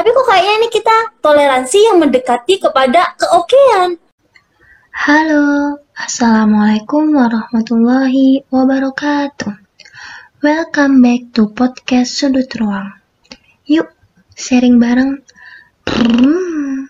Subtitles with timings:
[0.00, 4.00] Tapi kok kayaknya ini kita toleransi yang mendekati kepada keokean.
[4.96, 9.52] Halo, Assalamualaikum warahmatullahi wabarakatuh.
[10.40, 12.96] Welcome back to podcast Sudut Ruang.
[13.68, 13.92] Yuk,
[14.40, 15.20] sharing bareng.
[15.84, 16.88] Hmm.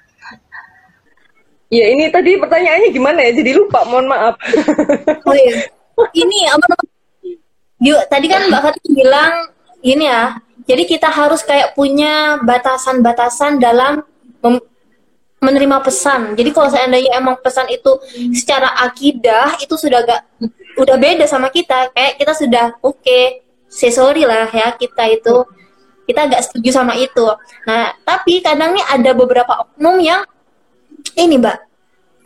[1.74, 3.42] Ya ini tadi pertanyaannya gimana ya?
[3.42, 4.38] Jadi lupa, mohon maaf.
[5.27, 5.66] Oh iya.
[6.14, 6.95] Ini apa namanya?
[7.82, 9.50] Yuk, tadi kan Mbak Fatih bilang
[9.82, 10.38] ini ya.
[10.68, 14.04] Jadi kita harus kayak punya batasan-batasan dalam
[15.40, 16.36] menerima pesan.
[16.36, 17.96] Jadi kalau seandainya emang pesan itu
[18.36, 20.22] secara akidah itu sudah gak
[20.76, 21.88] udah beda sama kita.
[21.96, 25.35] Kayak kita sudah oke, okay, say sorry lah ya kita itu
[26.04, 27.24] kita agak setuju sama itu.
[27.64, 30.27] Nah, tapi kadang nih ada beberapa oknum yang
[31.14, 31.58] ini, Mbak,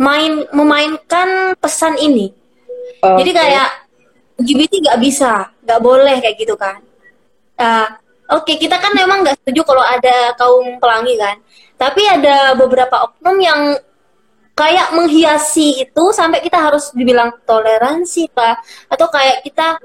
[0.01, 2.33] main memainkan pesan ini.
[2.99, 3.15] Okay.
[3.21, 3.69] Jadi kayak
[4.41, 6.81] LGBT nggak bisa, nggak boleh kayak gitu kan.
[7.55, 7.87] Uh,
[8.25, 11.37] Oke, okay, kita kan memang nggak setuju kalau ada kaum pelangi kan.
[11.77, 13.77] Tapi ada beberapa oknum yang
[14.57, 19.77] kayak menghiasi itu sampai kita harus dibilang toleransi lah atau kayak kita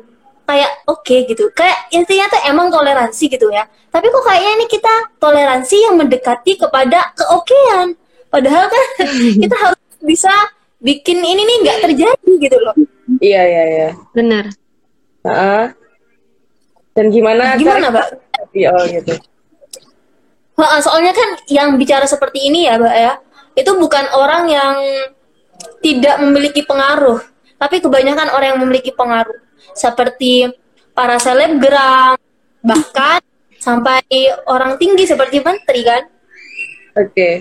[0.47, 1.52] kayak oke okay, gitu.
[1.52, 3.67] Kayak intinya tuh emang toleransi gitu ya.
[3.91, 8.00] Tapi kok kayaknya ini kita toleransi yang mendekati kepada keokean.
[8.31, 8.83] Padahal kan
[9.44, 10.31] kita harus bisa
[10.80, 12.75] bikin ini nih nggak terjadi gitu loh.
[13.19, 13.89] Iya iya iya.
[14.16, 14.47] Benar.
[15.28, 15.75] Nah,
[16.95, 19.16] dan gimana gimana mbak oh gitu
[20.59, 23.14] Nah, soalnya kan yang bicara seperti ini ya, Mbak ya,
[23.56, 24.75] itu bukan orang yang
[25.80, 27.23] tidak memiliki pengaruh,
[27.56, 29.39] tapi kebanyakan orang yang memiliki pengaruh,
[29.72, 30.52] seperti
[30.91, 32.19] para selebgram,
[32.59, 33.23] bahkan
[33.56, 34.03] sampai
[34.52, 36.03] orang tinggi seperti menteri kan.
[37.00, 37.08] Oke.
[37.16, 37.34] Okay.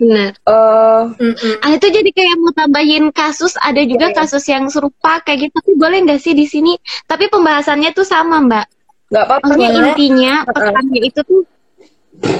[0.00, 0.32] Benar.
[0.48, 1.54] Uh, mm -mm.
[1.62, 5.54] Ah itu jadi kayak mau tambahin kasus, ada juga yeah, kasus yang serupa kayak gitu.
[5.60, 6.74] Tapi boleh nggak sih di sini?
[7.06, 8.66] Tapi pembahasannya tuh sama, Mbak.
[9.12, 9.44] Nggak apa-apa.
[9.52, 11.44] Maksudnya intinya pesannya itu tuh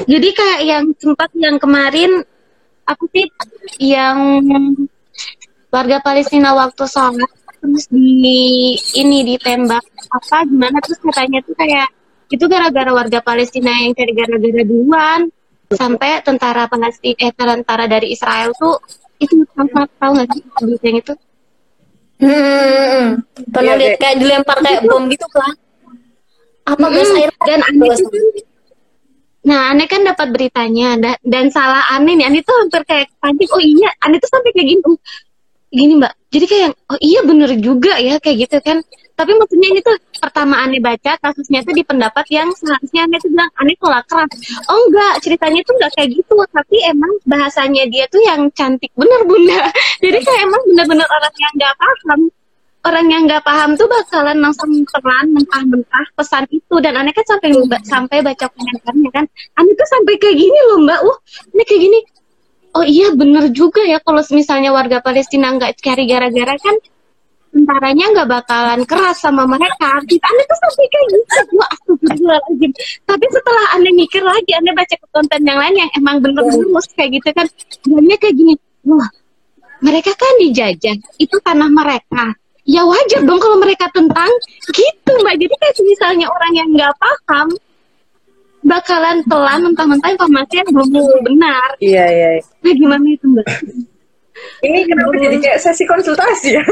[0.09, 2.25] jadi kayak yang sempat yang kemarin
[2.85, 3.27] aku sih
[3.81, 4.17] yang
[5.73, 7.31] warga Palestina waktu sholat
[7.63, 11.89] terus di ini ditembak apa gimana terus katanya tuh kayak
[12.29, 15.31] itu gara-gara warga Palestina yang cari gara-gara duluan
[15.73, 18.77] sampai tentara Palestina eh tentara dari Israel tuh
[19.23, 20.43] itu tahu tahu nggak sih
[20.83, 21.15] yang itu?
[22.23, 25.55] Hmm, pernah lihat kayak dilempar kayak bom gitu kan
[26.63, 28.19] apa gas hmm, air dan aneh itu
[29.43, 32.31] Nah, aneh kan dapat beritanya dan, dan salah aneh nih.
[32.31, 33.51] Aneh tuh hampir kayak panik.
[33.51, 34.83] Oh iya, aneh tuh sampai kayak gini.
[35.73, 36.15] Gini mbak.
[36.31, 38.79] Jadi kayak, oh iya bener juga ya kayak gitu kan.
[39.19, 43.35] Tapi maksudnya ini tuh pertama aneh baca kasusnya tuh di pendapat yang seharusnya aneh tuh
[43.35, 44.31] bilang aneh tolak keras.
[44.71, 46.37] Oh enggak, ceritanya tuh enggak kayak gitu.
[46.47, 49.75] Tapi emang bahasanya dia tuh yang cantik bener bunda.
[50.05, 52.21] Jadi kayak emang bener-bener orang yang nggak paham
[52.83, 56.75] orang yang nggak paham tuh bakalan langsung telan mentah-mentah pesan itu.
[56.83, 57.49] Dan aneh kan sampai
[57.87, 59.25] sampai baca komentarnya kan
[59.59, 61.01] aneh tuh sampai kayak gini loh mbak.
[61.07, 61.19] Uh
[61.55, 61.99] ini kayak gini.
[62.73, 66.77] Oh iya bener juga ya kalau misalnya warga Palestina nggak cari gara-gara kan
[67.53, 70.01] tentaranya nggak bakalan keras sama mereka.
[70.09, 71.39] Kita aneh tuh sampai kayak gitu.
[71.61, 72.73] Wah astagfirullahaladzim.
[73.07, 77.21] Tapi setelah aneh mikir lagi aneh baca konten yang lain yang emang bener lurus kayak
[77.21, 77.47] gitu kan
[77.87, 78.55] banyak kayak gini.
[78.89, 79.11] Wah
[79.83, 80.97] mereka kan dijajah.
[81.21, 84.31] Itu tanah mereka ya wajar dong kalau mereka tentang
[84.71, 85.35] gitu mbak.
[85.39, 87.49] Jadi kayak misalnya orang yang nggak paham
[88.63, 90.89] bakalan telan mentah-mentah informasi yang belum
[91.27, 91.69] benar.
[91.83, 92.29] Iya iya.
[92.63, 93.47] Nah gimana itu mbak?
[94.63, 96.65] Ini kenapa jadi kayak sesi konsultasi ya?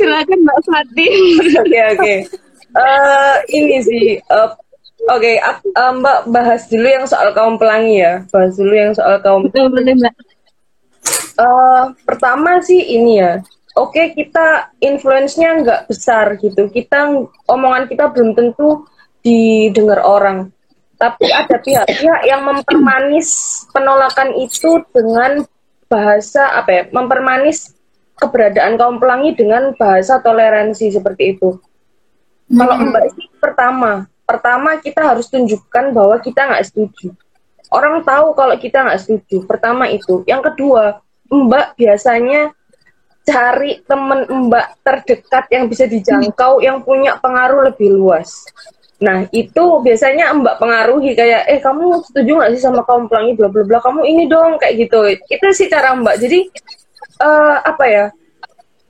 [0.00, 1.12] Silakan mbak Fatih
[1.60, 2.14] oke oke.
[2.72, 4.48] Uh, ini sih uh,
[5.10, 8.22] Oke, okay, uh, Mbak bahas dulu yang soal kaum pelangi ya.
[8.30, 9.98] Bahas dulu yang soal kaum pelangi.
[9.98, 10.14] Mbak.
[11.42, 13.42] Uh, pertama sih ini ya.
[13.74, 16.70] Oke, okay, kita influence-nya nggak besar gitu.
[16.70, 17.08] Kita
[17.50, 18.86] omongan kita belum tentu
[19.26, 20.54] didengar orang.
[21.02, 25.42] Tapi ada pihak-pihak yang mempermanis penolakan itu dengan
[25.90, 26.82] bahasa apa ya?
[26.94, 27.74] Mempermanis
[28.22, 31.58] keberadaan kaum pelangi dengan bahasa toleransi seperti itu.
[32.54, 32.58] Hmm.
[32.62, 37.12] Kalau Mbak sih pertama pertama kita harus tunjukkan bahwa kita nggak setuju.
[37.68, 39.44] Orang tahu kalau kita nggak setuju.
[39.44, 40.24] Pertama itu.
[40.24, 42.56] Yang kedua, Mbak biasanya
[43.22, 48.44] cari temen Mbak terdekat yang bisa dijangkau, yang punya pengaruh lebih luas.
[49.02, 53.48] Nah itu biasanya Mbak pengaruhi kayak, eh kamu setuju nggak sih sama kaum pelangi bla
[53.48, 54.98] bla bla, kamu ini dong kayak gitu.
[55.28, 56.16] Itu sih cara Mbak.
[56.18, 56.38] Jadi
[57.20, 58.04] uh, apa ya?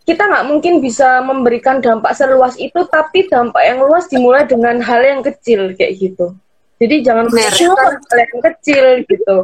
[0.02, 5.00] Kita nggak mungkin bisa memberikan dampak seluas itu, tapi dampak yang luas dimulai dengan hal
[5.02, 6.34] yang kecil kayak gitu.
[6.82, 9.36] Jadi jangan mengerjakan hal yang kecil gitu.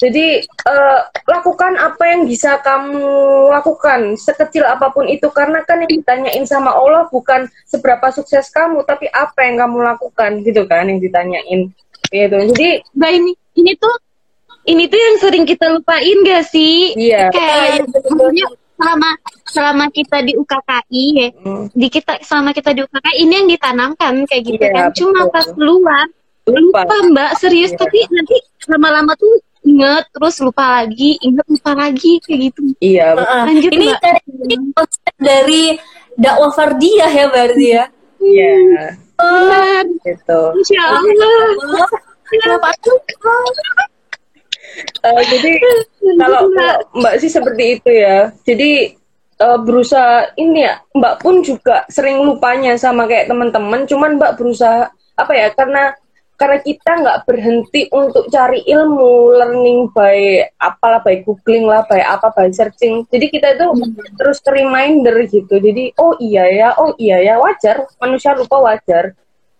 [0.00, 3.04] Jadi uh, lakukan apa yang bisa kamu
[3.52, 8.80] lakukan sekecil apa pun itu karena kan yang ditanyain sama Allah bukan seberapa sukses kamu
[8.88, 11.68] tapi apa yang kamu lakukan gitu kan yang ditanyain
[12.08, 12.36] gitu.
[12.56, 13.96] Jadi Mbak ini ini tuh
[14.72, 16.96] ini tuh yang sering kita lupain gak sih?
[16.96, 17.28] Iya.
[17.28, 18.48] Kayak maksudnya
[18.80, 19.10] selama
[19.44, 21.64] selama kita di UKKI ya, Hmm.
[21.70, 24.84] di kita selama kita di UKKI ini yang ditanamkan kayak gitu Iya, kan.
[24.92, 25.30] Cuma betul.
[25.30, 26.04] pas keluar
[26.46, 26.80] lupa.
[26.82, 27.78] lupa Mbak serius Iya.
[27.78, 28.36] tapi nanti
[28.66, 32.60] lama-lama tuh inget terus lupa lagi inget lupa lagi kayak gitu.
[32.80, 33.06] Iya.
[33.14, 33.42] Heeh.
[33.46, 34.00] Lanjut, ini Mbak.
[34.00, 34.22] dari
[34.72, 35.62] konsep dari
[36.16, 37.84] dakwah fardiyah ya berarti ya.
[38.18, 38.52] Iya.
[39.20, 39.84] Benar.
[40.00, 40.40] Gitu.
[40.56, 41.88] Insya Allah.
[42.24, 42.96] Kenapa tuh?
[44.78, 45.52] Eh, jadi
[46.20, 46.40] kalau
[46.94, 48.30] Mbak sih seperti itu ya.
[48.44, 48.94] Jadi
[49.40, 53.88] eh, berusaha ini ya Mbak pun juga sering lupanya sama kayak teman-teman.
[53.88, 55.92] Cuman Mbak berusaha apa ya karena
[56.40, 62.32] karena kita nggak berhenti untuk cari ilmu, learning by apalah by googling lah, by apa
[62.32, 63.04] by searching.
[63.12, 63.66] Jadi kita itu
[64.16, 65.60] terus ke reminder gitu.
[65.60, 69.12] Jadi oh iya ya, oh iya ya wajar manusia lupa wajar.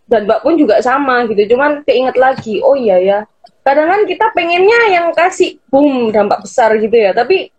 [0.08, 1.52] Dan Mbak pun juga sama gitu.
[1.54, 3.18] Cuman keinget lagi, oh iya ya
[3.60, 7.12] kadang kan kita pengennya yang kasih boom dampak besar gitu ya.
[7.12, 7.52] Tapi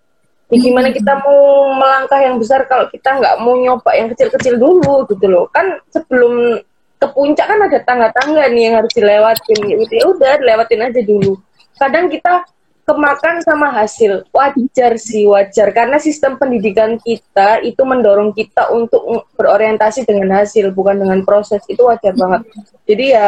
[0.51, 5.07] ya gimana kita mau melangkah yang besar kalau kita nggak mau nyoba yang kecil-kecil dulu
[5.07, 5.47] gitu loh.
[5.53, 6.59] Kan sebelum
[7.01, 9.93] ke puncak kan ada tangga-tangga nih yang harus dilewatin gitu.
[9.93, 11.33] Ya udah dilewatin aja dulu.
[11.79, 12.45] Kadang kita
[12.85, 14.27] kemakan sama hasil.
[14.29, 15.73] Wajar sih wajar.
[15.73, 21.61] Karena sistem pendidikan kita itu mendorong kita untuk berorientasi dengan hasil bukan dengan proses.
[21.65, 22.45] Itu wajar banget.
[22.85, 23.25] Jadi ya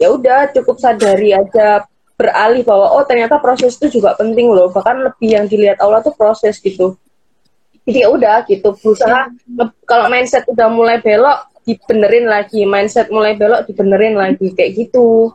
[0.00, 1.84] ya udah cukup sadari aja
[2.20, 4.68] beralih bahwa oh ternyata proses itu juga penting loh.
[4.68, 7.00] Bahkan lebih yang dilihat Allah tuh proses gitu.
[7.88, 9.32] Jadi ya udah gitu berusaha
[9.88, 12.68] kalau mindset udah mulai belok dibenerin lagi.
[12.68, 14.52] Mindset mulai belok dibenerin lagi.
[14.52, 15.32] Kayak gitu.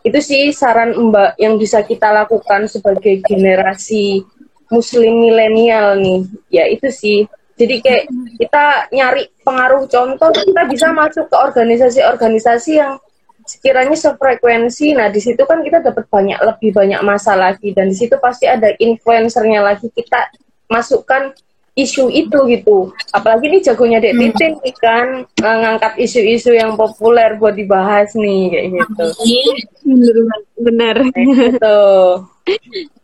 [0.00, 4.24] Itu sih saran mbak yang bisa kita lakukan sebagai generasi
[4.72, 6.24] muslim milenial nih.
[6.48, 7.28] Ya itu sih.
[7.60, 8.08] Jadi kayak
[8.40, 12.96] kita nyari pengaruh contoh kita bisa masuk ke organisasi-organisasi yang
[13.46, 17.72] sekiranya sefrekuensi nah di situ kan kita dapat banyak lebih banyak masa lagi.
[17.74, 20.30] Dan di situ pasti ada influencernya lagi kita
[20.70, 21.34] masukkan
[21.78, 22.90] isu itu gitu.
[23.14, 28.42] Apalagi ini jagonya Dek Titin nih kan eh, ngangkat isu-isu yang populer buat dibahas nih
[28.50, 29.06] kayak gitu.
[30.60, 30.96] Benar.
[31.14, 31.80] Gitu.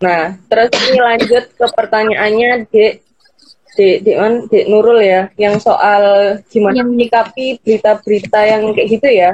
[0.03, 2.93] Nah terus ini lanjut ke pertanyaannya Dek
[3.77, 9.31] Dek Dek, Man, Dek Nurul ya yang soal gimana menyikapi berita-berita yang kayak gitu ya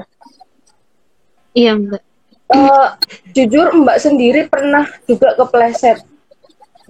[1.53, 2.03] Iya Mbak.
[2.53, 2.89] Eh,
[3.33, 6.05] jujur Mbak sendiri pernah juga kepleset.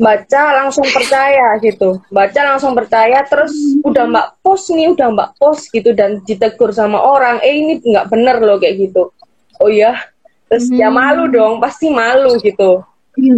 [0.03, 2.03] Baca langsung percaya gitu.
[2.11, 3.55] Baca langsung percaya terus
[3.87, 8.11] udah Mbak post nih udah Mbak post gitu dan ditegur sama orang eh ini nggak
[8.11, 9.15] bener loh kayak gitu.
[9.63, 9.95] Oh ya
[10.51, 12.83] terus ya malu dong pasti malu gitu.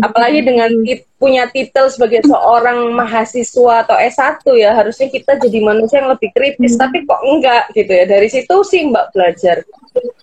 [0.00, 6.00] Apalagi dengan tit- punya titel sebagai seorang mahasiswa atau S1 ya harusnya kita jadi manusia
[6.00, 6.78] yang lebih kritis.
[6.78, 8.06] Tapi kok enggak gitu ya?
[8.06, 9.66] Dari situ sih Mbak belajar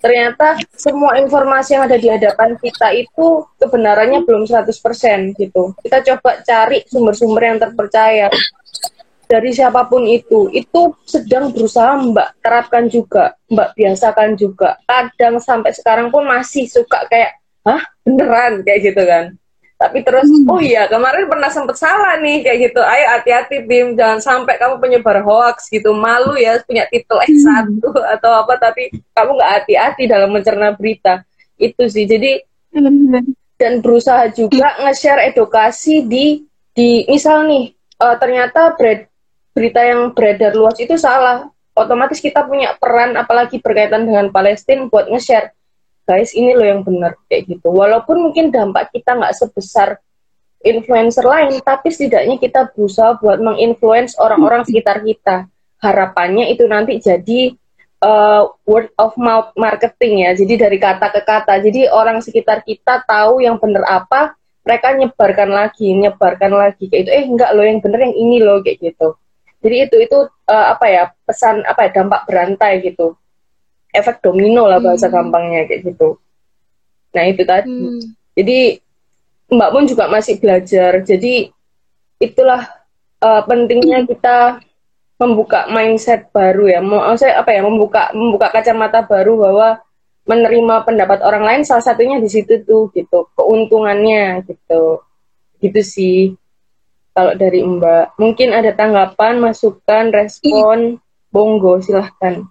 [0.01, 4.67] ternyata semua informasi yang ada di hadapan kita itu kebenarannya belum 100%
[5.37, 5.77] gitu.
[5.79, 8.27] Kita coba cari sumber-sumber yang terpercaya.
[9.31, 14.75] Dari siapa pun itu itu sedang berusaha Mbak terapkan juga Mbak biasakan juga.
[14.83, 17.79] Kadang sampai sekarang pun masih suka kayak hah?
[18.03, 18.65] Beneran?
[18.67, 19.39] kayak gitu kan
[19.81, 22.85] tapi terus oh iya kemarin pernah sempet salah nih kayak gitu.
[22.85, 23.97] Ayo hati-hati Bim.
[23.97, 25.97] Jangan sampai kamu penyebar hoax gitu.
[25.97, 27.81] Malu ya punya titel S1
[28.13, 31.25] atau apa tapi kamu nggak hati-hati dalam mencerna berita.
[31.57, 32.05] Itu sih.
[32.05, 32.45] Jadi
[33.57, 36.45] dan berusaha juga nge-share edukasi di
[36.77, 39.09] di misal nih eh, ternyata bered-
[39.57, 41.49] berita yang beredar luas itu salah.
[41.73, 45.57] Otomatis kita punya peran apalagi berkaitan dengan Palestina buat nge-share
[46.11, 47.71] guys ini loh yang benar kayak gitu.
[47.71, 49.95] Walaupun mungkin dampak kita nggak sebesar
[50.59, 55.47] influencer lain tapi setidaknya kita berusaha buat menginfluence orang-orang sekitar kita.
[55.79, 57.55] Harapannya itu nanti jadi
[58.03, 61.63] uh, word of mouth marketing ya jadi dari kata ke kata.
[61.63, 64.35] Jadi orang sekitar kita tahu yang benar apa
[64.67, 68.59] mereka nyebarkan lagi nyebarkan lagi kayak itu eh enggak loh yang benar yang ini loh
[68.59, 69.15] kayak gitu.
[69.61, 73.15] Jadi itu itu uh, apa ya pesan apa ya dampak berantai gitu
[73.91, 76.17] efek domino lah bahasa gampangnya kayak gitu
[77.11, 77.99] nah itu tadi Hmm.
[78.33, 78.79] jadi
[79.51, 81.03] Mbak pun juga masih belajar.
[81.03, 81.51] Jadi
[82.23, 82.63] itulah
[83.19, 84.63] uh, pentingnya kita
[85.19, 86.79] membuka mindset baru ya.
[86.79, 89.83] Mau saya apa ya membuka membuka kacamata baru bahwa
[90.23, 93.27] menerima pendapat orang lain salah satunya di situ tuh gitu.
[93.35, 95.03] Keuntungannya gitu.
[95.59, 96.19] Gitu sih.
[97.11, 100.95] Kalau dari Mbak, mungkin ada tanggapan, masukan, respon,
[101.27, 102.47] bonggo silahkan.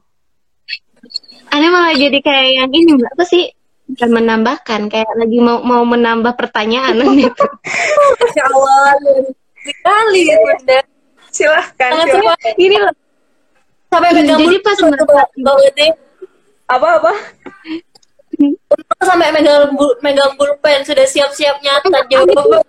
[1.51, 3.51] Aneh malah jadi kayak yang ini mbak apa sih
[3.91, 6.95] bukan menambahkan kayak lagi mau mau menambah pertanyaan
[7.27, 7.47] itu
[8.23, 8.95] Masya Allah,
[9.67, 10.79] sekali Bunda.
[11.31, 12.55] Silahkan, Sangat silahkan.
[12.59, 12.95] ini loh
[13.91, 14.79] sampai megang Jadi pas
[15.35, 15.93] banget deh.
[16.71, 17.13] Apa-apa?
[19.03, 22.63] sampai megang megang pulpen sudah siap-siap nyatat jawaban.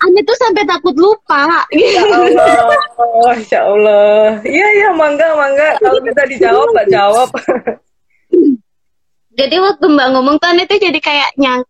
[0.00, 1.44] Ane tuh sampai takut lupa
[1.76, 2.56] Ya Allah,
[3.36, 4.40] Masya Allah.
[4.40, 5.76] Iya, iya, mangga, mangga.
[5.76, 7.28] Kalau bisa dijawab, Mbak jawab.
[9.40, 11.62] jadi waktu mbak ngomong tuh Ane tuh jadi kayak nyang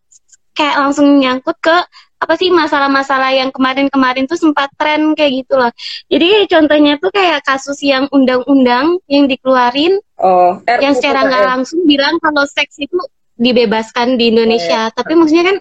[0.56, 1.76] kayak langsung nyangkut ke
[2.20, 5.72] apa sih masalah-masalah yang kemarin-kemarin tuh sempat tren kayak gitu loh.
[6.12, 12.20] Jadi contohnya tuh kayak kasus yang undang-undang yang dikeluarin Oh, yang secara nggak langsung bilang
[12.20, 12.92] kalau seks itu
[13.40, 14.92] dibebaskan di Indonesia.
[14.92, 15.56] Tapi maksudnya kan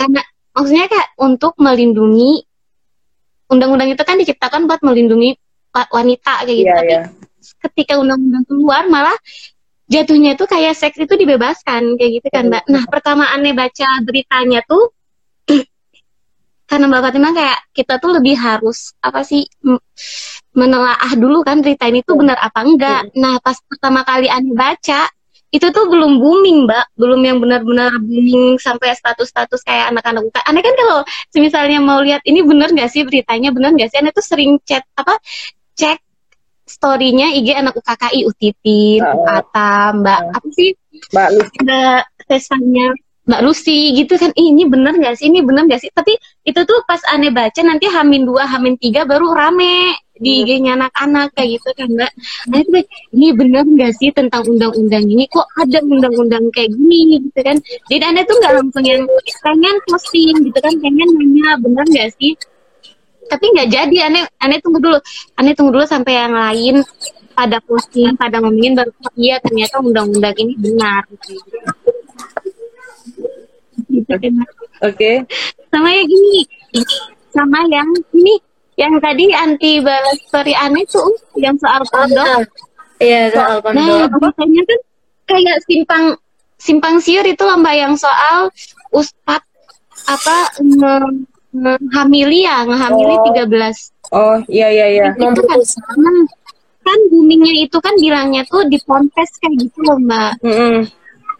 [0.00, 0.22] karena
[0.58, 2.42] maksudnya kayak untuk melindungi
[3.46, 5.38] undang-undang itu kan diciptakan buat melindungi
[5.70, 6.66] wa- wanita kayak gitu.
[6.66, 7.02] Iya, Tapi iya.
[7.70, 9.14] ketika undang-undang keluar malah
[9.88, 12.64] jatuhnya tuh kayak seks itu dibebaskan kayak gitu kan, Mbak.
[12.68, 14.92] Nah, pertama aneh baca beritanya tuh
[16.68, 19.48] karena Mbak Fatima kayak kita tuh lebih harus apa sih
[20.52, 23.14] menelaah dulu kan berita ini tuh benar apa enggak.
[23.16, 25.08] Nah, pas pertama kali aneh baca
[25.48, 26.86] itu tuh belum booming, Mbak.
[27.00, 30.38] Belum yang benar-benar booming sampai status-status kayak anak-anak UK.
[30.44, 30.98] Aneh kan kalau
[31.40, 33.98] misalnya mau lihat ini bener nggak sih beritanya, bener nggak sih?
[34.00, 35.16] Aneh tuh sering chat apa
[35.78, 35.98] cek
[36.68, 39.24] story-nya IG anak UKKI Utitin, Oh.
[39.24, 40.70] Kata, Mbak apa sih
[41.16, 41.56] Mbak Lucy.
[41.64, 42.88] Mbak Tesanya
[43.28, 46.16] Mbak Lucy gitu kan ini bener nggak sih ini bener nggak sih tapi
[46.48, 51.30] itu tuh pas aneh baca nanti hamin dua hamin tiga baru rame di IG-nya anak-anak
[51.34, 52.12] kayak gitu kan mbak.
[52.50, 52.70] Nah itu
[53.14, 55.24] ini bener nggak sih tentang undang-undang ini?
[55.30, 57.22] Kok ada undang-undang kayak gini?
[57.22, 57.56] Gitu kan.
[57.86, 59.02] Jadi aneh tuh nggak langsung yang
[59.42, 62.34] pengen posting gitu kan pengen nanya bener nggak sih?
[63.28, 64.98] Tapi nggak jadi aneh aneh tunggu dulu.
[65.38, 66.82] Aneh tunggu dulu sampai yang lain
[67.38, 71.06] pada posting pada ngomongin baru oh, iya ternyata undang-undang ini benar.
[73.86, 74.10] Gitu.
[74.10, 74.34] Kan.
[74.82, 75.22] Oke.
[75.70, 76.42] sama yang ini.
[77.28, 78.34] Sama yang ini
[78.78, 82.42] yang tadi anti balas story aneh tuh yang soal kondom Ah,
[82.98, 84.10] Iya, soal nah kondom.
[84.12, 84.80] beritanya kan
[85.28, 86.04] kayak simpang
[86.56, 88.50] simpang siur itu loh mbak yang soal
[88.90, 89.42] ustad
[90.04, 93.24] apa nge- ngehamili ya ngehamili Oh.
[93.28, 95.04] 13 Oh, iya, iya, iya.
[95.12, 95.60] itu kan.
[95.98, 96.24] Nah,
[96.80, 100.88] kan boomingnya itu kan bilangnya tuh di ponpes kayak gitu loh mbak Mm-mm.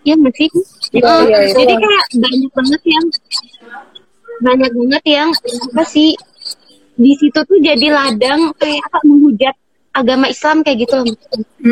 [0.03, 0.51] ya nggak sih
[0.91, 1.55] Iya, Eh, iya, iya.
[1.55, 3.07] jadi kayak banyak banget yang
[4.39, 5.29] banyak banget yang
[5.73, 6.13] apa sih
[6.99, 9.55] di situ tuh jadi ladang kayak apa menghujat
[9.95, 11.07] agama Islam kayak gitu loh.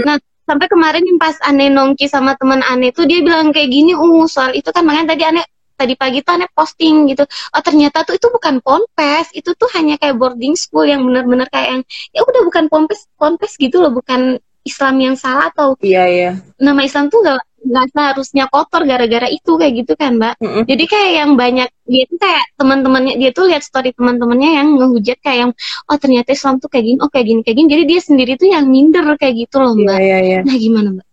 [0.07, 0.17] Nah
[0.47, 4.25] sampai kemarin yang pas aneh nongki sama teman aneh tuh dia bilang kayak gini, uh
[4.31, 5.45] soal itu kan makanya tadi aneh
[5.77, 7.27] tadi pagi tuh aneh posting gitu.
[7.53, 11.69] Oh ternyata tuh itu bukan ponpes, itu tuh hanya kayak boarding school yang benar-benar kayak
[11.75, 11.83] yang
[12.15, 16.31] ya udah bukan ponpes ponpes gitu loh, bukan Islam yang salah atau Iya, iya.
[16.59, 20.63] nama Islam tuh gak nggak seharusnya kotor gara-gara itu kayak gitu kan mbak Mm-mm.
[20.65, 25.19] jadi kayak yang banyak dia tuh kayak teman-temannya dia tuh lihat story teman-temannya yang ngehujat
[25.19, 25.53] kayak yang
[25.91, 28.49] oh ternyata Islam tuh kayak gini oh kayak gini kayak gini jadi dia sendiri tuh
[28.51, 30.41] yang minder kayak gitu loh mbak iya, iya.
[30.47, 31.07] nah gimana mbak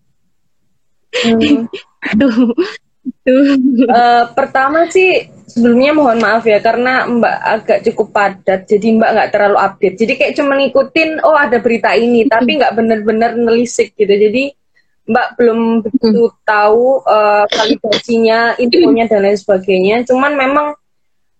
[1.14, 1.70] Hmm.
[2.10, 2.50] aduh.
[3.24, 9.32] Eh, pertama sih sebelumnya mohon maaf ya karena Mbak agak cukup padat jadi Mbak nggak
[9.32, 14.12] terlalu update jadi kayak cuma ngikutin oh ada berita ini tapi nggak bener-bener nelisik gitu
[14.12, 14.56] jadi
[15.04, 19.96] Mbak belum begitu tahu eh, validasinya infonya dan lain sebagainya.
[20.08, 20.68] Cuman memang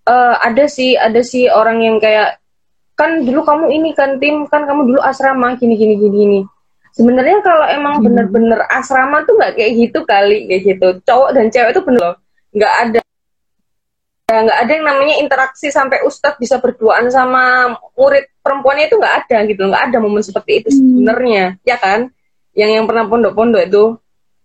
[0.08, 2.44] eh, ada sih ada sih orang yang kayak
[2.94, 6.40] kan dulu kamu ini kan tim kan kamu dulu asrama gini gini gini gini.
[6.94, 10.88] Sebenarnya kalau emang bener-bener asrama tuh nggak kayak gitu kali kayak gitu.
[11.08, 12.16] Cowok dan cewek itu bener loh.
[12.54, 13.00] Nggak ada.
[14.30, 19.16] Ya, nggak ada yang namanya interaksi sampai ustadz bisa berduaan sama murid perempuannya itu nggak
[19.24, 22.12] ada gitu nggak ada momen seperti itu sebenarnya ya kan
[22.54, 23.84] yang yang pernah pondok-pondok itu.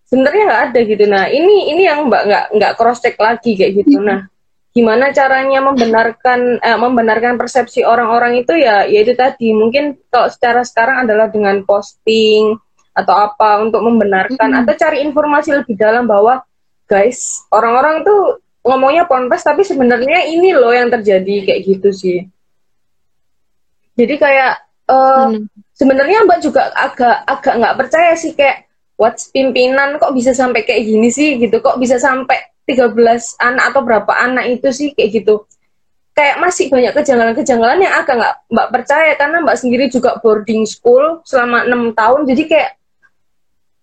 [0.08, 1.04] Sebenarnya nggak ada gitu.
[1.04, 4.00] Nah ini ini yang mbak nggak nggak cross check lagi kayak gitu.
[4.00, 4.24] Nah
[4.72, 9.52] gimana caranya membenarkan eh, membenarkan persepsi orang-orang itu ya yaitu tadi.
[9.52, 12.56] Mungkin kalau secara sekarang adalah dengan posting
[12.96, 14.58] atau apa untuk membenarkan Mhm.
[14.64, 16.40] atau cari informasi lebih dalam bahwa
[16.88, 22.18] guys orang-orang tuh ngomongnya ponpes tapi sebenarnya ini loh yang terjadi kayak gitu sih.
[23.92, 24.52] Jadi kayak
[24.88, 25.46] eh, Bener.
[25.78, 28.66] Sebenarnya mbak juga agak agak nggak percaya sih kayak
[28.98, 31.38] what's pimpinan kok bisa sampai kayak gini sih?
[31.38, 31.62] Gitu.
[31.62, 32.98] Kok bisa sampai 13
[33.40, 34.88] anak atau berapa anak itu sih?
[34.92, 35.34] Kayak gitu.
[36.18, 41.22] Kayak masih banyak kejanggalan-kejanggalan yang agak nggak mbak percaya karena mbak sendiri juga boarding school
[41.22, 42.26] selama enam tahun.
[42.26, 42.70] Jadi kayak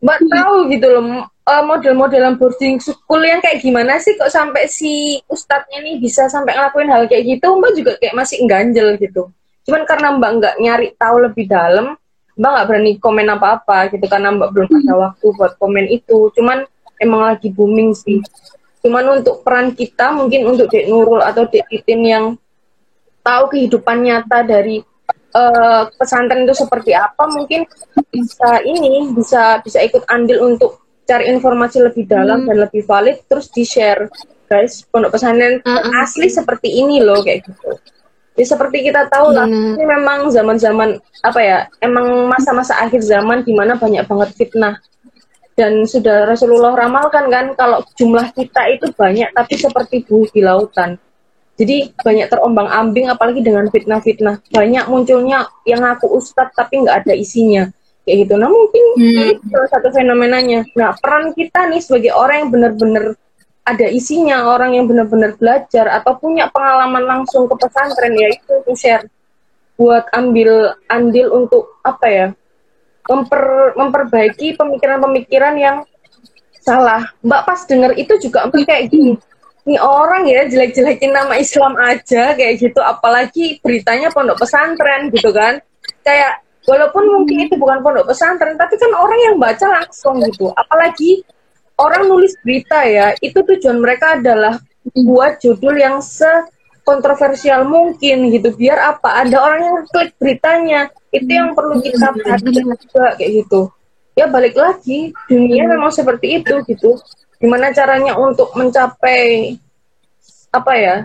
[0.04, 5.24] mbak tahu gitu loh eh, model-modelan boarding school yang kayak gimana sih kok sampai si
[5.32, 7.56] ustadznya nih bisa sampai ngelakuin hal kayak gitu.
[7.56, 9.32] Mbak juga kayak masih ganjel gitu
[9.66, 11.98] cuman karena mbak nggak nyari tahu lebih dalam
[12.38, 16.70] mbak nggak berani komen apa-apa gitu karena mbak belum ada waktu buat komen itu cuman
[17.00, 18.22] emang lagi booming sih.
[18.86, 22.26] Cuman untuk peran kita mungkin untuk Dek Nurul atau Dek Titin yang
[23.26, 24.78] tahu kehidupan nyata dari
[25.34, 27.66] uh, pesantren itu seperti apa, mungkin
[28.14, 32.48] bisa ini bisa bisa ikut andil untuk cari informasi lebih dalam hmm.
[32.50, 34.10] dan lebih valid terus di share
[34.50, 36.02] guys pondok pesantren uh -uh.
[36.02, 37.78] asli seperti ini loh kayak gitu
[38.36, 39.80] Ya seperti kita tahu lah, hmm.
[39.80, 44.76] ini memang zaman-zaman apa ya, emang masa-masa akhir zaman di mana banyak banget fitnah.
[45.56, 51.00] Dan sudah Rasulullah ramalkan kan kalau jumlah kita itu banyak tapi seperti buih di lautan.
[51.56, 54.44] Jadi banyak terombang-ambing apalagi dengan fitnah-fitnah.
[54.52, 57.72] Banyak munculnya yang aku ustadz tapi nggak ada isinya.
[58.04, 58.34] Kayak gitu.
[58.36, 59.48] Nah mungkin hmm.
[59.48, 60.68] salah satu fenomenanya.
[60.76, 63.16] Nah peran kita nih sebagai orang yang benar-benar
[63.66, 69.10] ada isinya orang yang benar-benar belajar atau punya pengalaman langsung ke pesantren ya itu share
[69.76, 72.28] buat ambil andil untuk apa ya
[73.10, 75.78] memper, memperbaiki pemikiran-pemikiran yang
[76.62, 77.10] salah.
[77.26, 79.18] Mbak pas dengar itu juga kayak gini
[79.66, 82.80] ini orang ya jelek-jelekin nama Islam aja kayak gitu.
[82.86, 85.58] Apalagi beritanya pondok pesantren gitu kan.
[86.06, 90.54] Kayak walaupun mungkin itu bukan pondok pesantren tapi kan orang yang baca langsung gitu.
[90.54, 91.26] Apalagi
[91.76, 94.60] orang nulis berita ya, itu tujuan mereka adalah
[94.94, 96.30] buat judul yang se
[96.86, 98.54] kontroversial mungkin gitu.
[98.54, 99.26] Biar apa?
[99.26, 100.94] Ada orang yang klik beritanya.
[101.10, 103.62] Itu yang perlu kita perhatikan juga kayak gitu.
[104.16, 106.96] Ya balik lagi dunia memang seperti itu gitu.
[107.42, 109.58] Gimana caranya untuk mencapai
[110.56, 110.96] apa ya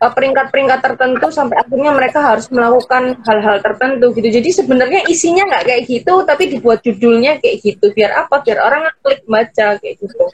[0.00, 4.28] peringkat-peringkat tertentu sampai akhirnya mereka harus melakukan hal-hal tertentu gitu.
[4.32, 7.92] Jadi sebenarnya isinya nggak kayak gitu, tapi dibuat judulnya kayak gitu.
[7.92, 8.40] Biar apa?
[8.40, 10.24] Biar orang klik baca kayak gitu.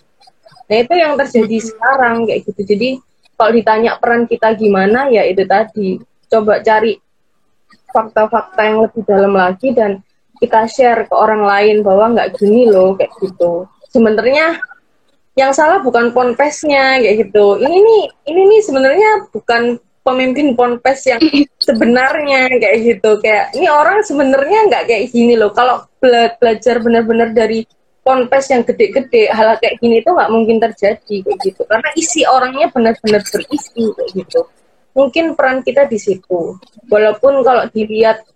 [0.68, 2.60] Nah itu yang terjadi sekarang kayak gitu.
[2.62, 2.88] Jadi
[3.34, 5.98] kalau ditanya peran kita gimana, ya itu tadi.
[6.28, 6.92] Coba cari
[7.88, 10.04] fakta-fakta yang lebih dalam lagi dan
[10.38, 13.66] kita share ke orang lain bahwa nggak gini loh kayak gitu.
[13.88, 14.60] Sebenarnya
[15.38, 17.62] yang salah bukan ponpesnya kayak gitu.
[17.62, 21.22] Ini nih ini nih sebenarnya bukan pemimpin ponpes yang
[21.68, 23.22] sebenarnya kayak gitu.
[23.22, 25.54] Kayak ini orang sebenarnya nggak kayak gini loh.
[25.54, 27.62] Kalau bela belajar benar-benar dari
[28.02, 31.62] ponpes yang gede-gede hal kayak gini itu nggak mungkin terjadi kayak gitu.
[31.70, 34.40] Karena isi orangnya benar-benar berisi kayak gitu.
[34.98, 36.58] Mungkin peran kita di situ.
[36.90, 38.26] Walaupun kalau dilihat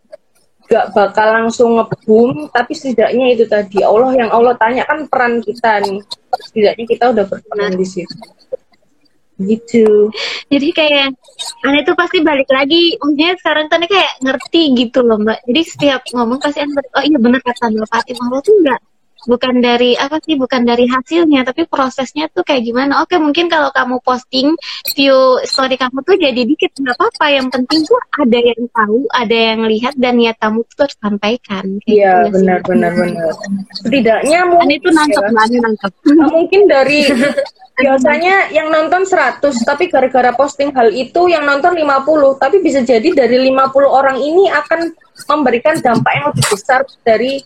[0.73, 5.85] gak bakal langsung ngebum tapi setidaknya itu tadi Allah yang Allah tanya kan peran kita
[5.85, 6.01] nih.
[6.49, 8.17] Setidaknya kita udah berperan di situ.
[9.37, 10.09] Gitu.
[10.49, 11.13] Jadi kayak
[11.67, 15.45] aneh tuh pasti balik lagi maksudnya sekarang tadi kayak ngerti gitu loh mbak.
[15.45, 18.81] Jadi setiap ngomong pasti aneh oh iya benar kata mbak Fatih Allah tuh enggak
[19.27, 23.03] bukan dari apa sih bukan dari hasilnya tapi prosesnya tuh kayak gimana.
[23.05, 24.55] Oke mungkin kalau kamu posting
[24.95, 27.27] view story kamu tuh jadi dikit nggak apa-apa.
[27.31, 32.27] Yang penting tuh ada yang tahu ada yang lihat dan niat kamu tuh tersampaikan iya
[32.27, 33.31] gitu benar benar benar.
[33.83, 35.61] Setidaknya mungkin itu nangkep ya.
[35.61, 35.93] nangkep.
[36.13, 37.09] Nah, mungkin dari
[37.83, 43.09] biasanya yang nonton 100 tapi gara-gara posting hal itu yang nonton 50 tapi bisa jadi
[43.17, 44.93] dari 50 orang ini akan
[45.27, 47.41] memberikan dampak yang lebih besar dari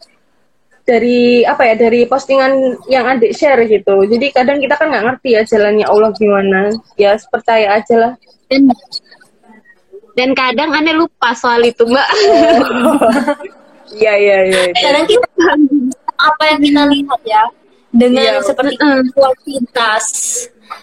[0.87, 4.07] dari apa ya dari postingan yang adik share gitu.
[4.07, 6.71] Jadi kadang kita kan nggak ngerti ya jalannya Allah gimana.
[6.95, 8.13] Ya percaya aja lah.
[8.47, 8.71] Dan
[10.17, 12.09] dan kadang aneh lupa soal itu mbak.
[13.87, 15.29] Iya iya iya kadang kita
[16.19, 17.45] apa yang kita lihat ya
[17.95, 18.75] dengan ya, seperti
[19.15, 20.05] kualitas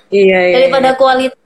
[0.10, 0.98] iya, iya, daripada iya.
[0.98, 1.42] kualitas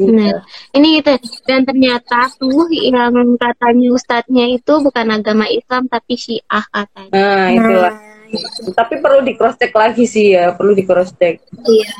[0.00, 0.40] Nah,
[0.72, 1.12] ini gitu.
[1.44, 7.12] Dan ternyata tuh yang katanya ustadznya itu bukan agama Islam tapi Syiah katanya.
[7.12, 7.94] Nah, itulah.
[7.94, 11.44] Nah, tapi perlu di cross check lagi sih ya, perlu di cross check.
[11.68, 11.92] Iya.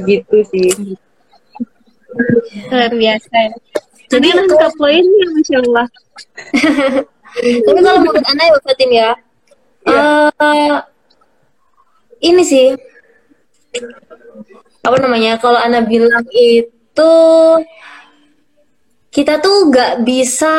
[0.00, 0.68] Begitu sih.
[2.72, 3.38] Luar biasa.
[4.10, 5.86] Jadi lengkap poinnya, masya Allah.
[7.66, 9.10] Tapi kalau menurut Anda ya, Fatin ya,
[9.86, 10.02] ya.
[10.34, 10.76] Uh,
[12.20, 12.74] ini sih
[14.80, 15.36] apa namanya?
[15.36, 17.14] Kalau Ana bilang itu
[19.10, 20.54] kita tuh nggak bisa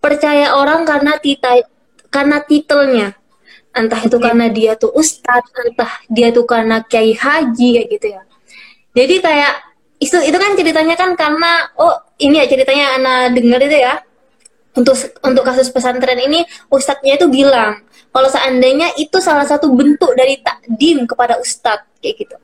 [0.00, 1.60] percaya orang karena tita
[2.08, 3.08] karena titelnya.
[3.70, 8.22] Entah itu karena dia tuh ustadz entah dia tuh karena kiai haji kayak gitu ya.
[8.90, 9.54] Jadi kayak
[10.00, 14.00] itu itu kan ceritanya kan karena oh ini ya ceritanya Ana dengar itu ya
[14.74, 14.94] untuk
[15.26, 17.82] untuk kasus pesantren ini ustadznya itu bilang
[18.14, 22.36] kalau seandainya itu salah satu bentuk dari takdim kepada ustadz kayak gitu.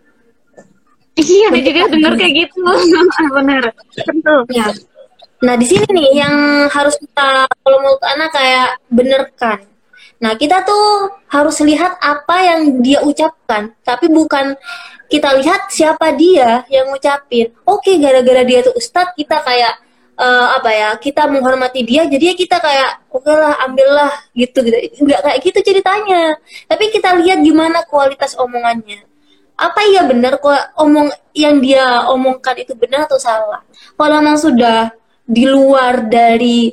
[1.17, 2.61] Iya dia juga dengar kayak gitu.
[3.39, 4.41] Benar betul.
[4.51, 4.69] Ya
[5.37, 6.37] nah di sini nih yang
[6.73, 9.59] harus kita kalau menurut anak kayak benerkan.
[10.17, 14.57] Nah kita tuh harus lihat apa yang dia ucapkan tapi bukan
[15.07, 17.55] kita lihat siapa dia yang ngucapin.
[17.63, 19.86] Oke gara-gara dia tuh ustadz kita kayak
[20.17, 25.05] uh, apa ya kita menghormati dia jadi kita kayak oke lah ambillah gitu gitu.
[25.05, 26.37] Nggak kayak gitu ceritanya.
[26.67, 29.05] Tapi kita lihat gimana kualitas omongannya.
[29.57, 33.65] Apa iya benar kok omong yang dia omongkan itu benar atau salah?
[33.97, 34.93] Kalau memang sudah
[35.25, 36.69] di luar dari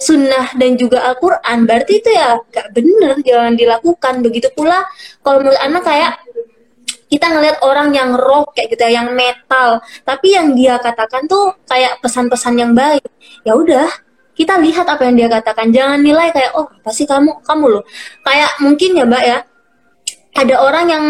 [0.00, 4.14] sunnah dan juga Al-Quran berarti itu ya gak benar jangan dilakukan.
[4.24, 4.84] Begitu pula
[5.24, 6.12] kalau menurut anak kayak
[7.10, 9.82] kita ngelihat orang yang rock kayak gitu ya, yang metal.
[10.06, 13.02] Tapi yang dia katakan tuh kayak pesan-pesan yang baik.
[13.42, 13.90] Ya udah
[14.38, 15.74] kita lihat apa yang dia katakan.
[15.74, 17.84] Jangan nilai kayak oh apa sih kamu kamu loh.
[18.22, 19.38] Kayak mungkin ya mbak ya
[20.38, 21.04] ada orang yang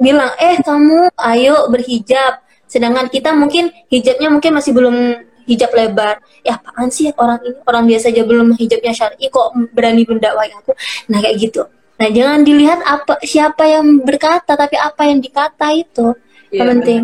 [0.00, 2.40] bilang eh kamu ayo berhijab.
[2.64, 4.96] Sedangkan kita mungkin hijabnya mungkin masih belum
[5.44, 6.24] hijab lebar.
[6.40, 7.60] Ya apaan sih orang ini?
[7.68, 10.72] Orang biasa aja belum hijabnya syar'i kok berani mendakwai aku?
[11.12, 11.68] Nah kayak gitu
[12.02, 16.10] Nah, jangan dilihat apa siapa yang berkata, tapi apa yang dikata itu
[16.50, 16.66] yeah.
[16.66, 17.02] yang penting.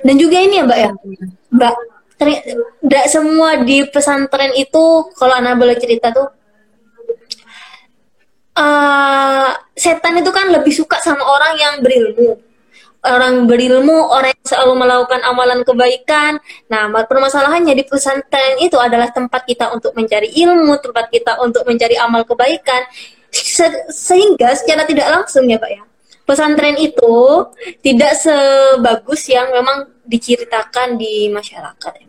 [0.00, 0.90] Dan juga ini ya, Mbak ya.
[1.52, 1.74] Mbak,
[2.16, 6.32] tidak semua di pesantren itu kalau anak boleh cerita tuh
[8.56, 12.48] uh, setan itu kan lebih suka sama orang yang berilmu
[12.98, 16.42] orang berilmu, orang yang selalu melakukan amalan kebaikan.
[16.66, 21.94] Nah, permasalahannya di pesantren itu adalah tempat kita untuk mencari ilmu, tempat kita untuk mencari
[21.94, 22.84] amal kebaikan
[23.42, 25.82] se sehingga secara tidak langsung ya Pak ya
[26.28, 27.48] pesantren itu
[27.80, 32.06] tidak sebagus yang memang diceritakan di masyarakat ya.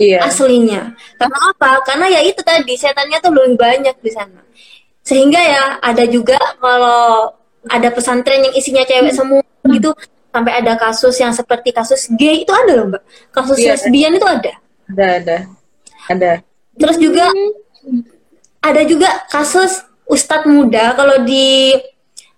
[0.00, 0.18] Iya.
[0.26, 0.96] Aslinya.
[1.14, 1.84] Karena apa?
[1.86, 4.42] Karena ya itu tadi setannya tuh lebih banyak di sana.
[5.06, 7.30] Sehingga ya ada juga kalau
[7.68, 9.92] ada pesantren yang isinya cewek semua gitu
[10.30, 13.02] sampai ada kasus yang seperti kasus gay itu ada loh mbak
[13.34, 14.52] kasus iya, lesbian itu ada
[14.88, 15.36] ada ada
[16.06, 16.30] ada
[16.78, 17.28] terus juga
[18.62, 21.78] ada juga kasus ustadz muda kalau di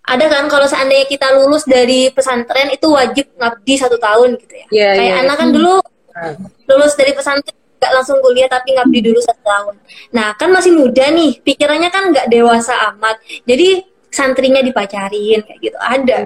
[0.03, 4.67] ada kan kalau seandainya kita lulus dari pesantren itu wajib ngabdi satu tahun gitu ya.
[4.69, 5.23] Yeah, Kayak yeah.
[5.25, 6.37] anak kan dulu hmm.
[6.69, 9.75] lulus dari pesantren nggak langsung kuliah tapi ngabdi dulu satu tahun.
[10.15, 13.19] Nah kan masih muda nih, pikirannya kan nggak dewasa amat.
[13.47, 13.83] Jadi
[14.13, 16.19] santrinya dipacarin kayak gitu ada.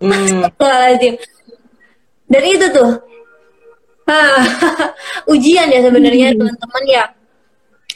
[0.00, 0.44] Hmm.
[2.30, 2.90] Dan itu tuh
[5.34, 6.38] ujian ya sebenarnya hmm.
[6.38, 7.04] teman-teman ya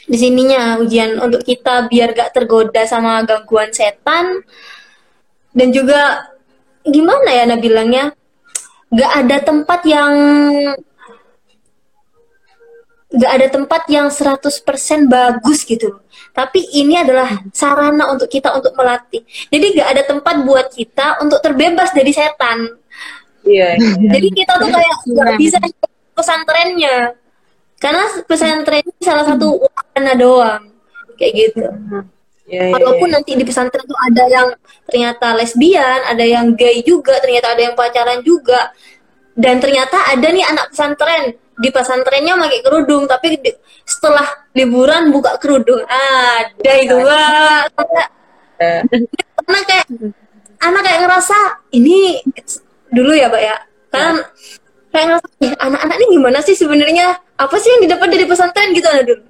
[0.05, 4.45] di sininya ujian untuk kita biar gak tergoda sama gangguan setan.
[5.55, 6.31] Dan juga
[6.85, 8.13] gimana ya Nabilangnya
[8.93, 10.13] gak ada tempat yang
[13.15, 19.23] gak ada tempat yang 100% bagus gitu tapi ini adalah sarana untuk kita untuk melatih.
[19.47, 22.75] Jadi gak ada tempat buat kita untuk terbebas dari setan.
[23.47, 24.09] Iya, iya.
[24.19, 25.57] jadi kita tuh kayak gak bisa
[26.11, 27.15] pesantrennya
[27.85, 30.73] karena pesantren ini salah satu wahana doang
[31.21, 31.69] kayak gitu.
[32.49, 33.21] Ya, ya, walaupun ya.
[33.21, 34.47] nanti di pesantren itu ada yang
[34.89, 38.73] ternyata lesbian ada yang gay juga ternyata ada yang pacaran juga.
[39.37, 41.37] Dan ternyata ada nih anak pesantren.
[41.55, 43.51] Di pesantrennya pakai kerudung tapi di,
[43.85, 44.25] setelah
[44.57, 45.85] liburan buka kerudung.
[45.85, 47.69] Ada itu wah
[48.55, 49.85] karena kayak
[50.57, 51.37] anak kayak ngerasa
[51.69, 52.17] ini
[52.89, 53.55] dulu ya pak ya.
[53.93, 54.15] Kan
[54.89, 55.27] kayak ngerasa
[55.61, 59.23] anak-anak ini gimana sih sebenarnya apa sih yang didapat dari pesantren gitu ada dulu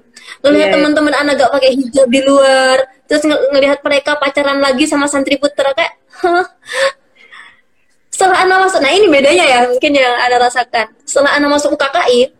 [0.45, 0.75] ngelihat yeah.
[0.77, 5.37] teman-teman anak gak pakai hijab di luar terus ng ngelihat mereka pacaran lagi sama santri
[5.37, 6.45] putra kayak Hah?
[8.15, 10.87] setelah anak masuk nah ini bedanya ya mungkin yang ada rasakan.
[11.03, 12.31] Setelah anak masuk UKKI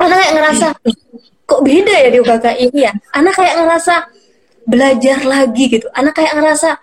[0.00, 0.66] anak kayak ngerasa
[1.48, 2.92] kok beda ya di UKKI ini ya?
[3.16, 3.94] Anak kayak ngerasa
[4.68, 5.88] belajar lagi gitu.
[5.96, 6.76] Anak kayak ngerasa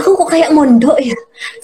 [0.00, 1.16] aku kok kayak mondok ya?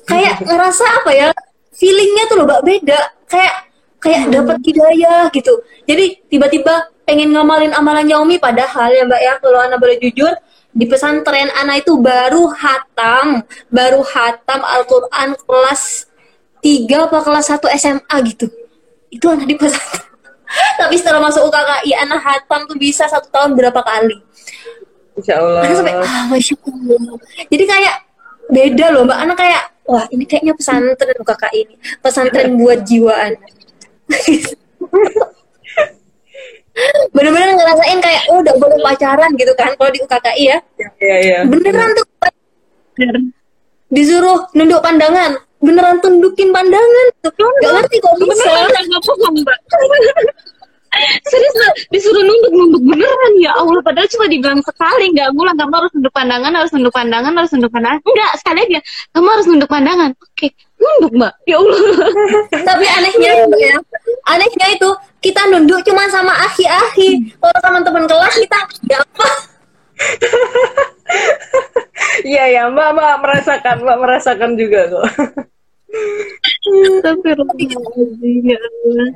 [0.04, 1.26] Kayak ngerasa apa ya
[1.72, 3.00] feelingnya tuh loh mbak beda.
[3.24, 3.71] Kayak
[4.02, 4.32] kayak hmm.
[4.34, 5.54] dapat hidayah gitu.
[5.86, 10.34] Jadi tiba-tiba pengen ngamalin amalan Umi padahal ya mbak ya kalau anak boleh jujur
[10.72, 16.10] di pesantren anak itu baru hatam baru hatam Al-Quran kelas
[16.62, 18.46] 3 apa kelas 1 SMA gitu.
[19.12, 20.10] Itu anak di pesantren.
[20.80, 24.18] Tapi setelah masuk UKKI anak hatam tuh bisa satu tahun berapa kali.
[25.16, 25.62] Insya Allah.
[25.64, 27.16] Anak sampai ah masya Allah.
[27.48, 27.96] Jadi kayak
[28.52, 29.18] beda loh mbak.
[29.20, 31.74] Anak kayak wah ini kayaknya pesantren UKKI ini.
[32.00, 33.36] Pesantren buat jiwaan
[37.12, 40.58] bener-bener ngerasain kayak oh udah boleh pacaran gitu kan kalau di UKKI ya.
[41.00, 42.06] Iya iya beneran tuh.
[43.92, 45.36] Disuruh nunduk pandangan.
[45.62, 47.30] Beneran tundukin pandangan tuh.
[47.62, 48.50] Gak ngerti kok bisa.
[51.24, 51.54] Serius
[51.92, 52.82] disuruh nunduk nunduk.
[52.88, 53.84] Beneran ya Allah.
[53.84, 55.56] Padahal cuma dibilang sekali nggak ngulang.
[55.60, 58.00] Kamu harus nunduk pandangan harus nunduk pandangan harus nunduk pandangan.
[58.00, 58.80] Enggak sekali aja.
[59.12, 60.10] Kamu harus nunduk pandangan.
[60.16, 61.78] Oke nunduk mbak ya Allah
[62.68, 63.78] tapi anehnya ya
[64.26, 64.90] anehnya itu
[65.22, 68.58] kita nunduk cuma sama ahi-ahi kalau sama teman kelas kita
[68.90, 69.30] nggak apa
[72.22, 75.06] Iya ya, Mbak, Mbak merasakan, Mbak merasakan juga kok.
[76.62, 79.08] Astagfirullahaladzim, ya Allah.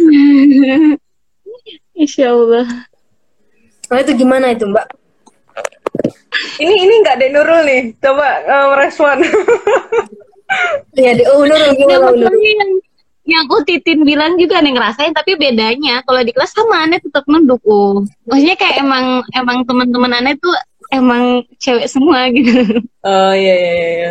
[2.00, 2.66] Insya Allah.
[3.90, 4.86] Nah itu gimana itu Mbak?
[6.60, 7.82] Ini ini nggak ada Nurul nih.
[7.98, 9.18] Coba uh, merespon.
[10.98, 12.34] Ya di oh Nurul gimana Nurul?
[12.34, 12.70] yang
[13.22, 17.62] yang Utitin bilang juga nih ngerasain tapi bedanya kalau di kelas sama aneh tetap nunduk
[17.62, 20.50] oh maksudnya kayak emang emang teman-teman aneh tuh
[20.90, 23.88] emang cewek semua gitu Oh iya iya iya.
[23.94, 24.10] iya.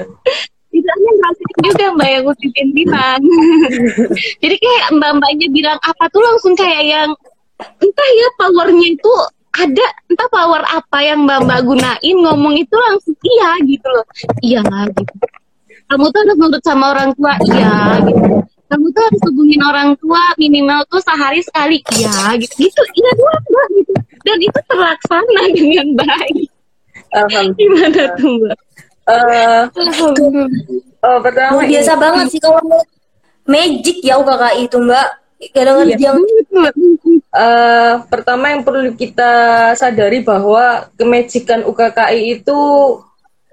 [0.71, 3.21] aneh ngerasain juga mbak yang Utitin bilang
[4.47, 7.09] jadi kayak mbak-mbaknya bilang apa tuh langsung kayak yang
[7.59, 9.13] entah ya powernya itu
[9.51, 14.05] ada entah power apa yang mbak-mbak gunain ngomong itu langsung iya gitu loh
[14.39, 15.25] iya nggak gitu
[15.85, 17.73] kamu tuh harus nurut sama orang tua iya
[18.05, 23.11] gitu kamu tuh harus hubungin orang tua minimal tuh sehari sekali iya gitu gitu iya
[23.13, 26.47] doang mbak gitu dan itu terlaksana dengan baik
[27.09, 27.55] Alhamdulillah.
[27.57, 28.59] gimana tuh mbak
[29.09, 30.45] Eh, Alhamdulillah.
[31.01, 32.01] oh, pertama Luar biasa ini.
[32.05, 32.61] banget sih kalau
[33.43, 35.07] magic ya UKKI itu Mbak.
[35.39, 36.11] Kadang-kadang Iya.
[36.11, 36.19] yang
[37.29, 39.31] Eh, pertama yang perlu kita
[39.77, 42.57] sadari bahwa kemajikan UKKI itu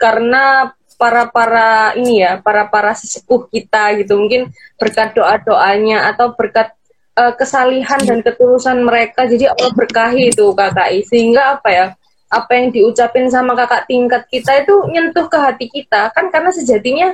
[0.00, 4.16] karena para para ini ya para para sesepuh kita gitu.
[4.16, 4.48] Mungkin
[4.80, 6.72] berkat doa doanya atau berkat
[7.20, 9.28] eh, kesalihan dan ketulusan mereka.
[9.28, 11.86] Jadi Allah berkahi itu UKKI sehingga apa ya
[12.32, 16.16] apa yang diucapin sama kakak tingkat kita itu nyentuh ke hati kita.
[16.16, 17.12] Kan karena sejatinya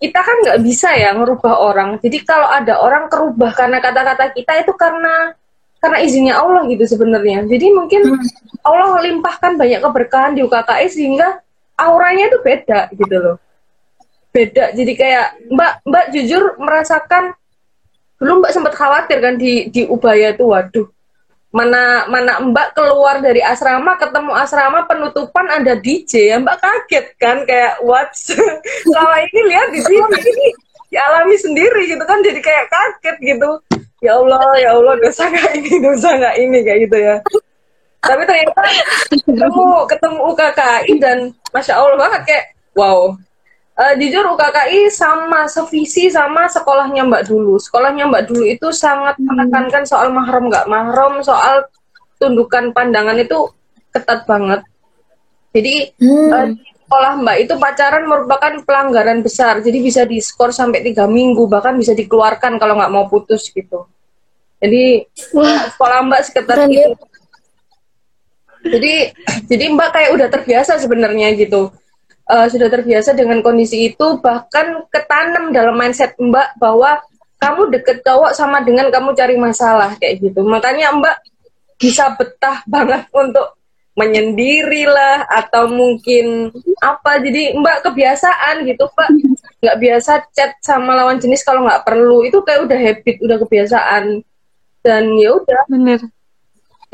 [0.00, 4.64] kita kan nggak bisa ya ngerubah orang jadi kalau ada orang kerubah karena kata-kata kita
[4.64, 5.36] itu karena
[5.80, 7.48] karena izinnya Allah gitu sebenarnya.
[7.48, 8.04] Jadi mungkin
[8.60, 11.40] Allah limpahkan banyak keberkahan di UKKI sehingga
[11.80, 13.36] auranya itu beda gitu loh.
[14.30, 14.76] Beda.
[14.76, 17.32] Jadi kayak Mbak Mbak jujur merasakan
[18.20, 20.86] belum Mbak sempat khawatir kan di di Ubaya tuh waduh.
[21.50, 27.42] Mana mana Mbak keluar dari asrama ketemu asrama penutupan ada DJ ya Mbak kaget kan
[27.42, 28.14] kayak what?
[28.94, 30.46] Kalau ini lihat di sini ini
[30.90, 33.50] dialami sendiri gitu kan jadi kayak kaget gitu.
[34.00, 37.16] Ya Allah ya Allah dosa nggak ini dosa nggak ini kayak gitu ya.
[38.00, 38.62] Tapi ternyata
[39.12, 41.18] ketemu ketemu UKKI dan
[41.50, 42.44] masya Allah banget kayak
[42.78, 43.12] wow
[43.80, 47.56] Eh, jujur UKKI sama sevisi sama sekolahnya Mbak dulu.
[47.56, 50.68] Sekolahnya Mbak dulu itu sangat menekankan soal mahram nggak?
[50.68, 51.64] Mahram soal
[52.20, 53.48] tundukan pandangan itu
[53.88, 54.60] ketat banget.
[55.56, 59.64] Jadi eh, di sekolah Mbak itu pacaran merupakan pelanggaran besar.
[59.64, 63.88] Jadi bisa diskor sampai tiga minggu bahkan bisa dikeluarkan kalau nggak mau putus gitu.
[64.60, 65.72] Jadi Wah.
[65.72, 66.84] sekolah Mbak seketat ya.
[66.84, 66.92] itu.
[68.60, 68.94] Jadi
[69.48, 71.72] jadi Mbak kayak udah terbiasa sebenarnya gitu
[72.30, 77.02] Eh, sudah terbiasa dengan kondisi itu bahkan ketanam dalam mindset Mbak bahwa
[77.42, 80.46] kamu deket cowok sama dengan kamu cari masalah kayak gitu.
[80.46, 81.16] Makanya Mbak
[81.74, 83.58] bisa betah banget untuk
[83.98, 87.18] menyendiri lah atau mungkin apa.
[87.18, 89.08] Jadi Mbak kebiasaan gitu Mbak.
[89.66, 92.22] Nggak biasa chat sama lawan jenis kalau nggak perlu.
[92.22, 94.22] Itu kayak udah habit udah kebiasaan.
[94.86, 95.66] Dan ya udah.
[95.66, 95.98] Bener.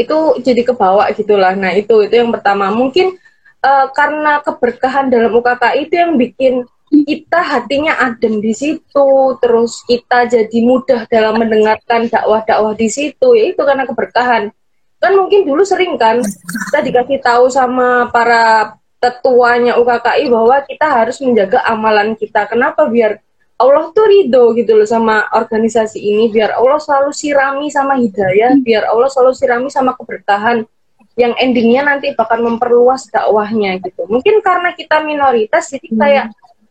[0.01, 1.53] Itu jadi kebawa gitulah.
[1.53, 2.73] Nah itu itu yang pertama.
[2.73, 3.21] Mungkin
[3.63, 6.55] eh, karena keberkahan dalam UKKI itu yang bikin
[6.87, 9.09] kita hatinya adem di situ,
[9.43, 13.35] terus kita jadi mudah dalam mendengarkan dakwah-dakwah di situ.
[13.35, 14.55] Ya itu karena keberkahan.
[14.97, 16.23] Kan mungkin dulu sering kan
[16.71, 22.49] kita dikasih tahu sama para tetuanya UKKI bahwa kita harus menjaga amalan kita.
[22.49, 23.21] Kenapa biar
[23.57, 28.85] Allah tuh ridho gitu loh sama organisasi ini biar Allah selalu sirami sama hidayah biar
[28.93, 30.69] Allah selalu sirami sama keberkahan
[31.17, 34.05] yang endingnya nanti bakal memperluas dakwahnya gitu.
[34.05, 36.27] Mungkin karena kita minoritas jadi kayak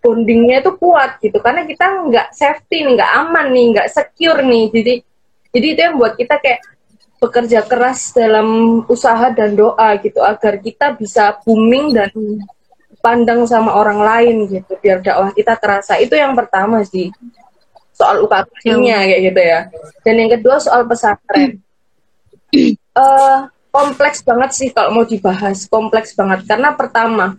[0.05, 1.41] bondingnya itu kuat gitu.
[1.41, 4.65] Karena kita nggak safety nih nggak aman nih nggak secure nih.
[4.69, 4.93] Jadi
[5.49, 6.61] jadi itu yang buat kita kayak
[7.17, 12.13] bekerja keras dalam usaha dan doa gitu agar kita bisa booming dan
[13.01, 15.97] pandang sama orang lain gitu biar dakwah kita terasa.
[15.97, 17.09] Itu yang pertama sih
[17.97, 19.59] soal UKK-nya kayak gitu ya.
[20.05, 21.57] Dan yang kedua soal pesantren.
[22.95, 23.39] Eh,
[23.75, 26.47] kompleks banget sih kalau mau dibahas kompleks banget.
[26.47, 27.35] Karena pertama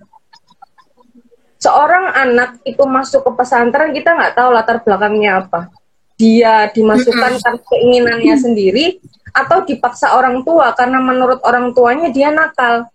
[1.57, 5.73] seorang anak itu masuk ke pesantren kita nggak tahu latar belakangnya apa.
[6.21, 8.87] Dia dimasukkan karena keinginannya sendiri
[9.33, 10.77] atau dipaksa orang tua?
[10.77, 12.89] Karena menurut orang tuanya dia nakal.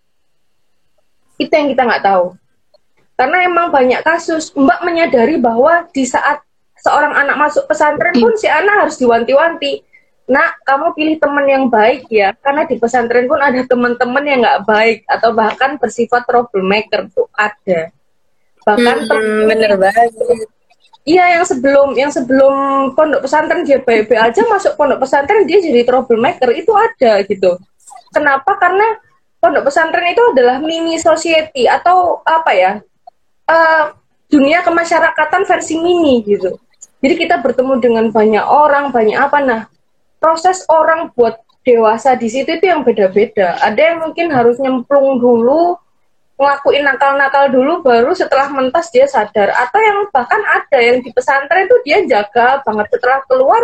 [1.41, 2.37] Itu yang kita nggak tahu.
[3.17, 4.53] Karena emang banyak kasus.
[4.53, 6.41] Mbak menyadari bahwa di saat
[6.81, 9.90] seorang anak masuk pesantren pun si anak harus diwanti-wanti
[10.31, 14.63] nak kamu pilih teman yang baik ya karena di pesantren pun ada teman-teman yang nggak
[14.63, 17.91] baik atau bahkan bersifat troublemaker tuh ada
[18.63, 20.09] bahkan temen- bener banget.
[21.01, 22.53] Iya yang sebelum yang sebelum
[22.93, 27.57] pondok pesantren dia baik-baik aja masuk pondok pesantren dia jadi troublemaker itu ada gitu.
[28.13, 28.55] Kenapa?
[28.61, 29.01] Karena
[29.41, 32.71] pondok pesantren itu adalah mini society atau apa ya?
[33.51, 33.85] eh,
[34.31, 36.55] dunia kemasyarakatan versi mini gitu.
[37.01, 39.61] Jadi kita bertemu dengan banyak orang, banyak apa nah
[40.21, 43.57] proses orang buat dewasa di situ itu yang beda-beda.
[43.57, 45.73] Ada yang mungkin harus nyemplung dulu,
[46.37, 49.49] ngelakuin nakal-nakal dulu, baru setelah mentas dia sadar.
[49.57, 53.61] Atau yang bahkan ada yang di pesantren itu dia jaga banget setelah keluar,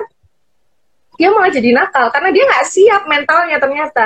[1.18, 4.06] dia malah jadi nakal karena dia nggak siap mentalnya ternyata.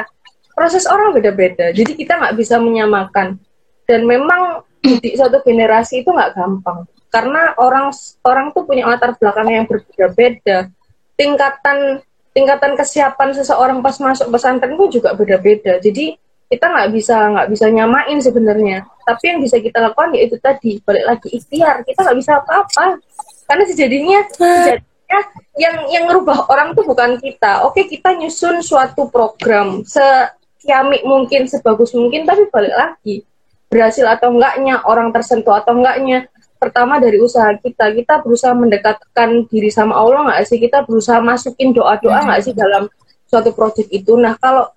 [0.51, 3.39] Proses orang beda-beda, jadi kita nggak bisa menyamakan.
[3.87, 7.91] Dan memang di satu generasi itu nggak gampang karena orang
[8.23, 10.71] orang tuh punya latar belakang yang berbeda-beda.
[11.19, 11.99] Tingkatan
[12.31, 15.79] tingkatan kesiapan seseorang pas masuk pesantren pun juga beda-beda.
[15.79, 16.15] Jadi
[16.51, 18.83] kita nggak bisa nggak bisa nyamain sebenarnya.
[19.07, 21.83] Tapi yang bisa kita lakukan yaitu tadi balik lagi ikhtiar.
[21.87, 22.99] Kita nggak bisa apa-apa
[23.47, 25.19] karena sejadinya sejadinya
[25.59, 27.67] yang yang ngerubah orang tuh bukan kita.
[27.67, 33.27] Oke kita nyusun suatu program sekiamik mungkin sebagus mungkin tapi balik lagi
[33.71, 36.27] berhasil atau enggaknya orang tersentuh atau enggaknya
[36.61, 37.89] pertama dari usaha kita.
[37.89, 40.61] Kita berusaha mendekatkan diri sama Allah nggak sih?
[40.61, 42.85] Kita berusaha masukin doa-doa nggak sih dalam
[43.25, 44.13] suatu proyek itu?
[44.13, 44.69] Nah kalau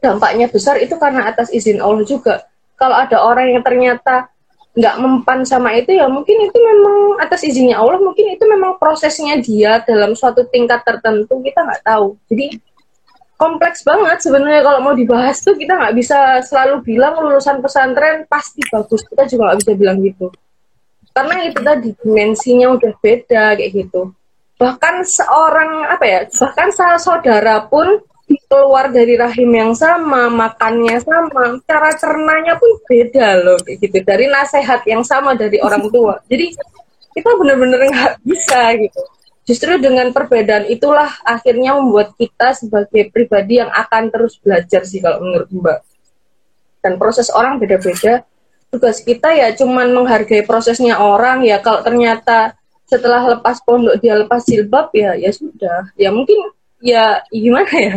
[0.00, 2.48] dampaknya besar itu karena atas izin Allah juga.
[2.80, 4.32] Kalau ada orang yang ternyata
[4.74, 9.38] nggak mempan sama itu ya mungkin itu memang atas izinnya Allah mungkin itu memang prosesnya
[9.38, 12.16] dia dalam suatu tingkat tertentu kita nggak tahu.
[12.32, 12.58] Jadi
[13.36, 15.52] kompleks banget sebenarnya kalau mau dibahas tuh.
[15.52, 19.04] Kita nggak bisa selalu bilang lulusan pesantren pasti bagus.
[19.04, 20.32] Kita juga nggak bisa bilang gitu
[21.14, 24.10] karena itu tadi dimensinya udah beda kayak gitu.
[24.58, 28.02] Bahkan seorang apa ya bahkan salah saudara pun
[28.50, 33.96] keluar dari rahim yang sama makannya sama cara cernanya pun beda loh kayak gitu.
[34.02, 36.18] Dari nasihat yang sama dari orang tua.
[36.26, 36.50] Jadi
[37.14, 39.02] kita benar-benar nggak bisa gitu.
[39.44, 45.22] Justru dengan perbedaan itulah akhirnya membuat kita sebagai pribadi yang akan terus belajar sih kalau
[45.22, 45.78] menurut mbak.
[46.82, 48.24] Dan proses orang beda-beda
[48.74, 51.62] tugas kita ya cuman menghargai prosesnya orang ya.
[51.62, 52.58] Kalau ternyata
[52.90, 55.94] setelah lepas pondok dia lepas jilbab ya ya sudah.
[55.94, 56.50] Ya mungkin
[56.82, 57.96] ya gimana ya?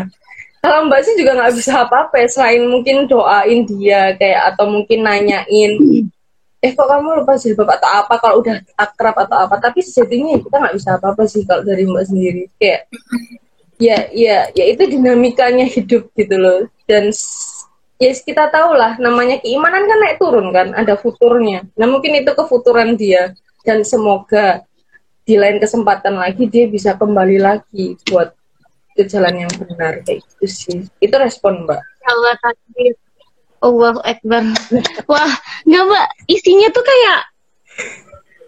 [0.61, 5.05] Kalau mbak sih juga nggak bisa apa-apa ya, selain mungkin doain dia kayak atau mungkin
[5.05, 5.73] nanyain
[6.57, 8.13] eh kok kamu lepas jilbab atau apa?
[8.17, 9.61] Kalau udah akrab atau apa?
[9.61, 12.43] Tapi sejatinya kita nggak bisa apa-apa sih kalau dari mbak sendiri.
[12.57, 12.81] Kayak
[13.77, 16.65] ya ya ya itu dinamikanya hidup gitu loh.
[16.89, 17.66] Dan ya
[17.97, 21.65] yes, kita tahu lah namanya keimanan kan naik turun kan ada futurnya.
[21.77, 23.33] Nah mungkin itu kefuturan dia.
[23.67, 24.63] Dan semoga
[25.27, 28.31] di lain kesempatan lagi dia bisa kembali lagi buat
[28.95, 30.79] ke jalan yang benar kayak gitu sih.
[31.03, 31.83] Itu respon mbak.
[32.07, 32.95] Allah takdir
[33.59, 34.43] Allah Akbar.
[35.11, 35.33] Wah
[35.67, 37.19] nggak mbak isinya tuh kayak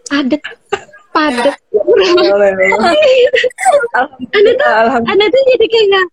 [0.07, 0.43] padat
[1.11, 1.55] padat.
[4.31, 4.71] Anda tuh
[5.03, 6.05] anda tuh jadi kayak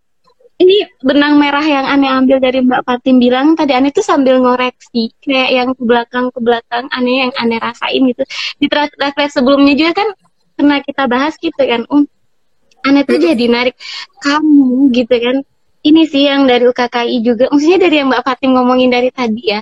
[0.57, 5.13] ini benang merah yang aneh ambil dari Mbak Fatim bilang tadi aneh tuh sambil ngoreksi
[5.21, 8.25] kayak yang ke belakang ke belakang aneh yang aneh rasain gitu.
[8.57, 10.09] Di refleks sebelumnya juga kan
[10.57, 12.09] pernah kita bahas gitu kan um
[12.89, 13.77] aneh tuh jadi narik
[14.25, 15.37] kamu gitu kan.
[15.87, 19.61] Ini sih yang dari UKKI juga maksudnya dari yang Mbak Fatim ngomongin dari tadi ya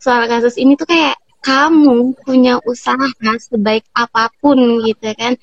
[0.00, 3.08] soal kasus ini tuh kayak kamu punya usaha
[3.40, 5.36] sebaik apa pun gitu kan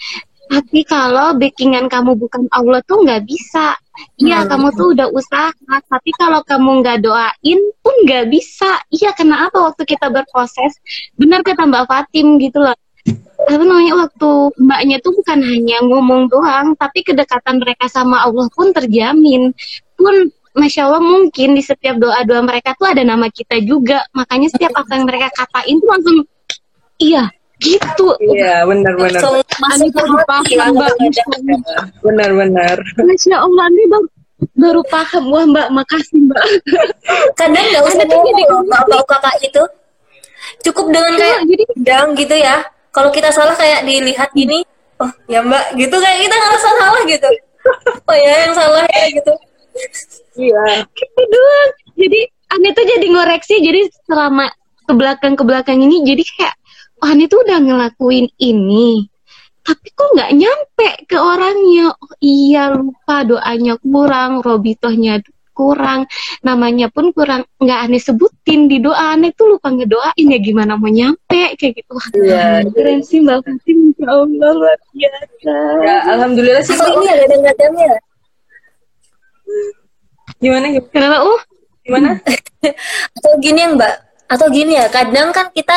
[0.48, 3.76] tapi kalau backingan kamu bukan Allah tuh nggak bisa.
[4.22, 4.50] Iya, hmm.
[4.54, 5.50] kamu tuh udah usaha,
[5.90, 8.80] tapi kalau kamu nggak doain pun nggak bisa.
[8.94, 10.78] Iya, kenapa waktu kita berproses?
[11.18, 12.78] Benar kata Mbak Fatim gitu loh.
[13.48, 14.30] Apa namanya waktu
[14.60, 19.56] mbaknya tuh bukan hanya ngomong doang, tapi kedekatan mereka sama Allah pun terjamin.
[19.96, 24.04] Pun Masya Allah mungkin di setiap doa-doa mereka tuh ada nama kita juga.
[24.18, 26.18] Makanya setiap apa yang mereka katain tuh langsung,
[26.98, 28.08] iya, gitu.
[28.22, 29.22] Iya benar benar.
[29.58, 30.94] Masuk baru paham mbak
[32.06, 32.76] benar benar.
[33.02, 34.06] Masya allah ini bang
[34.58, 35.24] baru paham.
[35.34, 36.44] Wah mbak makasih mbak.
[37.34, 39.64] Kadang nggak usah jadi bapak kakak itu.
[40.64, 42.56] Cukup dengan iya, kayak jadi dang gitu ya.
[42.94, 44.62] Kalau kita salah kayak dilihat gini
[45.02, 45.96] oh ya mbak gitu.
[45.98, 47.30] Kayak kita ngerasa salah gitu.
[48.06, 49.34] Oh ya yang salah ya gitu.
[50.38, 50.86] Iya.
[50.94, 51.72] Gitu doang.
[51.98, 52.20] Jadi
[52.54, 53.56] aneh tuh jadi ngoreksi.
[53.66, 54.46] Jadi selama
[54.88, 56.56] ke belakang ke belakang ini jadi kayak
[57.04, 59.06] Ani tuh udah ngelakuin ini
[59.68, 61.92] tapi kok nggak nyampe ke orangnya?
[61.92, 65.20] Oh iya lupa doanya kurang robitohnya
[65.52, 66.08] kurang
[66.40, 67.44] namanya pun kurang.
[67.60, 72.00] Nggak aneh sebutin di doa aneh tuh lupa ngedoain ya gimana mau nyampe kayak gitu.
[72.16, 75.56] Iya keren sih mbak Fatim ya Allah luar biasa.
[75.84, 78.00] Ya, alhamdulillah sih ini ada dengarnya
[80.38, 80.88] gimana gimana?
[80.96, 81.42] Kenapa uh?
[81.84, 82.10] Gimana?
[83.20, 83.94] Atau gini ya mbak.
[84.32, 85.76] Atau gini ya kadang kan kita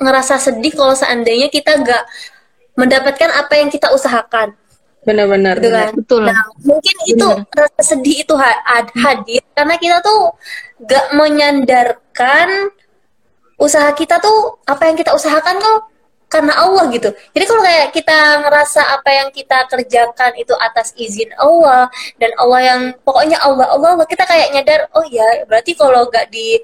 [0.00, 2.04] ngerasa sedih kalau seandainya kita gak
[2.74, 4.56] mendapatkan apa yang kita usahakan.
[5.04, 5.60] Benar-benar.
[5.60, 5.92] Gitu kan?
[5.92, 6.22] Betul.
[6.28, 8.34] Nah, mungkin itu rasa sedih itu
[8.96, 10.32] hadir karena kita tuh
[10.88, 12.72] gak menyandarkan
[13.60, 15.78] usaha kita tuh apa yang kita usahakan tuh
[16.30, 17.10] karena Allah gitu.
[17.34, 21.90] Jadi kalau kayak kita ngerasa apa yang kita kerjakan itu atas izin Allah
[22.22, 26.30] dan Allah yang pokoknya Allah Allah, Allah kita kayak nyadar oh ya berarti kalau nggak
[26.30, 26.62] di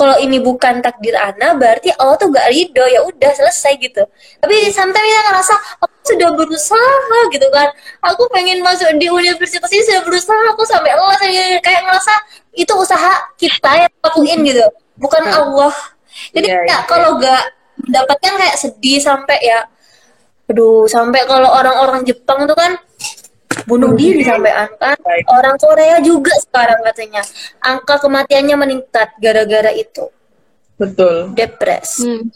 [0.00, 2.84] kalau ini bukan takdir Ana berarti Allah tuh gak ridho.
[2.88, 4.00] Ya udah selesai gitu.
[4.40, 7.68] Tapi sometimes kita ngerasa aku sudah berusaha gitu kan.
[8.08, 11.20] Aku pengen masuk di universitas ini sudah berusaha aku sampai Allah
[11.60, 12.14] kayak ngerasa
[12.56, 14.64] itu usaha kita yang lakuin gitu
[14.96, 15.74] bukan Allah.
[16.32, 16.78] Jadi Iya, ya, iya.
[16.88, 17.42] kalau gak
[17.84, 19.68] mendapatkan kayak sedih sampai ya
[20.50, 22.74] aduh sampai kalau orang-orang Jepang tuh kan
[23.70, 24.98] bunuh diri sampai angka
[25.30, 27.22] orang Korea juga sekarang katanya
[27.62, 30.10] angka kematiannya meningkat gara-gara itu
[30.74, 31.30] Betul.
[31.38, 32.26] depres Hmm.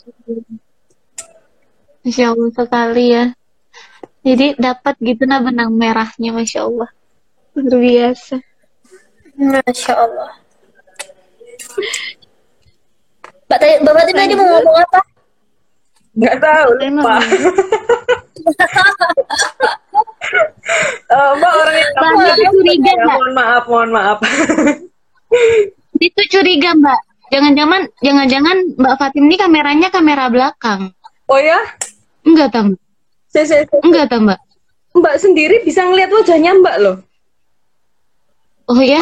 [2.04, 3.32] Masya Allah sekali ya.
[4.20, 6.92] Jadi dapat gitu nah benang merahnya, Masya Allah.
[7.56, 8.36] Luar biasa.
[9.34, 10.30] masya Allah
[13.44, 15.00] Mbak tadi, Bapak tadi mau ngomong apa?
[16.14, 17.18] Nggak tahu, lupa.
[21.04, 23.16] Eh, Mbak orang yang Mbak, itu curiga, Ya, Mbak.
[23.16, 24.18] mohon maaf, mohon maaf.
[26.00, 27.00] Itu curiga, Mbak.
[27.32, 30.92] Jangan-jangan, jangan-jangan Mbak Fatim ini kameranya kamera belakang.
[31.28, 31.58] Oh ya?
[32.24, 32.52] Enggak,
[33.28, 34.40] saya- Enggak, Tam, Mbak.
[34.94, 36.96] Mbak sendiri bisa ngeliat wajahnya Mbak loh.
[38.64, 38.96] Oh ya,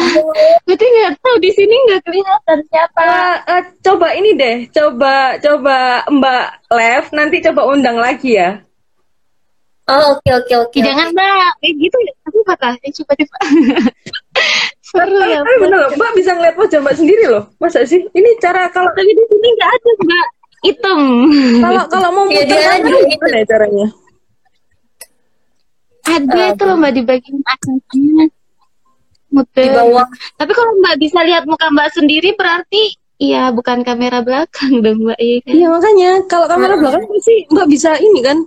[0.67, 2.99] berarti nggak tahu di sini nggak kelihatan siapa.
[2.99, 8.59] Eh, eh, coba ini deh, coba coba Mbak Lev nanti coba undang lagi ya.
[9.83, 12.13] Oh oke oke oke Jangan Mbak, kayak gitu ya.
[12.31, 13.37] Aku kata, eh, coba coba.
[14.87, 15.43] Seru ya.
[15.43, 17.43] Tapi bener loh, Mbak bisa ngeliat wajah Mbak sendiri loh.
[17.59, 17.99] Masa sih?
[17.99, 20.27] Ini cara kalau Tapi di sini nggak ada Mbak.
[20.63, 21.01] Hitam.
[21.59, 23.87] kalau kalau mau dia kamera juga gimana ya caranya?
[26.03, 28.25] Ada itu loh Mbak di bagian atasnya.
[29.33, 29.65] Muter.
[29.65, 30.05] di bawah
[30.37, 35.15] Tapi kalau Mbak bisa lihat muka Mbak sendiri berarti Iya, bukan kamera belakang dong, Mbak.
[35.21, 35.53] Iya kan?
[35.53, 38.37] Iya makanya kalau kamera belakang pasti Mbak bisa ini kan?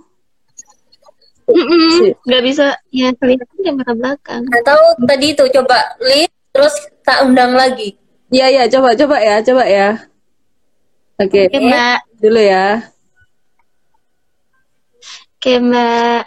[2.27, 4.43] Nggak bisa, ya kelihatan kamera belakang.
[4.51, 6.75] atau tadi itu coba lihat terus
[7.07, 7.95] tak undang lagi
[8.27, 9.89] Iya iya coba coba ya coba ya.
[11.15, 11.99] Oke Oke, Mbak.
[12.19, 12.83] dulu ya.
[15.39, 16.23] Oke, Mbak.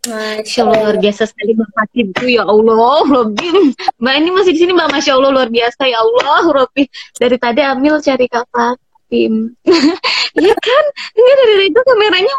[0.00, 3.56] Masya Allah luar biasa sekali Mbak Fatim tuh ya Allah Robin
[4.00, 6.88] Mbak ini masih di sini Mbak Masya Allah luar biasa ya Allah Robin
[7.20, 9.52] dari tadi Amil cari Kak Fatim
[10.40, 12.34] Iya kan enggak dari itu kameranya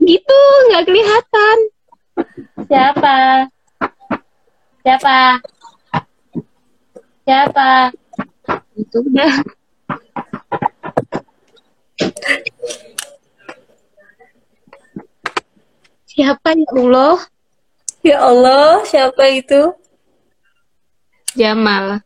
[0.00, 0.40] gitu
[0.70, 1.56] nggak kelihatan.
[2.68, 3.16] Siapa?
[4.84, 5.18] Siapa?
[7.26, 7.70] Siapa?
[8.76, 9.34] Itu udah.
[16.06, 17.16] Siapa ya Allah?
[18.00, 19.74] Ya Allah siapa itu?
[21.36, 22.00] Jamal.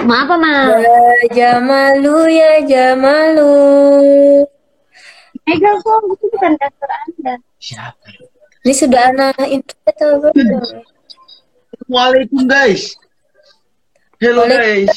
[0.00, 3.52] Maaf Ma ya Jamalu ya Jamalu
[5.44, 7.34] Mega kok itu bukan kasur Anda.
[7.58, 8.08] Siapa?
[8.60, 10.60] ini sudah anak internet atau belum
[11.88, 12.92] Waalaikum guys.
[14.16, 14.92] Hello guys.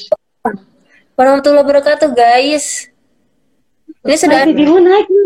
[1.13, 2.91] warahmatullahi wabarakatuh guys
[4.03, 5.21] ini sudah Masih di mana lagi?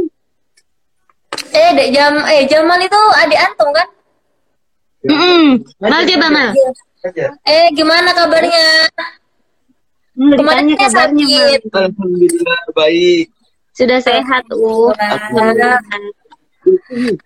[1.49, 3.87] eh dek jam eh Jamal itu adik antum kan.
[5.81, 6.49] Mal coba Mal.
[6.99, 7.25] Aja.
[7.41, 8.65] eh gimana kabarnya
[10.13, 11.49] Hmm, kemarin ditanya dia kabarnya Mal.
[11.57, 13.25] sakit Alhamdulillah baik.
[13.77, 14.89] Sudah sehat, uh.
[14.97, 15.77] Alhamdulillah.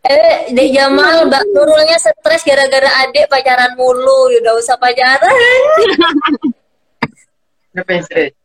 [0.04, 4.30] Eh, Dek Jamal, Mbak Nurulnya stres gara-gara adik pacaran mulu.
[4.36, 5.32] Udah usah pacaran.
[7.72, 8.36] Yang stres?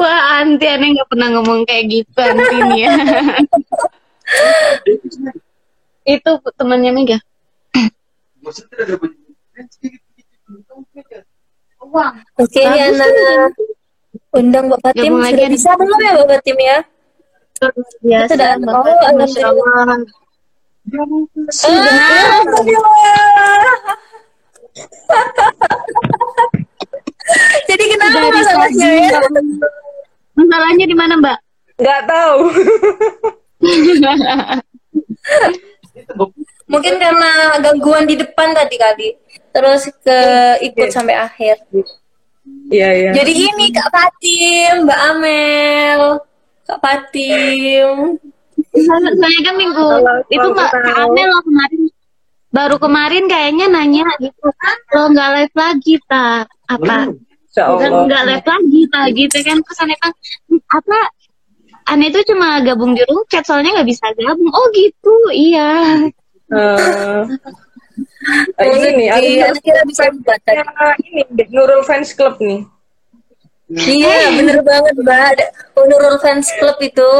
[0.00, 2.92] Wah, anti aneh nggak pernah ngomong kayak gitu anti nih ya.
[6.16, 7.18] Itu temannya Mega.
[12.40, 13.10] Oke, anak
[14.32, 14.66] undang.
[14.72, 16.78] Gabung lagi Sudah bisa belum ya Mbak Fatim ya?
[18.00, 18.32] Biasa.
[18.32, 18.56] Sudah.
[18.56, 19.52] Mbak Oh, Masya.
[19.52, 20.00] Allah.
[21.60, 22.40] Ah.
[27.68, 29.20] Jadi kenapa masalahnya ya?
[30.32, 31.36] Masalahnya di mana, Mbak?
[31.84, 32.48] Nggak tahu.
[36.70, 39.20] Mungkin karena gangguan di depan tadi kali.
[39.52, 40.20] Terus ke
[40.64, 41.60] ikut sampai akhir.
[42.72, 43.10] Iya iya.
[43.12, 46.00] Jadi ini Kak Fatim, Mbak Amel,
[46.70, 48.14] Kak Fatim.
[48.70, 49.82] Soalnya kan minggu.
[49.82, 50.70] Halo, itu Mbak.
[51.02, 51.26] Amel.
[51.26, 51.80] loh kemarin.
[52.50, 54.50] Baru kemarin kayaknya nanya gitu
[54.94, 57.10] lo nggak live lagi tak apa?
[58.06, 59.56] Nggak live lagi tak gitu kan.
[59.66, 60.12] Terus aneh kan
[60.70, 60.98] apa?
[61.90, 64.50] Aneh itu cuma gabung di room chat soalnya nggak bisa gabung.
[64.54, 65.14] Oh gitu.
[65.34, 65.70] Iya.
[66.50, 67.22] Eh,
[68.62, 70.62] eh, ini aku Iya, kira bisa buat tadi.
[70.62, 72.62] Ya, ini Nurul Fans Club nih.
[73.70, 75.22] Iya, bener banget Mbak.
[75.38, 75.46] Ada
[75.86, 77.12] Nurul Fans Club itu.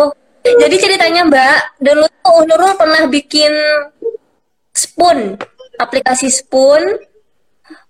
[0.43, 3.53] Jadi ceritanya Mbak, dulu tuh Nurul pernah bikin
[4.75, 5.39] spoon,
[5.79, 6.99] aplikasi spoon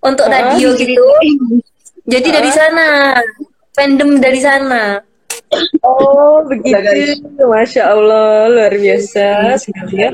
[0.04, 1.06] untuk radio gitu.
[2.04, 3.16] Jadi dari sana,
[3.72, 4.98] fandom dari sana.
[5.80, 6.76] Oh, begitu.
[7.40, 10.10] Masya Allah, luar biasa sekali ya.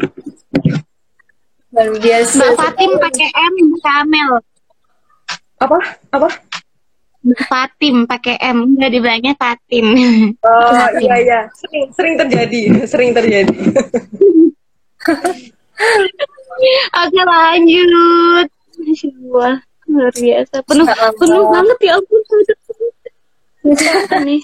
[1.73, 2.37] Luar biasa.
[2.41, 4.31] Mbak Fatim pakai M Kamel.
[5.57, 5.79] Apa?
[6.13, 6.29] Apa?
[7.51, 9.87] Fatim pakai M, nggak dibilangnya Fatim.
[10.47, 11.41] Oh, iya iya.
[11.59, 12.61] Sering sering terjadi,
[12.93, 13.57] sering terjadi.
[16.97, 18.49] Oke lanjut.
[18.77, 19.55] Allah,
[19.89, 20.57] luar biasa.
[20.65, 21.13] Penuh, Allah.
[21.17, 22.21] penuh banget ya ampun.
[24.25, 24.41] Nih.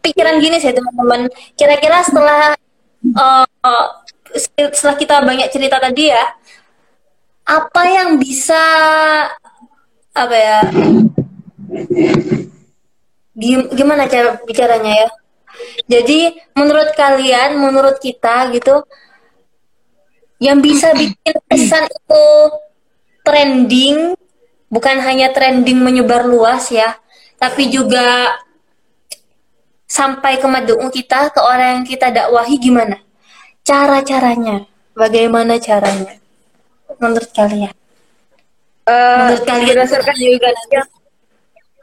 [0.00, 1.26] Pikiran gini sih teman-teman.
[1.58, 2.54] Kira-kira setelah
[3.02, 3.46] eh,
[4.72, 6.24] setelah kita banyak cerita tadi ya,
[7.46, 8.58] apa yang bisa
[10.16, 10.58] apa ya?
[13.36, 15.08] Gim- Gimana cara bicaranya ya?
[15.88, 18.80] Jadi menurut kalian, menurut kita gitu,
[20.40, 22.24] yang bisa bikin pesan itu
[23.24, 24.16] trending,
[24.68, 26.96] bukan hanya trending menyebar luas ya,
[27.40, 28.36] tapi juga
[29.88, 33.00] sampai ke madung kita, ke orang yang kita dakwahi gimana?
[33.64, 36.20] Cara-caranya, bagaimana caranya?
[37.00, 37.72] Menurut kalian?
[38.86, 40.78] Eh, Menurut kalian berdasarkan juga nanti.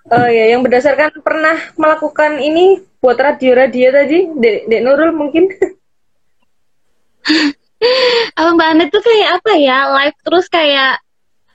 [0.04, 5.52] Oh ya, yang berdasarkan pernah melakukan ini buat radio-radio tadi, Dek, Dek Nurul mungkin.
[8.40, 9.92] Apa Mbak Anet tuh kayak apa ya?
[9.92, 11.04] Live terus kayak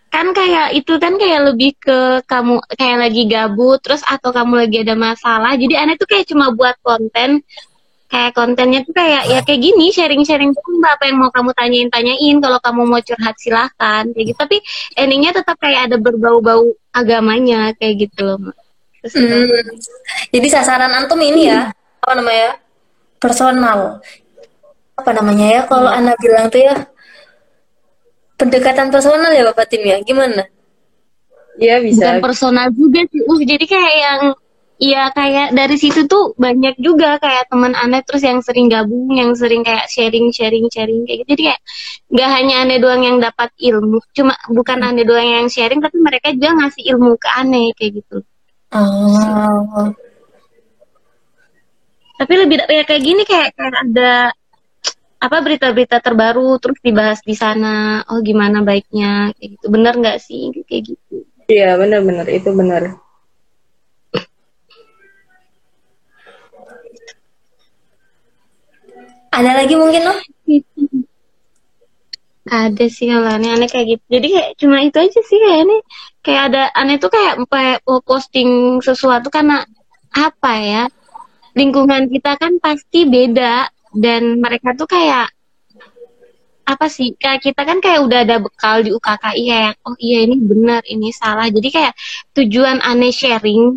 [0.09, 4.85] kan kayak itu kan kayak lebih ke kamu kayak lagi gabut terus atau kamu lagi
[4.85, 5.57] ada masalah.
[5.57, 7.41] Jadi Anet tuh kayak cuma buat konten
[8.09, 11.89] kayak kontennya tuh kayak ya kayak gini sharing-sharing tuh mbak apa yang mau kamu tanyain
[11.93, 14.57] tanyain kalau kamu mau curhat silahkan kayak gitu tapi
[14.97, 18.57] endingnya tetap kayak ada berbau-bau agamanya kayak gitu loh Mbak.
[18.99, 19.47] Terus Hmm.
[20.35, 21.71] Jadi sasaran antum ini ya,
[22.03, 22.59] apa namanya?
[23.23, 24.03] Personal.
[24.99, 25.61] Apa namanya ya?
[25.71, 26.75] Kalau anak bilang tuh ya
[28.35, 30.03] pendekatan personal ya Bapak Tim ya.
[30.03, 30.51] Gimana?
[31.59, 32.07] Iya bisa.
[32.07, 34.21] bukan personal juga sih uh jadi kayak yang
[34.79, 39.35] Iya kayak dari situ tuh banyak juga kayak teman aneh terus yang sering gabung, yang
[39.35, 41.35] sering kayak sharing, sharing, sharing kayak gitu.
[41.35, 41.61] Jadi kayak
[42.15, 46.31] nggak hanya aneh doang yang dapat ilmu, cuma bukan aneh doang yang sharing, tapi mereka
[46.31, 48.23] juga ngasih ilmu ke aneh kayak gitu.
[48.71, 49.91] Oh.
[52.19, 54.31] Tapi lebih ya kayak gini kayak, kayak ada
[55.19, 58.07] apa berita-berita terbaru terus dibahas di sana.
[58.07, 59.67] Oh gimana baiknya kayak gitu.
[59.75, 61.27] Bener nggak sih kayak gitu?
[61.51, 63.08] Iya, benar-benar itu benar.
[69.29, 70.19] Ada lagi mungkin loh?
[72.49, 74.05] Ada sih kalau aneh-aneh kayak gitu.
[74.09, 75.77] Jadi kayak cuma itu aja sih kayak ini
[76.25, 77.45] kayak ada aneh tuh kayak
[78.09, 79.69] posting sesuatu karena
[80.17, 80.85] apa ya?
[81.53, 85.29] Lingkungan kita kan pasti beda dan mereka tuh kayak
[86.65, 87.13] apa sih?
[87.21, 91.13] Kayak kita kan kayak udah ada bekal di UKKI kayak oh iya ini benar, ini
[91.13, 91.53] salah.
[91.53, 91.93] Jadi kayak
[92.33, 93.77] tujuan aneh sharing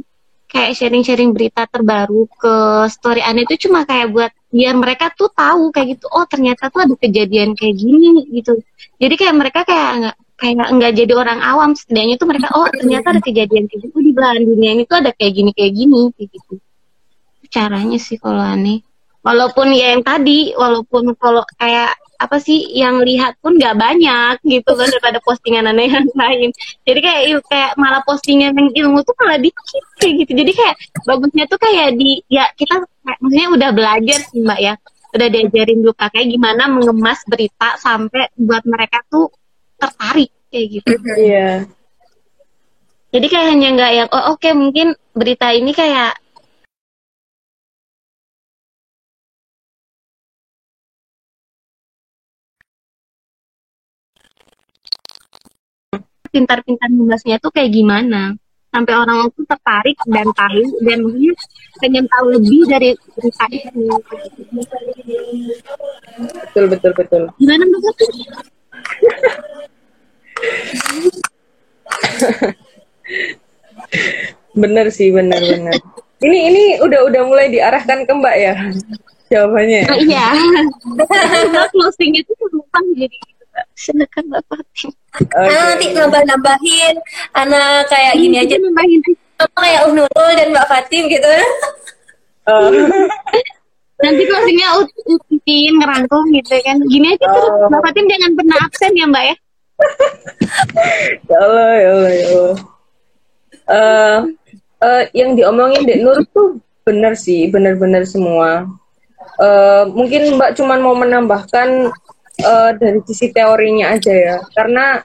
[0.52, 2.56] kayak sharing-sharing berita terbaru ke
[2.91, 6.84] story aneh itu cuma kayak buat biar mereka tuh tahu kayak gitu oh ternyata tuh
[6.84, 8.60] ada kejadian kayak gini gitu.
[8.99, 13.16] Jadi kayak mereka kayak nggak kayak nggak jadi orang awam setidaknya tuh mereka oh ternyata
[13.16, 16.30] ada kejadian kayak gitu di belahan dunia ini tuh ada kayak gini kayak gini kayak
[16.36, 16.54] gitu.
[17.47, 18.84] Caranya sih kalau aneh.
[19.22, 24.78] Walaupun ya yang tadi walaupun kalau kayak apa sih yang lihat pun nggak banyak gitu
[24.78, 26.49] kan daripada postingan aneh yang lain.
[26.86, 30.32] Jadi kayak kayak malah postingan yang ilmu tuh malah dikit kayak gitu.
[30.41, 30.76] Jadi kayak
[31.06, 34.74] bagusnya tuh kayak di ya kita maksudnya udah belajar sih mbak ya.
[35.12, 39.28] Udah diajarin dulu kayak gimana mengemas berita sampai buat mereka tuh
[39.76, 40.93] tertarik kayak gitu.
[41.18, 41.68] Iya.
[43.12, 46.16] jadi kayak hanya nggak yang oh oke mungkin berita ini kayak
[56.32, 58.34] pintar-pintar membahasnya tuh kayak gimana?
[58.72, 60.99] Sampai orang tuh tertarik dan tahu dan
[61.80, 63.88] pengen tahu lebih dari berita itu
[66.51, 67.24] Betul betul betul.
[67.39, 68.09] gimana mbak Fatih?
[74.51, 75.80] Bener sih, bener bener.
[76.22, 78.53] Ini ini udah udah mulai diarahkan ke Mbak ya
[79.32, 79.82] jawabannya.
[79.89, 80.28] Oh, iya
[81.72, 83.43] closing itu lupa jadi gitu,
[83.80, 84.91] silakan mbak Fatih.
[85.34, 86.95] Anak nanti nambah-nambahin,
[87.36, 89.30] anak kayak gini aja, nambahin aja.
[89.55, 91.27] Kayak Uh Nurul dan Mbak Fatim gitu.
[92.49, 92.73] Oh.
[94.01, 97.69] nanti closingnya ut- utin ngerangkum gitu kan gini aja terus Oh.
[97.69, 99.35] mbak Fatim jangan pernah absen ya mbak ya
[101.29, 102.57] ya Allah, ya Allah, ya Allah.
[103.71, 104.19] Eh,
[104.81, 108.65] eh, yang diomongin Dek Nur tuh bener sih, bener-bener semua.
[109.37, 111.93] Eh, mungkin Mbak cuman mau menambahkan
[112.41, 115.01] eh, dari sisi teorinya aja ya, karena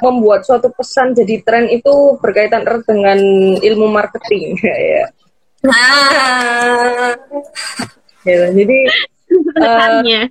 [0.00, 3.18] membuat suatu pesan jadi tren itu berkaitan erat dengan
[3.56, 5.06] ilmu marketing ya.
[5.64, 7.16] Nah,
[8.26, 8.78] Ya, Jadi
[9.54, 10.26] Pesannya.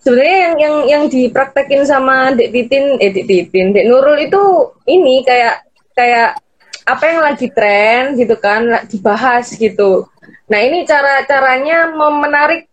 [0.00, 4.40] sebenarnya yang yang yang dipraktekin sama Dek Titin, eh Dek Titin, Dek Nurul itu
[4.88, 6.40] ini kayak kayak
[6.88, 10.08] apa yang lagi tren gitu kan, dibahas gitu.
[10.48, 12.69] Nah ini cara caranya mem- menarik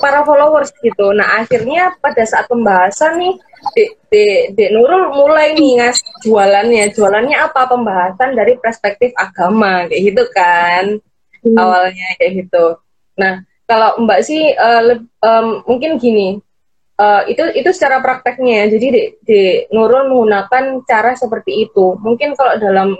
[0.00, 1.12] para followers gitu.
[1.12, 3.34] Nah akhirnya pada saat pembahasan nih,
[3.76, 10.02] Dek, Dek, Dek Nurul mulai nih ngas jualannya, jualannya apa pembahasan dari perspektif agama kayak
[10.12, 10.84] gitu kan
[11.56, 12.64] awalnya kayak gitu.
[13.16, 16.36] Nah, kalau Mbak sih eh, leb- em, mungkin gini,
[17.00, 18.66] eh, itu itu secara prakteknya ya.
[18.76, 19.40] Jadi di, di
[19.72, 21.96] Nurul menggunakan cara seperti itu.
[22.00, 22.96] Mungkin kalau dalam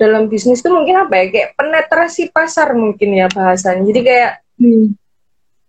[0.00, 3.84] dalam bisnis tuh mungkin apa ya kayak penetrasi pasar mungkin ya bahasanya.
[3.86, 4.92] Jadi kayak Hmm.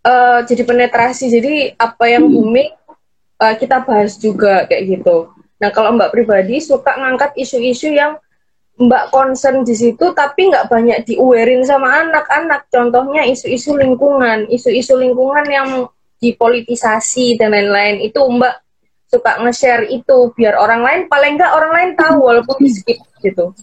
[0.05, 1.25] Eh, jadi penetrasi.
[1.29, 2.71] Jadi apa yang booming
[3.41, 5.33] eh, kita bahas juga kayak gitu.
[5.61, 8.17] Nah kalau Mbak pribadi suka ngangkat isu-isu yang
[8.81, 12.65] Mbak concern di situ tapi nggak banyak diuerin sama anak-anak.
[12.73, 15.69] Contohnya isu-isu lingkungan, isu-isu lingkungan yang
[16.21, 18.55] dipolitisasi dan lain-lain itu Mbak
[19.11, 23.53] suka nge-share itu biar orang lain paling nggak orang lain tahu walaupun di skip gitu.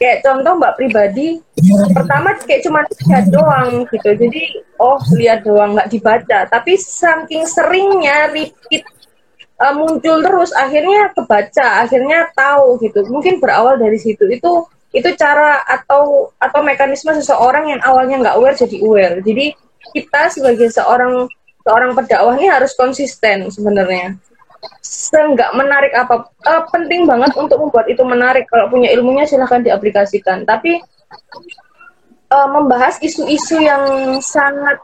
[0.00, 1.44] Kayak contoh Mbak pribadi
[1.92, 4.10] pertama kayak cuma lihat doang gitu.
[4.16, 4.42] Jadi
[4.80, 6.48] oh lihat doang nggak dibaca.
[6.48, 8.80] Tapi saking seringnya repeat
[9.60, 15.62] uh, muncul terus akhirnya kebaca akhirnya tahu gitu mungkin berawal dari situ itu itu cara
[15.68, 19.54] atau atau mekanisme seseorang yang awalnya nggak aware jadi aware jadi
[19.94, 21.30] kita sebagai seorang
[21.62, 24.18] seorang pendakwah ini harus konsisten sebenarnya
[24.84, 30.44] seenggak menarik apa eh, penting banget untuk membuat itu menarik kalau punya ilmunya silahkan diaplikasikan
[30.44, 30.80] tapi
[32.28, 34.80] eh, membahas isu-isu yang sangat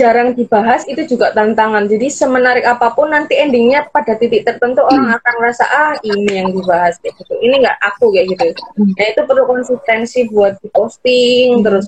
[0.00, 1.84] jarang dibahas itu juga tantangan.
[1.84, 6.48] Jadi semenarik apa pun nanti endingnya pada titik tertentu orang akan merasa ah ini yang
[6.56, 7.36] dibahas kayak gitu.
[7.44, 8.44] Ini nggak aku kayak gitu.
[8.80, 11.84] Nah itu perlu konsistensi buat diposting terus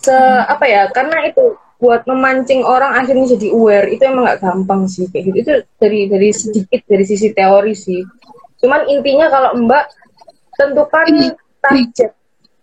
[0.00, 0.16] se
[0.48, 3.88] apa ya karena itu buat memancing orang akhirnya jadi aware.
[3.92, 5.36] Itu emang nggak gampang sih kayak gitu.
[5.40, 8.00] Itu dari dari sedikit dari sisi teori sih.
[8.60, 9.84] Cuman intinya kalau mbak
[10.56, 11.06] tentukan
[11.60, 12.12] target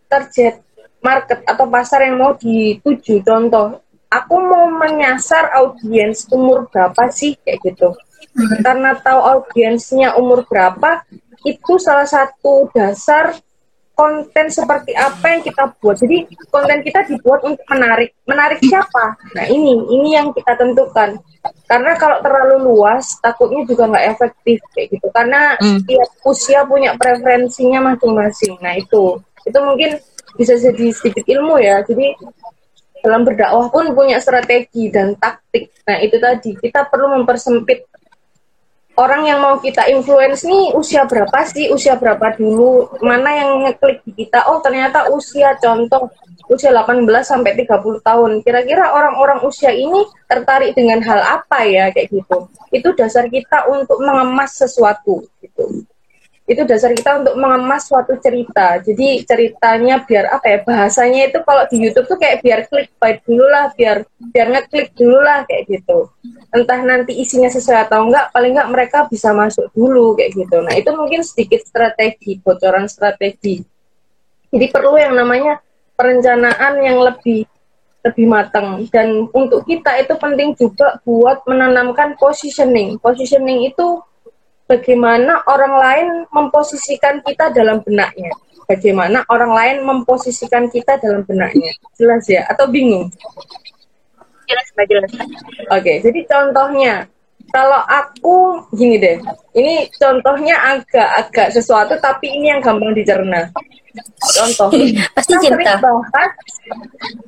[0.10, 0.56] target
[1.04, 3.22] market atau pasar yang mau dituju.
[3.22, 7.38] Contoh aku mau menyasar audiens umur berapa sih?
[7.46, 7.90] Kayak gitu.
[8.66, 11.06] Karena tahu audiensnya umur berapa
[11.44, 13.36] itu salah satu dasar
[13.94, 15.98] konten seperti apa yang kita buat.
[15.98, 18.14] Jadi konten kita dibuat untuk menarik.
[18.26, 19.18] Menarik siapa?
[19.38, 21.22] Nah ini ini yang kita tentukan.
[21.70, 25.08] Karena kalau terlalu luas takutnya juga nggak efektif kayak gitu.
[25.14, 28.58] Karena setiap usia punya preferensinya masing-masing.
[28.60, 29.22] Nah itu.
[29.44, 30.02] Itu mungkin
[30.34, 31.86] bisa jadi sedikit ilmu ya.
[31.86, 32.18] Jadi
[33.04, 35.76] dalam berdakwah pun punya strategi dan taktik.
[35.84, 36.56] Nah, itu tadi.
[36.56, 37.93] Kita perlu mempersempit
[38.98, 41.70] orang yang mau kita influence nih usia berapa sih?
[41.74, 42.94] Usia berapa dulu?
[43.02, 44.50] Mana yang ngeklik di kita?
[44.50, 46.10] Oh, ternyata usia contoh
[46.52, 48.32] usia 18 sampai 30 tahun.
[48.44, 52.50] Kira-kira orang-orang usia ini tertarik dengan hal apa ya kayak gitu.
[52.74, 55.53] Itu dasar kita untuk mengemas sesuatu gitu
[56.54, 58.78] itu dasar kita untuk mengemas suatu cerita.
[58.80, 63.26] Jadi ceritanya biar apa ya bahasanya itu kalau di YouTube tuh kayak biar klik baik
[63.26, 66.14] dulu lah, biar biar ngeklik dulu lah kayak gitu.
[66.54, 70.58] Entah nanti isinya sesuai atau enggak, paling enggak mereka bisa masuk dulu kayak gitu.
[70.62, 73.66] Nah itu mungkin sedikit strategi, bocoran strategi.
[74.54, 75.58] Jadi perlu yang namanya
[75.98, 77.50] perencanaan yang lebih
[78.04, 83.00] lebih matang dan untuk kita itu penting juga buat menanamkan positioning.
[83.00, 84.04] Positioning itu
[84.68, 88.32] bagaimana orang lain memposisikan kita dalam benaknya.
[88.64, 91.76] Bagaimana orang lain memposisikan kita dalam benaknya.
[92.00, 92.48] Jelas ya?
[92.48, 93.12] Atau bingung?
[94.48, 95.12] Jelas, Mbak, jelas.
[95.72, 97.08] Oke, jadi contohnya,
[97.54, 99.22] kalau aku gini deh,
[99.54, 103.54] ini contohnya agak-agak sesuatu, tapi ini yang gampang dicerna.
[104.18, 104.74] Contoh,
[105.16, 105.78] Pasti kita sering cinta.
[105.86, 106.32] bahas,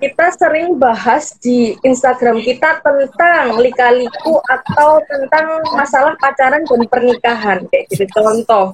[0.02, 7.86] kita sering bahas di Instagram kita tentang lika-liku atau tentang masalah pacaran dan pernikahan, kayak
[7.94, 8.10] gitu.
[8.10, 8.74] Contoh,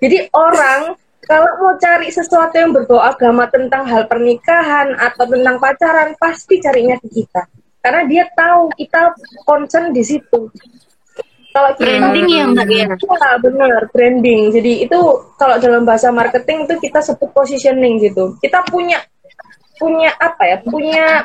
[0.00, 0.96] jadi orang
[1.28, 6.96] kalau mau cari sesuatu yang berbau agama tentang hal pernikahan atau tentang pacaran, pasti carinya
[6.96, 7.44] ke kita.
[7.80, 9.16] Karena dia tahu kita
[9.48, 10.52] concern di situ.
[11.50, 12.86] Kalau kita Branding ya, Mbak, ya?
[12.94, 14.40] Iya, benar, branding.
[14.54, 15.00] Jadi itu
[15.34, 18.38] kalau dalam bahasa marketing itu kita sebut positioning gitu.
[18.38, 19.02] Kita punya
[19.80, 21.24] punya apa ya punya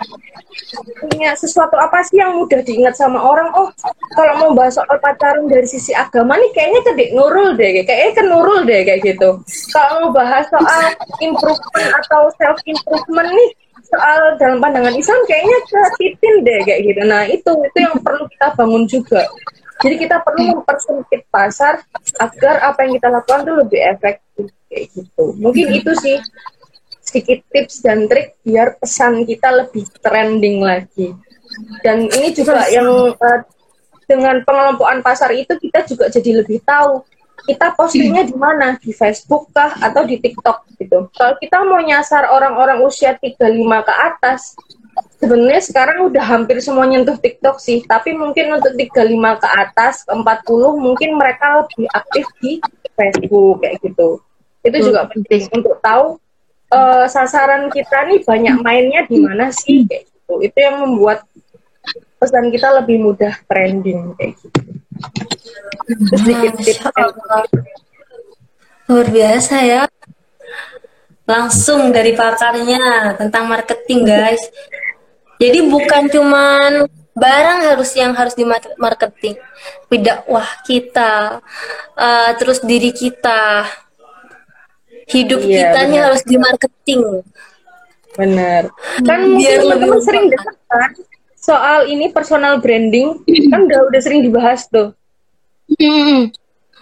[1.03, 3.67] punya sesuatu apa sih yang mudah diingat sama orang oh
[4.15, 8.11] kalau mau bahas soal pacaran dari sisi agama nih kayaknya ke Dek Nurul deh kayaknya
[8.15, 9.43] ke Nurul deh kayak gitu
[9.75, 13.49] kalau mau bahas soal improvement atau self improvement nih
[13.95, 17.01] soal dalam pandangan Islam kayaknya ke Titin deh kayak gitu.
[17.07, 19.23] Nah itu itu yang perlu kita bangun juga.
[19.79, 21.83] Jadi kita perlu mempersempit pasar
[22.19, 25.25] agar apa yang kita lakukan itu lebih efektif kayak gitu.
[25.39, 26.17] Mungkin itu sih
[27.03, 31.15] sedikit tips dan trik biar pesan kita lebih trending lagi.
[31.83, 33.39] Dan ini juga yang uh,
[34.05, 37.03] dengan pengelompokan pasar itu kita juga jadi lebih tahu
[37.43, 41.11] kita postingnya di mana di Facebook kah atau di TikTok gitu.
[41.11, 43.35] Kalau kita mau nyasar orang-orang usia 35
[43.83, 44.55] ke atas,
[45.19, 50.13] sebenarnya sekarang udah hampir semua nyentuh TikTok sih, tapi mungkin untuk 35 ke atas, ke
[50.15, 52.63] 40 mungkin mereka lebih aktif di
[52.95, 54.23] Facebook kayak gitu.
[54.65, 56.17] Itu juga penting untuk tahu
[56.73, 60.33] uh, sasaran kita nih banyak mainnya di mana sih kayak gitu.
[60.41, 61.27] Itu yang membuat
[62.17, 64.59] pesan kita lebih mudah trending kayak gitu.
[65.85, 66.53] Sedikit
[68.85, 69.83] Luar biasa ya.
[71.25, 74.43] Langsung dari pakarnya tentang marketing, guys.
[75.41, 78.45] Jadi bukan cuman barang harus yang harus di
[78.77, 79.39] marketing,
[79.89, 81.39] dakwah kita,
[81.95, 83.65] uh, terus diri kita,
[85.09, 86.07] hidup Iya, kitanya benar.
[86.11, 87.01] harus di marketing.
[88.15, 88.61] Bener.
[89.03, 90.91] Kan Biar mungkin lebih sering dengar kan
[91.35, 93.21] soal ini personal branding
[93.51, 94.95] kan udah udah sering dibahas tuh.
[95.65, 96.29] Hmm.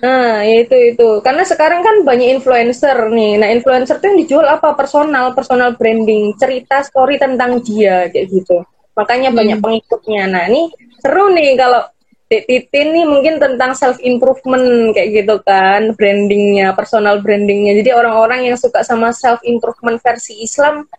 [0.04, 1.10] Nah, itu itu.
[1.24, 3.40] Karena sekarang kan banyak influencer nih.
[3.40, 4.76] Nah, influencer tuh yang dijual apa?
[4.76, 8.68] Personal, personal branding, cerita story tentang dia kayak gitu.
[9.00, 10.28] Makanya banyak pengikutnya.
[10.28, 10.68] Nah, ini
[11.00, 11.88] seru nih kalau
[12.34, 17.78] Titin nih mungkin tentang self improvement kayak gitu kan, brandingnya, personal brandingnya.
[17.78, 20.90] Jadi orang-orang yang suka sama self improvement versi Islam,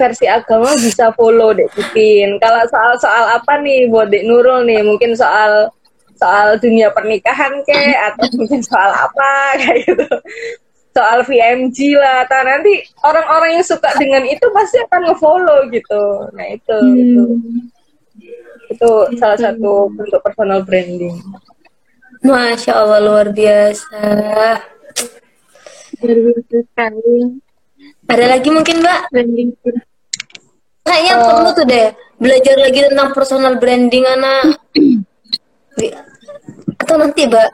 [0.00, 2.40] versi agama bisa follow Dek Titin.
[2.40, 5.68] Kalau soal-soal apa nih buat Dek Nurul nih, mungkin soal
[6.18, 7.78] soal dunia pernikahan ke
[8.10, 10.06] atau mungkin soal apa kayak gitu
[10.94, 16.04] soal VMG lah atau nanti orang-orang yang suka dengan itu pasti akan ngefollow gitu
[16.38, 17.24] nah itu itu
[18.70, 21.18] itu salah satu bentuk personal branding
[22.24, 24.00] Masya Allah luar biasa.
[26.00, 27.36] Luar biasa sekali.
[28.08, 29.00] Ada lagi mungkin Mbak?
[29.12, 29.48] Branding.
[30.88, 34.56] Kayaknya perlu tuh deh belajar lagi tentang personal branding anak.
[36.80, 37.50] Atau nanti Mbak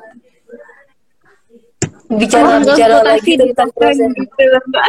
[2.10, 4.86] bicara bicara lagi tentang gitu Mbak.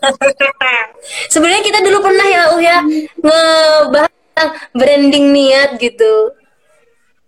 [1.32, 2.80] Sebenarnya kita dulu pernah ya Uh ya
[3.20, 6.32] ngebahas tentang branding niat gitu.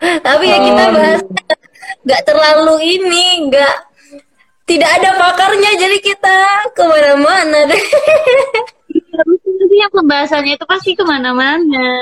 [0.00, 0.92] Tapi ya kita Oh.
[0.96, 1.22] bahas
[2.06, 3.74] nggak terlalu ini, nggak
[4.66, 6.38] tidak ada pakarnya jadi kita
[6.74, 7.84] ke mana-mana deh.
[9.16, 12.00] Harusnya sih yang pembahasannya itu pasti ke mana-mana.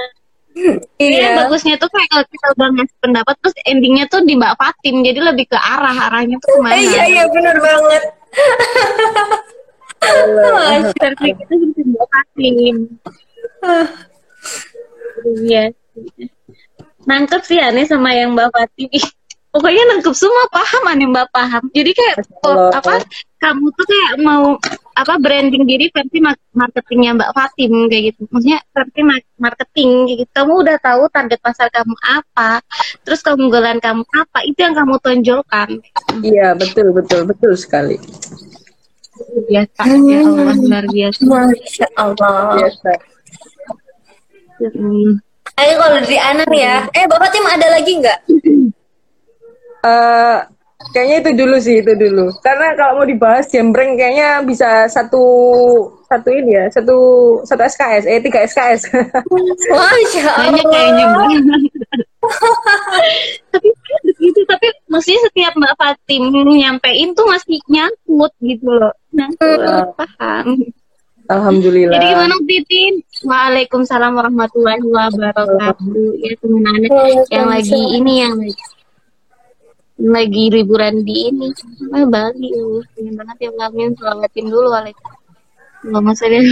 [0.55, 1.35] Iya.
[1.35, 5.19] bagusnya tuh kayak kalau kita udah ngasih pendapat terus endingnya tuh di Mbak Fatim jadi
[5.19, 6.79] lebih ke arah arahnya tuh ke mana?
[6.79, 8.03] Iya iya benar banget.
[10.95, 12.77] Versi kita bisa Mbak Fatim.
[15.25, 15.73] Iya.
[17.09, 18.93] Nangkep sih aneh sama yang Mbak Fatim.
[19.55, 21.63] Pokoknya nangkep semua paham aneh Mbak paham.
[21.71, 22.75] Jadi kayak Allah.
[22.75, 22.95] apa
[23.39, 24.59] kamu tuh kayak mau
[24.99, 28.27] apa branding diri versi ma- marketingnya Mbak Fatim kayak gitu.
[28.35, 30.31] Maksudnya versi ma- marketing kayak gitu.
[30.35, 32.51] Kamu udah tahu target pasar kamu apa,
[33.07, 35.69] terus keunggulan kamu apa, itu yang kamu tonjolkan.
[36.27, 37.95] iya betul betul betul sekali
[39.47, 41.21] Biasa ya Allah luar biasa.
[41.23, 42.59] Masya Allah.
[42.59, 42.93] biasa
[44.55, 45.19] Hmm.
[45.55, 46.87] Ayo kalau dari Anak ya.
[46.91, 48.19] Eh Bapak Tim ada lagi nggak?
[49.85, 50.39] Eh,
[50.97, 52.33] kayaknya itu dulu sih itu dulu.
[52.41, 55.25] Karena kalau mau dibahas jembreng kayaknya bisa satu
[56.09, 56.97] satu ini ya satu
[57.43, 60.63] satu SKS eh tiga SKS Masya Allah.
[60.71, 61.07] kayaknya
[63.53, 63.69] tapi
[64.23, 68.95] gitu tapi maksudnya setiap Mbak Fatim nyampein tuh masih nyangkut gitu loh.
[69.13, 69.61] Nyangkut
[69.99, 70.65] paham.
[71.25, 71.97] Alhamdulillah.
[71.97, 76.21] Jadi gimana Titin Waalaikumsalam warahmatullahi wabarakatuh.
[76.21, 76.93] Ya teman anak
[77.33, 78.84] yang lagi ini yang lagi yang
[79.95, 81.49] lagi liburan di ini
[81.95, 82.51] ah, Bali.
[82.51, 82.65] Ya
[82.99, 86.45] pengen banget ya ngamin selamatin dulu Waalaikumsalam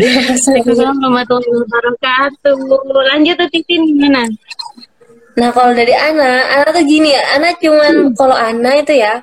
[0.00, 2.56] Waalaikumsalam warahmatullahi wabarakatuh.
[3.12, 4.24] Lanjut tuh Titin gimana?
[5.38, 9.22] Nah kalau dari Ana, Ana tuh gini ya, Ana cuman kalau Ana itu ya,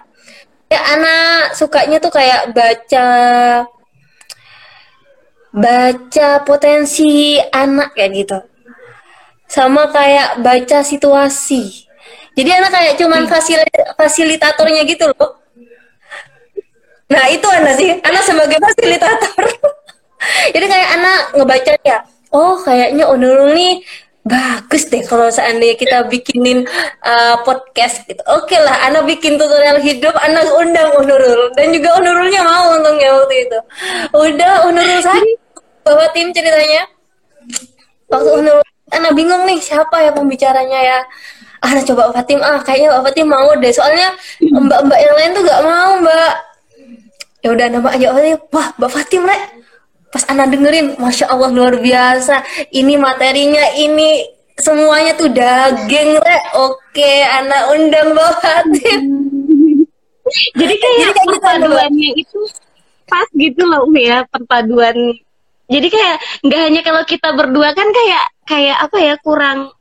[0.72, 1.16] ya Ana
[1.52, 3.08] sukanya tuh kayak baca
[5.52, 8.40] baca potensi anak kayak gitu,
[9.52, 11.87] sama kayak baca situasi.
[12.38, 15.42] Jadi Ana kayak cuman fasili- fasilitatornya gitu loh.
[17.10, 19.46] Nah itu Ana sih, Ana sebagai fasilitator.
[20.54, 21.98] Jadi kayak anak ngebaca ya,
[22.30, 23.82] oh kayaknya Onurul nih
[24.28, 26.68] bagus deh kalau seandainya kita bikinin
[27.02, 28.20] uh, podcast gitu.
[28.28, 33.36] Oke lah, anak bikin tutorial hidup, anak undang Onurul dan juga Onurulnya mau untungnya waktu
[33.48, 33.60] itu.
[34.14, 35.24] Udah Onurul saya
[35.88, 36.86] bawa tim ceritanya.
[38.12, 41.00] Waktu Onurul, anak bingung nih siapa ya pembicaranya ya.
[41.62, 42.40] Ah, nah coba Fatim.
[42.42, 43.72] Ah kayaknya Mbak Fatim mau deh.
[43.74, 46.34] Soalnya mbak-mbak yang lain tuh gak mau mbak.
[47.46, 48.20] Ya udah nama aja oh,
[48.54, 49.42] wah Mbak Fatim rek.
[50.14, 52.46] Pas anak dengerin masya Allah luar biasa.
[52.74, 54.26] Ini materinya ini
[54.58, 56.44] semuanya tuh daging rek.
[56.58, 59.02] Oke anak undang Mbak Fatim.
[60.60, 62.40] Jadi kayak Jadi kayak gitu, perpaduannya itu
[63.08, 64.98] pas gitu loh Umi ya perpaduan.
[65.68, 69.72] Jadi kayak nggak hanya kalau kita berdua kan kayak kayak apa ya kurang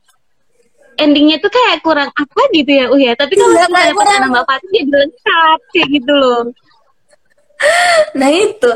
[0.97, 3.13] endingnya tuh kayak kurang apa gitu ya Uh ya.
[3.13, 4.19] Tapi kalau misalnya kurang.
[4.19, 6.41] ada Mbak Fatih jadi lengkap kayak gitu loh.
[8.19, 8.71] nah itu.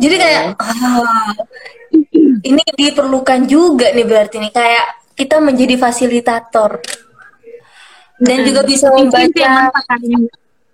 [0.00, 1.32] Jadi kayak ah,
[2.44, 6.80] ini diperlukan juga nih berarti nih kayak kita menjadi fasilitator.
[8.18, 9.68] Dan juga bisa membaca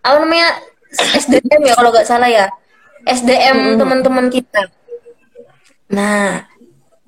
[0.01, 0.61] apa namanya
[0.93, 2.47] SDM ya kalau nggak salah ya.
[3.05, 4.69] SDM teman-teman kita.
[5.91, 6.47] Nah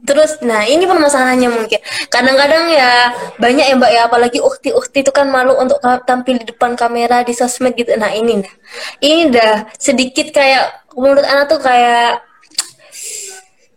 [0.02, 1.80] terus nah ini permasalahannya mungkin.
[2.10, 6.74] Kadang-kadang ya banyak ya mbak ya apalagi ukti-ukti itu kan malu untuk tampil di depan
[6.74, 7.94] kamera di sosmed gitu.
[7.94, 8.54] Nah ini dah.
[8.98, 12.22] Ini dah sedikit kayak menurut anak tuh kayak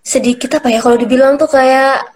[0.05, 2.13] sedikit apa ya kalau dibilang tuh kayak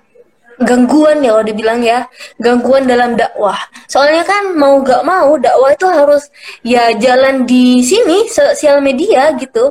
[0.59, 1.99] gangguan ya kalau dibilang ya.
[2.41, 3.57] Gangguan dalam dakwah.
[3.85, 6.33] Soalnya kan mau gak mau dakwah itu harus
[6.65, 9.69] ya jalan di sini sosial media gitu.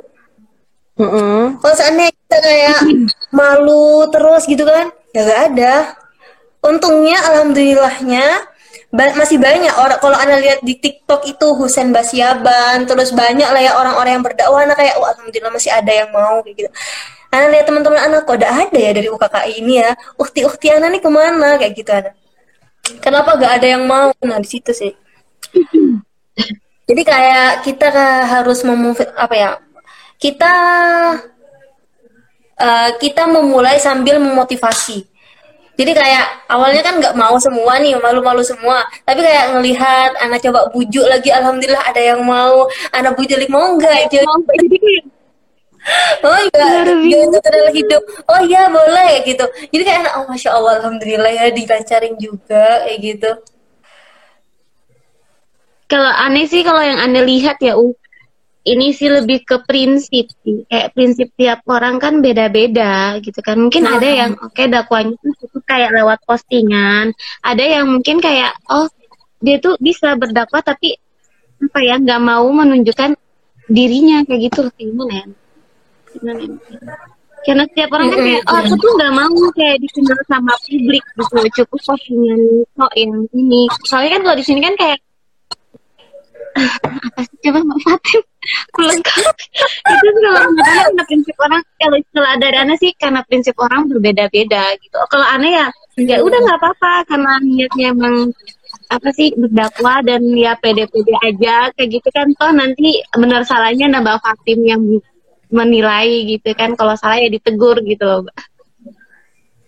[0.98, 1.62] Mm-mm.
[1.62, 2.78] kalau seandainya kita kayak
[3.34, 4.92] malu terus gitu kan?
[5.14, 5.74] Ya gak ada.
[6.64, 8.26] Untungnya alhamdulillahnya
[8.90, 13.62] ba- masih banyak orang kalau anda lihat di TikTok itu Husen Basyaban terus banyak lah
[13.62, 14.64] ya orang-orang yang berdakwah.
[14.64, 16.70] Anak kayak oh, alhamdulillah masih ada yang mau kayak gitu.
[17.28, 19.92] Anak lihat teman-teman anak kok ada ada ya dari UKKI ini ya?
[20.16, 21.60] Ukti-ukti anak nih ke mana?
[21.60, 22.14] Kayak gitu anak
[22.96, 24.08] kenapa gak ada yang mau?
[24.24, 24.92] Nah di situ sih.
[26.88, 27.88] Jadi kayak kita
[28.24, 29.50] harus memove apa ya?
[30.16, 30.54] Kita
[32.58, 35.06] eh, kita memulai sambil memotivasi.
[35.78, 38.82] Jadi kayak awalnya kan nggak mau semua nih malu-malu semua.
[39.06, 42.66] Tapi kayak ngelihat anak coba bujuk lagi alhamdulillah ada yang mau.
[42.90, 44.10] Anak bujuk lagi mau nggak?
[44.10, 44.26] Jadi
[46.26, 48.02] oh enggak dia tutorial hidup.
[48.26, 49.46] Oh iya boleh gitu.
[49.70, 53.30] Jadi kayak anak oh masya allah alhamdulillah ya dilancarin juga kayak gitu.
[55.88, 57.94] Kalau aneh sih kalau yang aneh lihat ya uh
[58.68, 60.64] ini sih lebih ke prinsip sih.
[60.68, 63.56] Kayak prinsip tiap orang kan beda-beda gitu kan.
[63.56, 63.96] Mungkin Nah.
[63.96, 67.16] ada yang oke dakwanya tuh cukup kayak lewat postingan.
[67.40, 68.86] Ada yang mungkin kayak oh
[69.40, 70.98] dia tuh bisa berdakwah tapi
[71.58, 73.16] apa ya nggak mau menunjukkan
[73.66, 75.26] dirinya kayak gitu loh gimana ya?
[76.12, 76.56] Gimana ya?
[77.46, 81.62] karena setiap orang kan kayak oh aku tuh nggak mau kayak dikenal sama publik gitu
[81.62, 82.40] cukup postingan
[82.76, 83.62] kok yang ini.
[83.88, 84.98] Soalnya kan kalau di sini kan kayak
[87.08, 88.22] apa sih coba Mbak Fatim
[88.78, 89.34] lengkap
[89.92, 93.90] itu kalau menurut Ana karena prinsip orang kalau istilah dari Ana sih karena prinsip orang
[93.90, 95.66] berbeda-beda gitu kalau aneh ya
[95.98, 98.30] ya udah nggak apa-apa karena niatnya emang
[98.88, 104.16] apa sih berdakwah dan ya pede-pede aja kayak gitu kan toh nanti benar salahnya nambah
[104.22, 104.82] Fatim yang
[105.52, 108.38] menilai gitu kan kalau salah ya ditegur gitu loh Mbak.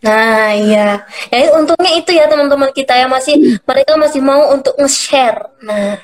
[0.01, 1.05] Nah, iya.
[1.29, 5.53] Ya untungnya itu ya teman-teman kita yang masih mereka masih mau untuk nge-share.
[5.61, 6.01] Nah,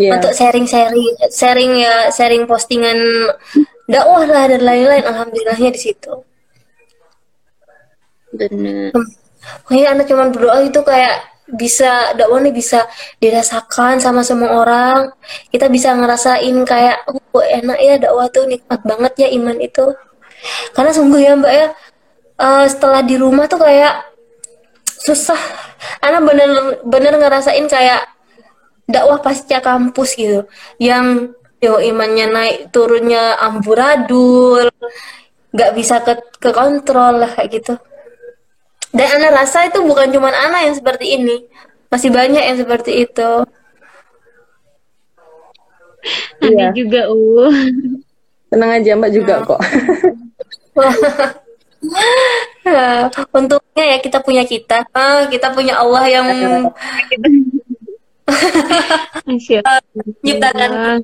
[0.00, 0.16] Iya.
[0.16, 2.96] untuk sharing-sharing, sharing ya, sharing postingan
[3.84, 5.04] dakwah lah dan lain-lain.
[5.04, 6.12] Alhamdulillahnya di situ.
[8.32, 8.96] bener
[9.68, 12.88] Kayak anak cuman berdoa itu kayak bisa dakwah nih bisa
[13.20, 15.12] dirasakan sama semua orang.
[15.52, 17.04] Kita bisa ngerasain kayak
[17.36, 19.92] oh enak ya dakwah tuh nikmat banget ya iman itu.
[20.72, 21.66] Karena sungguh ya Mbak ya
[22.40, 24.08] eh, setelah di rumah tuh kayak
[24.88, 25.38] susah.
[26.00, 26.48] Anak bener
[26.86, 28.08] bener ngerasain kayak
[28.88, 30.46] dakwah pasca kampus gitu.
[30.78, 34.66] Yang yo imannya naik turunnya amburadul,
[35.54, 37.74] nggak bisa ke ke kontrol lah kayak gitu.
[38.92, 41.48] Dan Ana rasa itu bukan cuma Ana yang seperti ini.
[41.88, 43.30] Masih banyak yang seperti itu.
[46.42, 46.68] aneh Iya.
[46.74, 47.54] juga uh
[48.52, 49.60] Tenang aja Mbak juga kok.
[52.68, 53.08] Ya,
[53.38, 54.84] Untungnya ya kita punya kita.
[54.92, 56.26] Ah, kita punya Allah yang
[59.26, 60.70] Menciptakan.
[60.72, 60.98] Allah.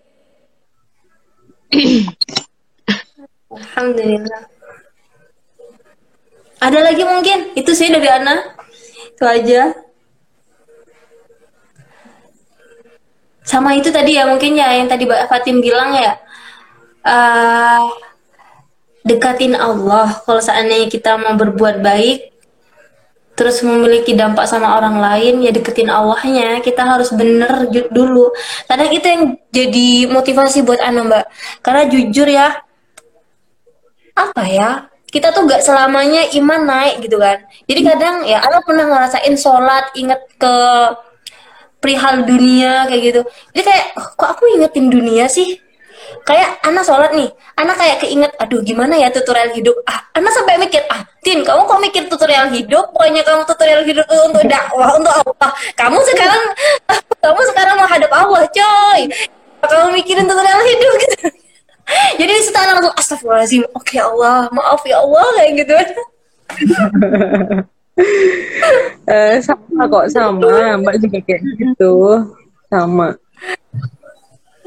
[3.49, 4.43] Alhamdulillah.
[6.59, 7.39] Ada lagi mungkin?
[7.55, 8.35] Itu sih dari Ana.
[9.15, 9.73] Itu aja.
[13.47, 16.13] Sama itu tadi ya mungkin ya yang tadi Mbak Fatim bilang ya.
[17.09, 17.85] eh,
[19.09, 22.38] dekatin Allah kalau seandainya kita mau berbuat baik
[23.39, 28.35] terus memiliki dampak sama orang lain ya deketin Allahnya kita harus bener dulu.
[28.67, 29.23] Kadang itu yang
[29.55, 31.25] jadi motivasi buat anak mbak.
[31.63, 32.59] Karena jujur ya
[34.19, 34.71] apa ya
[35.15, 37.47] kita tuh gak selamanya iman naik gitu kan.
[37.71, 40.55] Jadi kadang ya anak pernah ngerasain sholat inget ke
[41.79, 43.21] perihal dunia kayak gitu.
[43.55, 45.63] Jadi kayak "Oh, kok aku ingetin dunia sih
[46.25, 47.31] kayak anak sholat nih.
[47.59, 49.77] Anak kayak keinget aduh gimana ya tutorial hidup?
[49.89, 52.91] Ah anak sampai mikir ah tin kamu kok mikir tutorial hidup?
[52.93, 55.51] Pokoknya kamu tutorial hidup untuk dakwah untuk Allah.
[55.77, 56.43] Kamu sekarang
[57.25, 59.01] kamu sekarang menghadap Allah coy.
[59.65, 61.17] Kamu mikirin tutorial hidup gitu.
[62.21, 65.75] Jadi di situ anak langsung astagfirullahaladzim oke Allah maaf ya Allah kayak gitu.
[69.09, 70.79] Eh, sama kok sama.
[70.79, 72.23] Mbak juga kayak gitu.
[72.71, 73.17] Sama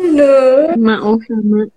[0.01, 0.73] Aduh.
[0.77, 1.69] Maaf sama.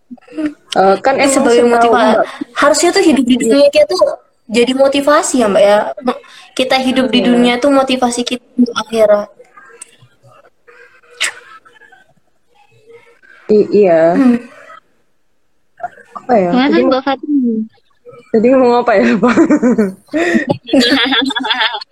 [0.75, 2.15] Eh, kan emang sebagai motivasi
[2.57, 4.01] harusnya tuh hidup di dunia kita tuh
[4.45, 5.79] jadi motivasi ya mbak ya
[6.53, 7.29] kita hidup di Iya.
[7.31, 9.29] dunia tuh motivasi kita untuk akhirat
[13.49, 14.37] i- iya Hmm.
[16.17, 17.03] apa ya Ya tadi, kan Mbak
[18.33, 19.35] tadi ngomong apa ya Pak?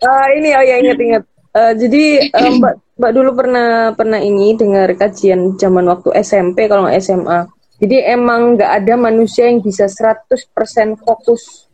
[0.03, 1.23] Ah, ini oh ya inget-inget
[1.53, 6.89] Eh, jadi eh, mbak mbak dulu pernah pernah ini dengar kajian zaman waktu SMP kalau
[6.89, 7.45] nggak SMA
[7.83, 10.39] jadi emang nggak ada manusia yang bisa 100%
[11.03, 11.67] fokus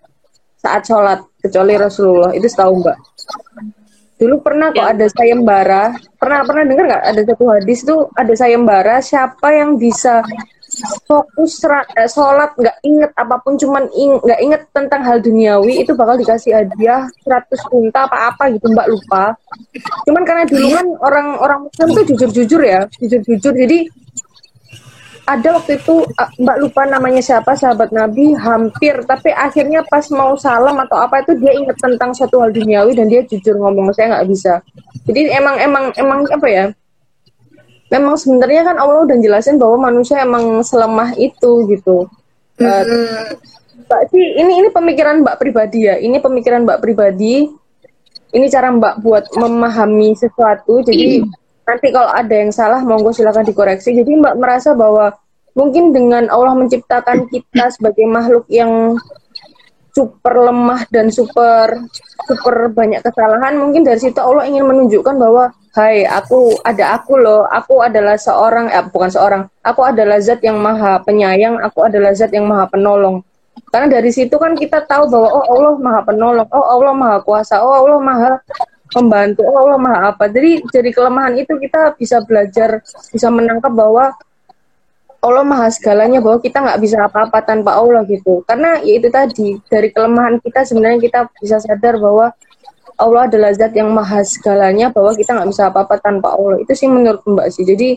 [0.57, 2.33] saat sholat kecuali Rasulullah.
[2.33, 2.97] Itu tahu mbak.
[4.17, 5.95] Dulu pernah kok ada sayembara.
[6.17, 7.05] Pernah pernah dengar nggak?
[7.13, 10.25] Ada satu hadis tuh ada sayembara siapa yang bisa
[11.07, 13.89] fokus eh, sholat nggak inget apa pun cuman
[14.23, 18.89] nggak inget tentang hal duniawi itu bakal dikasih hadiah 100 unta apa apa gitu mbak
[18.89, 19.35] lupa.
[20.07, 23.55] Cuman karena dulu kan orang-orang muslim tuh jujur-jujur ya jujur-jujur.
[23.55, 23.79] Jadi
[25.29, 28.99] ada waktu itu ah, mbak lupa namanya siapa sahabat nabi hampir.
[29.05, 33.11] Tapi akhirnya pas mau salam atau apa itu dia inget tentang suatu hal duniawi dan
[33.11, 33.93] dia jujur ngomong.
[33.93, 34.61] Saya nggak bisa.
[35.09, 36.67] Jadi emang emang emang apa ya
[37.89, 42.09] memang sebenarnya kan Allah udah jelasin bahwa manusia emang selemah itu gitu.
[42.61, 43.37] Eh,
[43.89, 45.97] Mbak sih ini ini pemikiran Mbak pribadi ya.
[45.97, 47.49] Ini pemikiran Mbak pribadi.
[48.29, 50.85] Ini cara Mbak buat memahami sesuatu.
[50.85, 51.25] Jadi
[51.65, 53.97] nanti kalau ada yang salah monggo silakan dikoreksi.
[53.97, 55.17] Jadi Mbak merasa bahwa
[55.57, 59.01] mungkin dengan Allah menciptakan kita sebagai makhluk yang
[59.97, 61.75] super lemah dan super
[62.29, 67.47] super banyak kesalahan mungkin dari situ Allah ingin menunjukkan bahwa hai aku ada aku loh.
[67.47, 69.43] Aku adalah seorang eh bukan seorang.
[69.63, 71.63] Aku adalah zat yang maha penyayang.
[71.63, 73.23] Aku adalah zat yang maha penolong.
[73.71, 76.49] Karena dari situ kan kita tahu bahwa oh Allah maha penolong.
[76.51, 77.63] Oh Allah maha kuasa.
[77.63, 78.33] Oh Allah maha
[78.99, 80.27] membantu oh Allah maha apa.
[80.27, 82.83] Jadi dari kelemahan itu kita bisa belajar
[83.15, 84.11] bisa menangkap bahwa
[85.19, 88.43] Allah maha segalanya bahwa kita nggak bisa apa-apa tanpa Allah gitu.
[88.47, 92.35] Karena ya itu tadi dari kelemahan kita sebenarnya kita bisa sadar bahwa
[92.99, 96.59] Allah adalah zat yang maha segalanya bahwa kita nggak bisa apa-apa tanpa Allah.
[96.59, 97.63] Itu sih menurut Mbak sih.
[97.63, 97.95] Jadi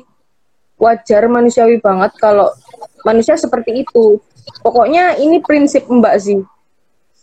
[0.78, 2.54] wajar manusiawi banget kalau
[3.02, 4.22] manusia seperti itu.
[4.62, 6.40] Pokoknya ini prinsip Mbak sih.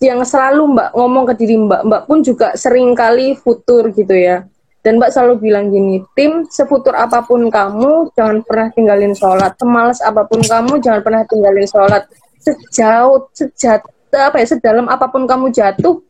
[0.03, 1.81] Yang selalu Mbak ngomong ke diri Mbak.
[1.87, 4.43] Mbak pun juga sering kali futur gitu ya.
[4.83, 9.55] Dan Mbak selalu bilang gini tim sefutur apa pun kamu jangan pernah tinggalin sholat.
[9.55, 12.11] Semalas apa pun kamu jangan pernah tinggalin sholat.
[12.43, 16.08] Sejauh sejat apa ya sedalam apa pun kamu jatuh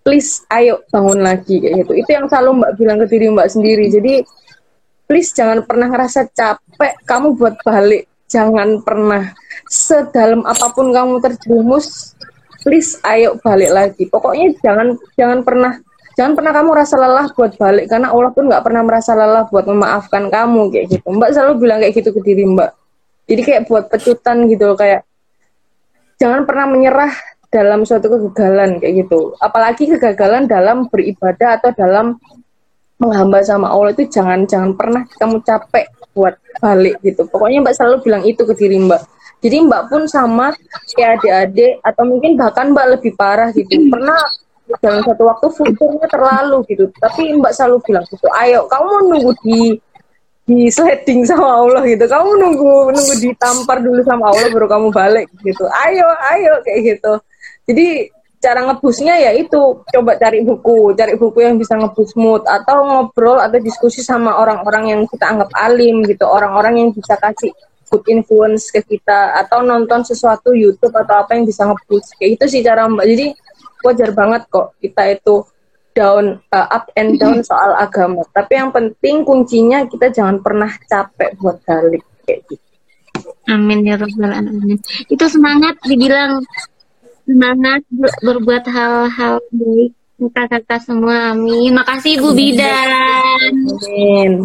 [0.00, 1.92] please ayo bangun lagi kayak gitu.
[2.00, 3.84] Itu yang selalu Mbak bilang ke diri Mbak sendiri.
[3.92, 4.14] Jadi
[5.04, 8.08] please jangan pernah ngerasa capek kamu buat balik.
[8.30, 9.34] Jangan pernah.
[9.70, 12.16] Sedalam apa pun kamu terjerumus
[12.64, 14.04] please ayo balik lagi.
[14.08, 15.72] Pokoknya jangan jangan pernah
[16.18, 17.86] jangan pernah kamu rasa lelah buat balik.
[17.90, 21.06] Karena Allah pun nggak pernah merasa lelah buat memaafkan kamu kayak gitu.
[21.12, 22.70] Mbak selalu bilang kayak gitu ke diri Mbak.
[23.30, 25.06] Jadi kayak buat pecutan gitu kayak
[26.18, 27.14] jangan pernah menyerah
[27.50, 29.34] dalam suatu kegagalan kayak gitu.
[29.42, 32.16] Apalagi kegagalan dalam beribadah atau dalam
[33.02, 37.26] menghamba sama Allah itu jangan jangan pernah kamu capek buat balik gitu.
[37.26, 39.02] Pokoknya mbak selalu bilang itu ke diri mbak.
[39.42, 40.54] Jadi mbak pun sama
[40.94, 43.72] kayak adik-adik atau mungkin bahkan mbak lebih parah gitu.
[43.90, 44.20] Pernah
[44.78, 46.86] dalam satu waktu futurnya terlalu gitu.
[47.02, 49.60] Tapi mbak selalu bilang gitu ayo kamu nunggu di
[50.46, 52.04] di sliding sama Allah gitu.
[52.06, 55.66] Kamu nunggu nunggu ditampar dulu sama Allah baru kamu balik gitu.
[55.88, 57.18] Ayo ayo kayak gitu
[57.70, 58.10] jadi
[58.40, 63.36] cara ngebusnya ya itu coba cari buku, cari buku yang bisa ngebus mood atau ngobrol
[63.36, 67.52] atau diskusi sama orang-orang yang kita anggap alim gitu, orang-orang yang bisa kasih
[67.92, 72.16] good influence ke kita atau nonton sesuatu YouTube atau apa yang bisa ngebus.
[72.16, 73.06] Kayak itu sih cara Mbak.
[73.06, 73.26] Jadi
[73.84, 75.34] wajar banget kok kita itu
[75.92, 78.22] down uh, up and down soal agama.
[78.30, 82.64] Tapi yang penting kuncinya kita jangan pernah capek buat balik kayak gitu.
[83.50, 84.78] Amin ya rabbal alamin.
[85.10, 86.46] Itu semangat dibilang
[87.30, 91.72] semangat ber- berbuat hal-hal baik kakak-kakak semua amin.
[91.72, 93.52] Makasih Ibu Bidan.
[93.56, 94.44] Amin.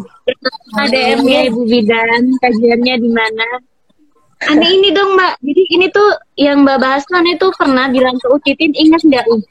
[0.80, 2.22] ADM-nya Ibu Bidan.
[2.40, 3.48] Kajiannya di mana?
[4.46, 5.34] Aneh ini dong Mbak.
[5.44, 6.10] Jadi ini tuh
[6.40, 9.42] yang Mbak bahas tuh Aneh tuh pernah bilang ke Utitin ingat nggak tuh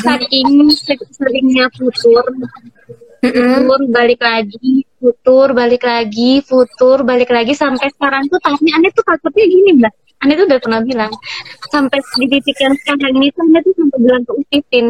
[0.00, 0.48] saking
[1.12, 2.24] seringnya futur.
[3.18, 7.52] Futur balik lagi futur balik lagi futur balik lagi.
[7.52, 11.12] Sampai sekarang tuh tahapnya aneh tuh takutnya gini mbak aneh tuh udah pernah bilang
[11.70, 14.86] sampai di titik yang sekarang ini tuh aneh tuh sampai bilang ke Utitin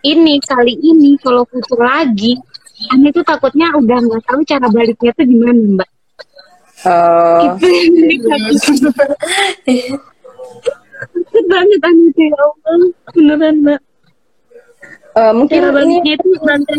[0.00, 2.38] ini kali ini kalau futur lagi
[2.88, 5.90] aneh tuh takutnya udah nggak tahu cara baliknya tuh gimana mbak.
[7.44, 7.68] Gitu
[8.24, 8.56] takut
[11.50, 11.78] banget
[12.16, 12.88] tuh ya Allah.
[13.12, 13.80] Beneran mbak.
[15.10, 16.74] Eh, mungkin cara ini baliknya tuh nanti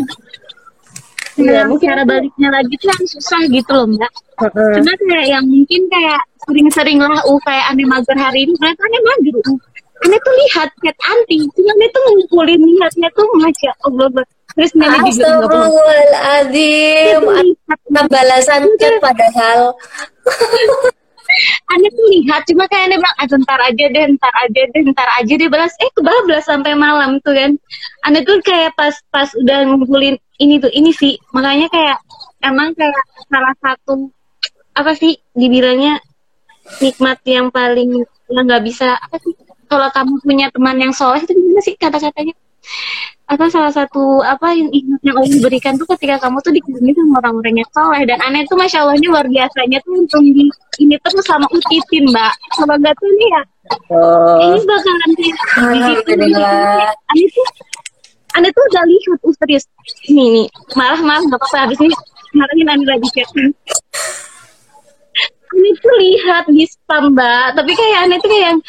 [1.32, 4.12] Iya, Nah, mungkin cara baliknya lagi tuh yang susah gitu loh mbak.
[4.42, 4.72] Heeh.
[4.76, 9.02] Cuma kayak yang mungkin kayak sering-sering lah, uh kayak aneh mager hari ini, ternyata aneh
[9.06, 9.34] mager.
[9.46, 9.58] Uh.
[10.02, 14.10] Aneh tuh lihat chat anti, cuma aneh tuh ngumpulin lihatnya tuh masya Allah.
[14.10, 14.26] Mbak.
[14.52, 15.24] Terus nenek juga.
[15.32, 17.22] Astagfirullahaladzim.
[17.70, 19.72] Ada balasan chat padahal.
[21.72, 25.08] Aneh tuh lihat, cuma kayak aneh bilang, ah, ntar aja deh, ntar aja deh, ntar
[25.16, 25.72] aja deh balas.
[25.80, 27.56] Eh kebablas sampai malam tuh kan.
[28.04, 31.16] Aneh tuh kayak pas pas udah ngumpulin ini tuh, ini sih.
[31.32, 31.96] Makanya kayak
[32.44, 34.12] emang kayak salah satu
[34.76, 36.02] apa sih dibilangnya
[36.80, 39.34] nikmat yang paling yang nggak bisa apa sih?
[39.68, 42.36] Kalau kamu punya teman yang soleh itu gimana sih kata-katanya?
[43.24, 44.68] Apa salah satu apa yang
[45.00, 48.02] yang Allah berikan tuh ketika kamu tuh dikelilingi sama orang-orang yang soleh.
[48.04, 50.44] Dan aneh tuh masya Allah ini luar biasanya tuh untung di
[50.80, 52.32] ini terus sama utitin mbak.
[52.52, 53.42] Kalau nggak tuh nih ya
[53.94, 56.90] Oh, ini bakalan kayak Alhamdulillah.
[57.14, 57.46] aneh tuh
[58.34, 59.64] aneh tuh udah lihat uh, serius.
[60.10, 60.46] Nih nih.
[60.76, 61.94] Malah malah nggak apa-apa habis ini
[62.34, 63.54] kemarin aneh lagi chatting
[65.52, 67.54] aneh tuh lihat di spam mbak.
[67.60, 68.60] Tapi kayak aneh tuh kayak yang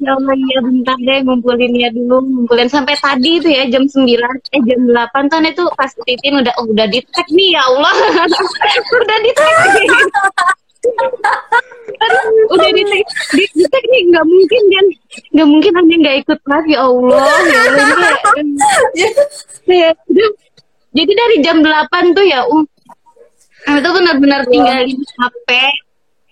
[0.00, 2.68] ya Allah ya bentar deh ngumpulinnya dulu ngumpulin.
[2.72, 6.54] Sampai tadi tuh ya jam 9 eh jam 8 tuh aneh tuh pas titin udah
[6.56, 7.94] oh, udah di tag nih ya Allah.
[8.96, 9.54] Udah di tag
[12.48, 13.04] udah di tag
[13.36, 14.86] di, di tag nih nggak mungkin kan?
[15.36, 17.24] Nggak mungkin aneh nggak ikut live ya Allah.
[17.44, 19.06] Ya Allah ini
[19.68, 20.36] kayak udah-
[20.90, 22.66] jadi dari jam 8 tuh ya um
[23.60, 25.48] itu benar-benar tinggalin HP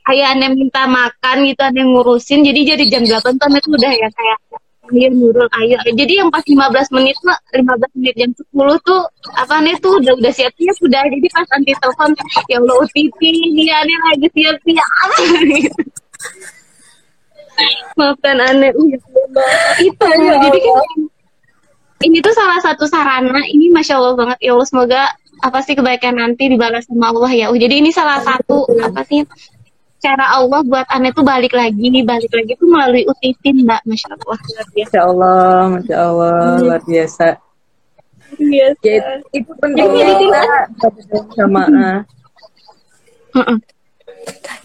[0.09, 3.93] kayak aneh minta makan gitu aneh ngurusin jadi jadi jam 8 tuh aneh tuh udah
[3.93, 4.39] ya kayak
[4.89, 5.77] ayo nurul ayo.
[5.85, 9.05] Jadi yang pas 15 menit mah 15 menit jam 10 tuh
[9.37, 11.03] apa aneh tuh udah udah siap-siap udah.
[11.13, 12.17] Jadi pas anti telepon
[12.49, 14.89] ya Allah OTP ini aneh lagi siap-siap.
[15.45, 15.83] Gitu.
[17.99, 18.99] maafkan aneh ya
[19.83, 20.87] itu jadi kayak
[22.07, 25.11] ini tuh salah satu sarana ini masya Allah banget ya Allah semoga
[25.43, 27.47] apa sih kebaikan nanti dibalas sama Allah ya.
[27.51, 29.23] Uh, jadi ini salah satu apa sih
[29.99, 31.91] cara Allah buat aneh tuh balik lagi.
[32.03, 33.83] Balik lagi tuh melalui utitin mbak.
[33.85, 34.89] Masya Allah luar biasa.
[34.89, 37.27] Masya Allah, Masya Allah, luar biasa.
[38.39, 38.85] biasa.
[38.85, 42.01] Ya, itu, itu pentingnya kita berjamaah.
[43.35, 43.59] Heeh.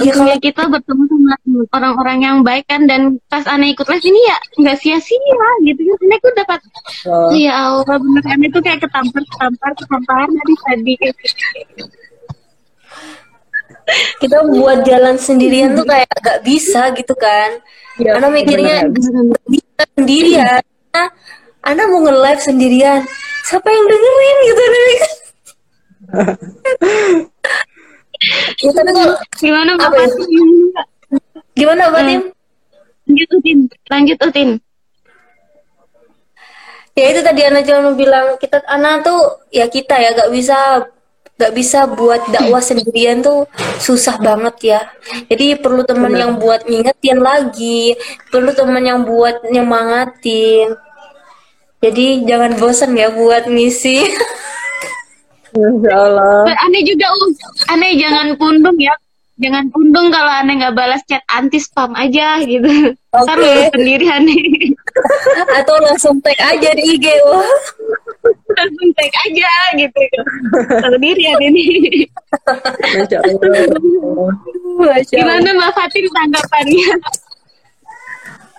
[0.03, 1.35] Ya kalau kita bertemu sama
[1.71, 5.97] orang-orang yang baik kan dan pas aneh ikut les ini ya nggak sia-sia gitu kan.
[6.03, 6.59] Aneh tuh dapat
[7.07, 8.23] Oh, ya Allah bener.
[8.27, 10.93] Aneh tuh kayak ketampar ketampar ketampar dari tadi.
[14.23, 17.59] Kita buat jalan sendirian tuh kayak gak bisa gitu kan.
[17.99, 18.93] Ana mikirnya gak
[19.49, 20.61] bisa sendirian.
[20.93, 21.03] Ana,
[21.63, 23.01] Ana mau nge-live sendirian.
[23.43, 24.61] Siapa yang dengerin gitu
[28.63, 30.07] ya, tapi kalau gimana Apa ya?
[30.07, 30.47] Fatim?
[31.53, 32.21] gimana Mbak Tim?
[33.03, 33.57] lanjut utin
[33.91, 34.49] lanjut utin
[36.93, 40.85] Ya itu tadi Ana cuma mau bilang kita Ana tuh ya kita ya gak bisa
[41.43, 43.43] gak bisa buat dakwah sendirian tuh
[43.83, 44.81] susah banget ya.
[45.27, 47.99] Jadi perlu teman yang buat ngingetin lagi,
[48.31, 50.79] perlu teman yang buat nyemangatin.
[51.83, 54.07] Jadi jangan bosan ya buat ngisi.
[55.53, 56.49] Masya Allah.
[56.65, 57.29] aneh juga um
[57.69, 58.95] aneh jangan pundung ya
[59.37, 63.45] jangan pundung kalau aneh nggak balas chat anti spam aja gitu ntar Oke.
[63.45, 64.41] lulus sendiri aneh
[65.57, 67.45] Atau langsung tag aja di IG wah.
[68.55, 70.01] Langsung tag aja gitu
[70.81, 71.69] tahu diri aneh nih
[72.97, 73.61] Masya Allah.
[75.05, 76.87] Gimana mbak Fatin tanggapannya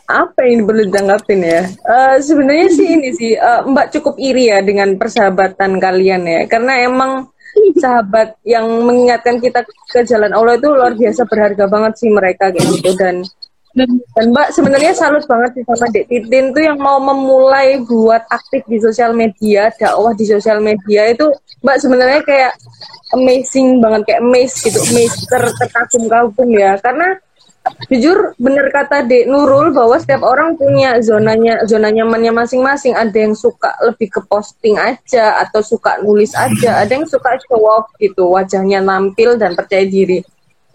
[0.04, 1.64] Apa yang perlu ditanggapin ya?
[1.64, 6.44] Eh, sebenarnya sih ini sih, eh, Mbak cukup iri ya dengan persahabatan kalian ya.
[6.44, 7.32] Karena emang
[7.78, 12.68] sahabat yang mengingatkan kita ke jalan Allah itu luar biasa berharga banget sih mereka kayak
[12.76, 13.24] gitu dan
[13.74, 13.90] dan
[14.30, 18.78] Mbak sebenarnya salut banget sih sama Dek Titin tuh yang mau memulai buat aktif di
[18.78, 21.26] sosial media, dakwah di sosial media itu
[21.66, 22.54] Mbak sebenarnya kayak
[23.18, 26.78] amazing banget kayak amazed gitu, amazed ter terkagum-kagum ya.
[26.78, 27.18] Karena
[27.90, 32.94] jujur bener kata Dek Nurul bahwa setiap orang punya zonanya zona nyamannya masing-masing.
[32.94, 36.78] Ada yang suka lebih ke posting aja atau suka nulis aja.
[36.78, 40.22] Ada yang suka show off gitu wajahnya nampil dan percaya diri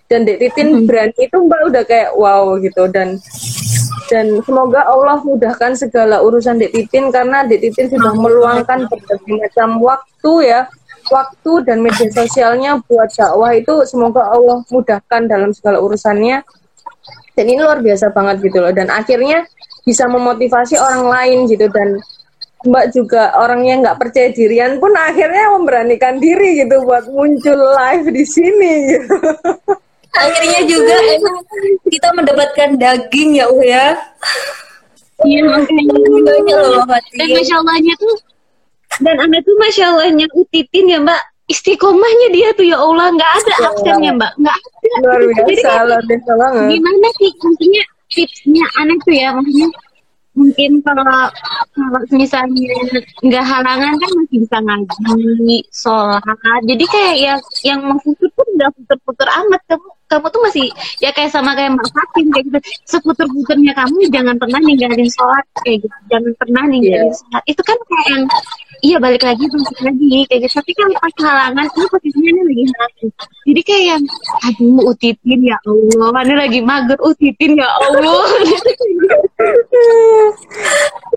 [0.10, 2.90] dan Dek Titin berani itu mbak udah kayak wow gitu.
[2.90, 3.22] Dan
[4.10, 9.78] dan semoga Allah mudahkan segala urusan Dek Titin karena Dek Titin sudah meluangkan berbagai macam
[9.80, 10.62] waktu ya.
[11.10, 16.42] Waktu dan media sosialnya buat dakwah itu semoga Allah mudahkan dalam segala urusannya.
[17.34, 18.74] Dan ini luar biasa banget gitu loh.
[18.74, 19.46] Dan akhirnya
[19.86, 21.66] bisa memotivasi orang lain gitu.
[21.70, 22.02] Dan
[22.60, 28.06] Mbak juga orang yang nggak percaya dirian pun akhirnya memberanikan diri gitu buat muncul live
[28.12, 29.16] di sini gitu.
[30.10, 31.38] Akhirnya juga emang
[31.86, 33.86] kita mendapatkan daging ya Uh ya.
[35.22, 35.84] Iya makanya.
[36.26, 38.16] Banyak loh dan masya Allahnya tuh
[39.04, 41.22] dan anda tuh masya Allahnya utitin ya mbak.
[41.50, 44.32] Istiqomahnya dia tuh ya Allah nggak ada absennya mbak.
[44.38, 44.98] Nggak ada.
[45.02, 46.66] Luar Jadi biasa luar biasa banget.
[46.74, 49.70] Gimana sih intinya tipsnya aneh tuh ya maksudnya
[50.38, 51.04] mungkin kalau
[51.76, 52.80] kalau misalnya
[53.26, 56.62] nggak halangan kan masih bisa ngaji sholat.
[56.64, 60.66] Jadi kayak yang yang futur pun udah puter-puter amat kamu kamu tuh masih
[60.98, 62.60] ya kayak sama kayak Mbak Fatin kayak gitu
[62.90, 67.14] seputer-puternya kamu jangan pernah ninggalin sholat kayak gitu jangan pernah ninggalin Iya.
[67.14, 68.24] sholat itu kan kayak yang
[68.80, 72.64] iya balik lagi balik lagi kayak gitu tapi kalau pas halangan ini posisinya ini lagi
[72.74, 73.08] halangan
[73.46, 74.04] jadi kayak yang
[74.50, 78.26] aduh utitin ya Allah ini lagi mager utitin ya Allah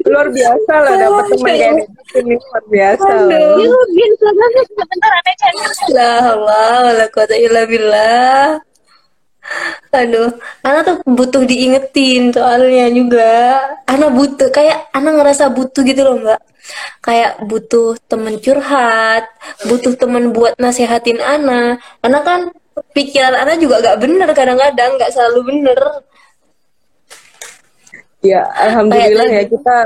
[0.03, 3.09] luar biasa loh dapat teman kayak gitu ini luar biasa.
[3.09, 3.57] Aduh.
[3.57, 4.67] Iya, biasa banget.
[4.77, 5.57] Sebentar, aneh cari.
[5.97, 8.61] La haula wala quwata illa billah.
[9.93, 10.33] Aduh,
[10.65, 13.61] Ana tuh butuh diingetin soalnya juga.
[13.85, 16.41] Ana butuh kayak Ana ngerasa butuh gitu loh, Mbak.
[17.05, 19.29] Kayak butuh temen curhat,
[19.69, 21.77] butuh temen buat nasehatin Ana.
[22.01, 22.49] Ana kan
[22.97, 25.81] pikiran Ana juga gak bener kadang-kadang, gak selalu bener.
[28.23, 29.77] Ya, alhamdulillah Kayak ya kita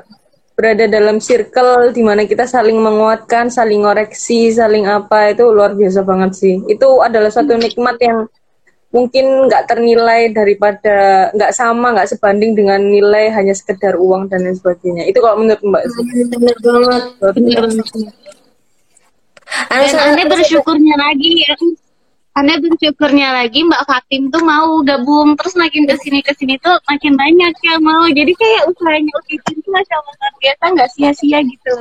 [0.56, 6.01] berada dalam circle di mana kita saling menguatkan, saling ngoreksi, saling apa itu luar biasa
[6.06, 6.55] banget sih.
[6.64, 8.24] Itu adalah suatu nikmat yang
[8.94, 14.56] mungkin nggak ternilai daripada nggak sama, nggak sebanding dengan nilai hanya sekedar uang dan lain
[14.56, 15.04] sebagainya.
[15.10, 16.04] Itu kalau menurut Mbak sih.
[16.32, 17.02] Bener banget.
[19.70, 21.54] Sangat aneh bersyukurnya lagi ya.
[22.36, 26.76] Aneh bersyukurnya lagi Mbak Fatim tuh mau gabung terus makin ke sini ke sini tuh
[26.86, 28.04] makin banyak yang mau.
[28.10, 31.74] Jadi kayak usahanya Utitin tuh masya Allah luar biasa nggak sia-sia gitu.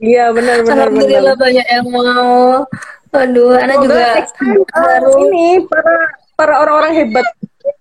[0.00, 0.88] Iya benar benar benar.
[0.88, 2.64] Alhamdulillah banyak yang mau.
[3.10, 4.06] Aduh, Ana Semoga juga
[4.38, 5.98] time, uh, ini para
[6.40, 7.28] para orang-orang hebat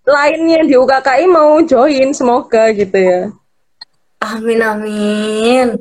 [0.03, 3.31] lainnya di UKKI mau join semoga gitu ya.
[4.19, 5.79] Amin amin.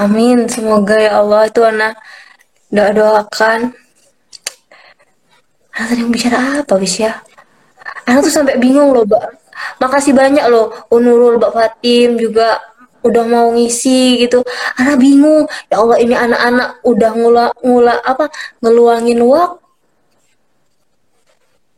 [0.00, 0.48] Amin.
[0.48, 2.00] Semoga ya Allah itu anak
[2.72, 3.76] doa doakan.
[5.76, 7.20] Anak tadi bicara apa bis ya?
[8.08, 9.24] Anak tuh sampai bingung loh, Mbak.
[9.84, 12.56] Makasih banyak loh Unurul, Mbak Fatim juga
[13.04, 14.40] udah mau ngisi gitu.
[14.80, 15.44] Anak bingung.
[15.68, 18.32] Ya Allah ini anak-anak udah ngula ngula apa
[18.64, 19.61] ngeluangin waktu.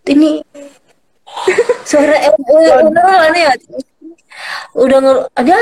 [0.05, 0.45] Ini
[1.89, 2.33] suara eh,
[3.29, 3.55] aneh ya.
[4.77, 5.57] Udah ngel ada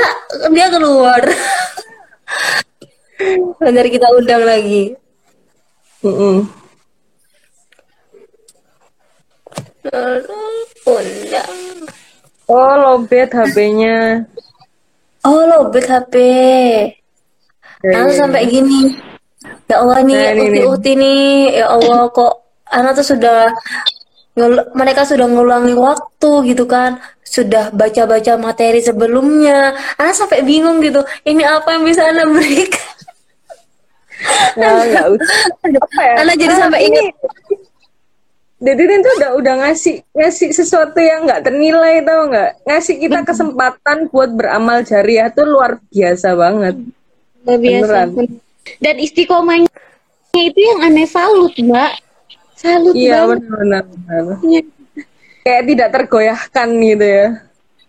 [0.51, 1.21] dia keluar.
[3.61, 4.91] Bentar kita undang lagi.
[6.03, 6.43] Mm-mm.
[10.83, 11.47] Undang.
[12.51, 14.27] Oh lobet HP-nya.
[15.23, 16.15] Oh, lobet HP.
[17.79, 18.91] Aku sampai gini.
[19.71, 20.59] Ya Allah nih, Nah, ini, ini.
[20.59, 21.63] uti-uti nih.
[21.63, 23.47] Ya Allah kok anak tuh sudah
[24.73, 26.97] mereka sudah ngulangi waktu gitu kan.
[27.21, 29.77] Sudah baca-baca materi sebelumnya.
[29.97, 31.01] Anak sampai bingung gitu.
[31.25, 32.81] Ini apa yang bisa Anak berikan?
[34.55, 35.35] Nah, nggak usah.
[35.99, 36.23] Ya?
[36.23, 37.11] Jadi Ah, sampai ini-.
[38.63, 44.07] Deditin tuh udah udah ngasih ngasih sesuatu yang nggak ternilai tau nggak ngasih kita kesempatan
[44.07, 46.79] buat beramal jariah tuh luar biasa banget
[47.43, 48.07] Luar biasa.
[48.07, 48.39] Beneran.
[48.79, 49.67] Dan istiqomahnya
[50.39, 51.99] itu yang aneh salut mbak.
[52.63, 53.43] Salut iya banget.
[53.43, 53.83] benar benar
[54.23, 54.63] benar.
[55.43, 57.27] kayak tidak tergoyahkan gitu ya.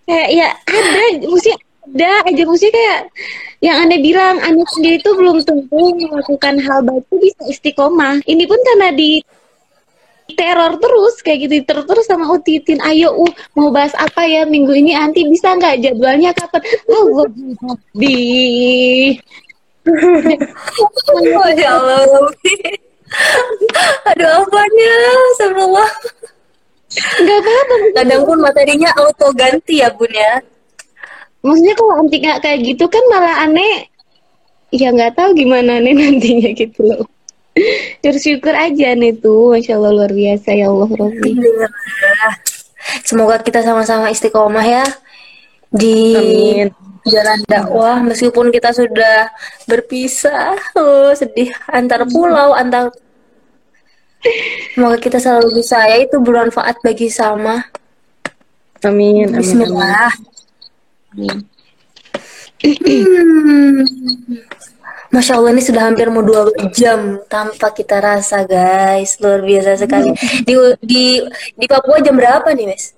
[0.04, 1.50] Kayak ya ada mesti
[1.94, 2.42] ada aja.
[2.42, 3.00] Mesti kayak
[3.62, 8.18] yang aneh bilang aneh sendiri itu belum tentu melakukan hal baik itu bisa istiqomah.
[8.26, 9.22] Ini pun karena di
[10.34, 14.74] teror terus kayak gitu terus terus sama utitin ayo uh mau bahas apa ya minggu
[14.74, 14.90] ini?
[14.90, 15.84] Anti bisa nggak?
[15.86, 16.60] Jadwalnya kapan?
[16.90, 17.22] Oh
[17.94, 18.16] di
[19.86, 22.26] Masya Allah.
[24.10, 24.92] Aduh, apanya?
[25.34, 25.90] Astagfirullah.
[26.94, 30.38] nggak apa-apa Kadang pun materinya auto ganti ya, Bun ya.
[31.44, 33.84] maksudnya kalau anti nggak kayak gitu kan malah aneh
[34.72, 37.04] ya nggak tahu gimana nih nantinya gitu loh
[38.02, 41.72] bersyukur aja nih tuh masya allah luar biasa ya allah Robbi Alhamdulillah.
[43.04, 44.84] Semoga kita sama-sama istiqomah ya
[45.68, 46.68] di Amin.
[47.08, 49.28] Jalan dakwah meskipun kita sudah
[49.68, 50.56] berpisah.
[50.76, 52.90] Oh, sedih antar pulau, antar
[54.72, 57.60] Semoga kita selalu bisa ya itu bermanfaat bagi sama.
[58.80, 59.36] Amin.
[59.36, 59.68] Amin.
[61.12, 61.36] amin.
[62.64, 63.84] Hmm.
[65.12, 70.10] Masya Allah ini sudah hampir mau dua jam tanpa kita rasa guys luar biasa sekali
[70.42, 71.04] di di
[71.54, 72.96] di Papua jam berapa nih Mes?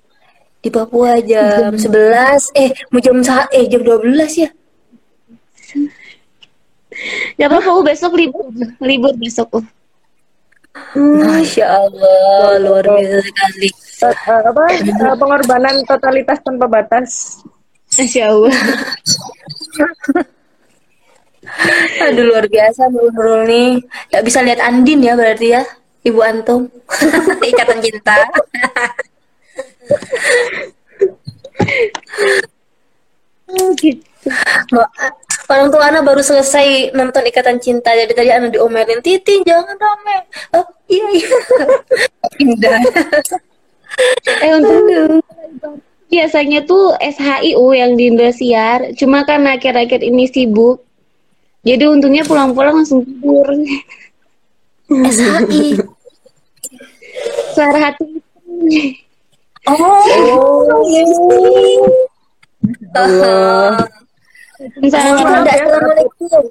[0.57, 4.49] Di Papua jam 11 eh mau jam sa- eh jam 12 ya
[7.37, 8.49] Gak apa-apa, besok libur.
[8.81, 9.61] Libur besok.
[10.97, 11.21] Uh.
[11.21, 14.13] Masya Allah luar biasa sekali Eh,
[14.45, 14.81] apa eh,
[15.13, 17.37] pengorbanan totalitas tanpa batas.
[17.93, 18.53] Masya Allah.
[22.03, 23.69] aduh luar biasa Nurul Nurul nih
[24.11, 25.63] Gak bisa lihat Andin ya berarti ya
[26.03, 26.67] Ibu Antum
[27.51, 28.19] ikatan cinta
[33.79, 34.03] gitu.
[34.75, 34.91] Ma-
[35.47, 40.27] Orang tua anak baru selesai nonton Ikatan Cinta jadi tadi anak diomelin Titi jangan rame.
[40.51, 41.29] Oh iya iya.
[42.43, 42.79] Indah.
[44.43, 45.23] Eh untuk
[46.11, 50.83] biasanya tuh SHIU yang di Indosiar, cuma kan akhir-akhir ini sibuk.
[51.63, 53.47] Jadi untungnya pulang-pulang langsung tidur.
[54.91, 55.79] SHI.
[57.55, 58.19] Suara hati.
[59.67, 59.83] Oh.
[64.83, 66.43] Ada assalamualaikum.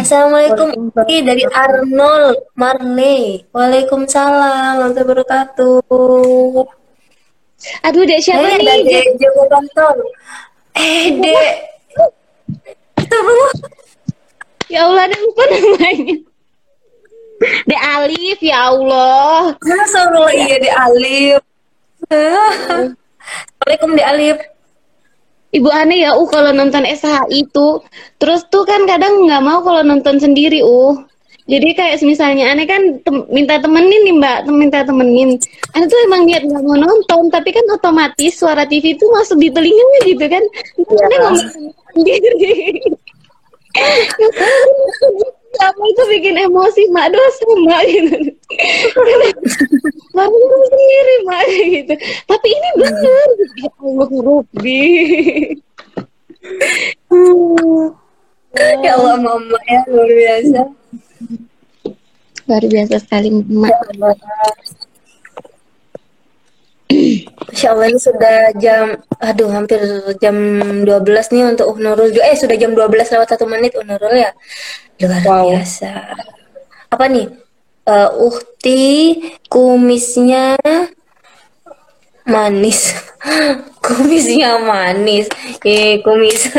[0.00, 0.68] Assalamualaikum
[1.04, 3.44] Ini dari Arnold Marley.
[3.52, 5.80] Waalaikumsalam warahmatullahi wabarakatuh.
[7.86, 8.80] Aduh, dek siapa Eh, nih?
[8.82, 9.98] dari Jago Bantol.
[10.74, 11.52] Eh, Dek.
[13.06, 13.56] Terus.
[14.66, 16.16] Ya Allah, ada lupa namanya.
[17.68, 19.52] Dek Alif, ya Allah.
[19.60, 21.51] Allah iya di Alif.
[22.12, 24.36] Assalamualaikum di Alif.
[25.52, 27.68] Ibu aneh ya, uh kalau nonton SHI itu,
[28.16, 30.96] terus tuh kan kadang nggak mau kalau nonton sendiri, uh.
[31.42, 35.36] Jadi kayak misalnya aneh kan tem- minta temenin nih mbak, tem- minta temenin.
[35.76, 39.48] Aneh tuh emang niat nggak mau nonton, tapi kan otomatis suara TV itu masuk di
[39.52, 40.44] telinganya gitu kan.
[40.78, 41.48] Terus Aneh ngomong
[41.92, 42.52] sendiri.
[45.62, 48.18] Apa itu bikin emosi mak dosa mak gitu.
[50.16, 51.94] Baru ngomong sendiri mak gitu.
[52.28, 53.28] Tapi ini benar.
[53.60, 54.84] Ya Allah Rabbi.
[58.82, 60.62] Ya Allah mama ya luar biasa.
[62.48, 63.72] Luar biasa sekali mak.
[67.52, 69.80] Insya Allah ini sudah jam, aduh hampir
[70.20, 70.34] jam
[70.84, 72.12] 12 nih untuk Uh Nurul.
[72.12, 72.28] juga.
[72.28, 74.30] Eh sudah jam 12 lewat satu menit Uh Nurul ya.
[75.02, 75.56] Luar Wow.
[75.56, 75.90] biasa.
[76.92, 77.26] Apa nih?
[77.82, 78.84] Eh, uhti
[79.50, 80.54] kumisnya
[82.22, 82.94] manis.
[83.84, 85.26] kumisnya manis.
[85.66, 86.46] Eh kumis.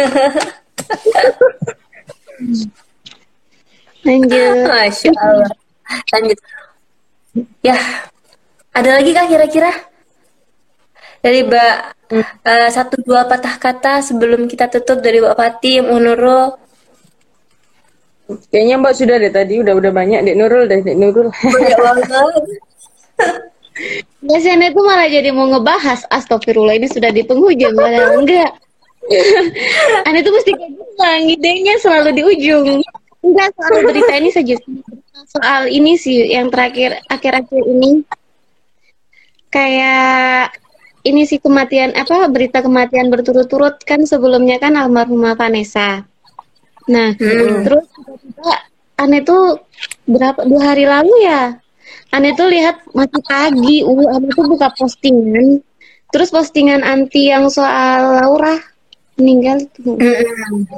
[4.03, 4.55] Lanjut.
[4.72, 5.51] Masya Allah.
[6.11, 6.39] Lanjut.
[7.65, 7.77] Ya,
[8.76, 9.72] ada lagi kah kira-kira?
[11.23, 11.75] Dari Mbak
[12.43, 16.59] eh, satu dua patah kata sebelum kita tutup dari Mbak Fatim, Unuro.
[18.51, 21.31] Kayaknya Mbak sudah deh tadi udah udah banyak Dek Nurul deh Dek Nurul.
[21.31, 22.43] Banyak banget.
[24.27, 28.51] Biasanya tuh malah jadi mau ngebahas Astagfirullah ini sudah di penghujung padahal enggak.
[30.07, 32.79] Aneh tuh mesti kayak gitu lah, idenya selalu di ujung.
[33.23, 34.55] Enggak soal berita ini saja.
[35.27, 38.03] Soal ini sih yang terakhir akhir-akhir ini
[39.51, 40.62] kayak
[41.03, 46.07] ini sih kematian apa berita kematian berturut-turut kan sebelumnya kan almarhumah Vanessa.
[46.88, 47.63] Nah, Hmm.
[47.63, 48.51] terus tiba-tiba
[48.99, 49.59] aneh tuh
[50.07, 51.63] berapa dua hari lalu ya
[52.13, 55.65] Aneh tuh lihat masih pagi, uh, Aneh tuh buka postingan,
[56.13, 58.61] terus postingan anti yang soal Laura
[59.17, 59.97] meninggal tuh.
[59.97, 60.69] Mm-mm.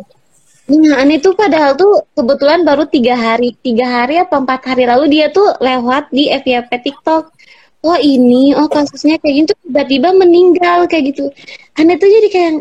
[0.72, 5.20] Nah, Aneh tuh padahal tuh kebetulan baru tiga hari, tiga hari apa empat hari lalu
[5.20, 7.35] dia tuh lewat di FYP TikTok.
[7.86, 11.30] Oh ini, oh kasusnya kayak gitu, tiba-tiba meninggal kayak gitu.
[11.78, 12.52] Aneh tuh jadi kayak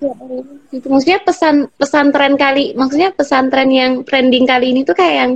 [0.00, 0.16] ya
[0.72, 0.86] gitu.
[0.88, 5.32] Maksudnya pesan pesantren kali, maksudnya pesantren yang trending kali ini tuh kayak yang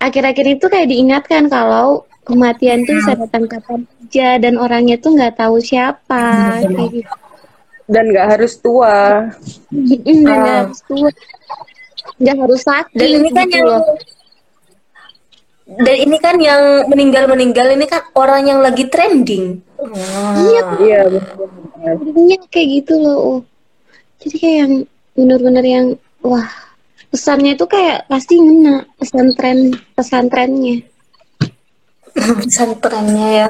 [0.00, 5.36] akhir-akhir itu kayak diingatkan kalau kematian tuh bisa datang kapan aja dan orangnya tuh nggak
[5.36, 7.12] tahu siapa kayak gitu.
[7.84, 9.28] Dan nggak harus tua.
[9.68, 11.10] Dan nggak harus tua,
[12.16, 12.96] nggak harus sakit.
[12.96, 13.84] Dan ini kan gitu yang loh.
[15.64, 19.64] Dan ini kan yang meninggal-meninggal ini kan orang yang lagi trending.
[20.36, 21.94] Iya, Iya benar.
[22.04, 23.16] Jadinya kayak gitu loh.
[23.16, 23.38] oh.
[24.20, 24.72] Jadi kayak yang
[25.16, 25.86] bener-bener yang
[26.20, 26.48] wah
[27.08, 30.84] pesannya itu kayak pasti ngena pesantren pesantrennya.
[32.44, 33.48] Pesantrennya ya.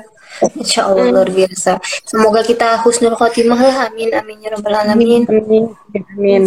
[0.57, 1.79] Insya Allah luar biasa.
[2.09, 3.77] Semoga kita husnul khotimah lah.
[3.93, 5.23] Amin amin ya rabbal alamin.
[5.31, 5.71] Amin.
[5.95, 6.43] Amin.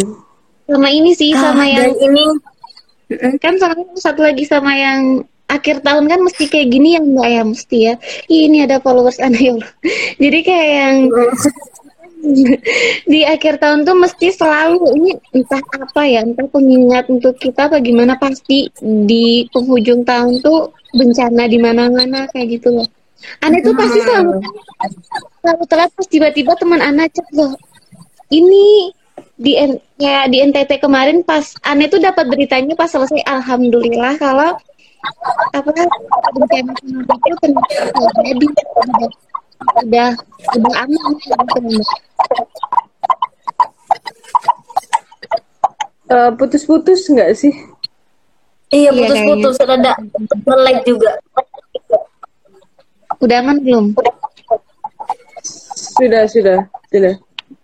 [0.68, 2.24] Sama ini sih, Ah, sama dan yang ini
[3.40, 7.42] kan sama satu lagi sama yang akhir tahun kan mesti kayak gini ya mbak ya
[7.44, 7.94] mesti ya.
[8.28, 9.72] Ini ada followers aneh ya Allah.
[10.22, 10.96] jadi kayak yang
[13.12, 18.18] di akhir tahun tuh mesti selalu ini entah apa ya entah pengingat untuk kita bagaimana
[18.18, 22.88] pasti di penghujung tahun tuh bencana di mana-mana kayak gitu loh.
[23.42, 24.38] Aneh tuh pasti selalu
[25.42, 27.50] selalu telat pas tiba-tiba teman anak chat loh
[28.32, 28.92] ini
[29.38, 29.54] di
[29.98, 34.58] kayak di NTT kemarin pas aneh tuh dapat beritanya pas selesai alhamdulillah kalau
[35.52, 35.70] apa
[36.34, 39.10] bencana tsunami itu ternyata nggak jadi udah
[39.82, 40.08] udah
[40.56, 41.98] udah aman gitu Mbak.
[46.08, 47.52] Eh, putus-putus nggak sih?
[48.70, 49.92] iya Iya, putus-putus rada
[50.44, 51.10] melek juga.
[53.18, 53.84] udah aman belum
[55.98, 56.58] Sudah, sudah,
[56.88, 57.14] sudah.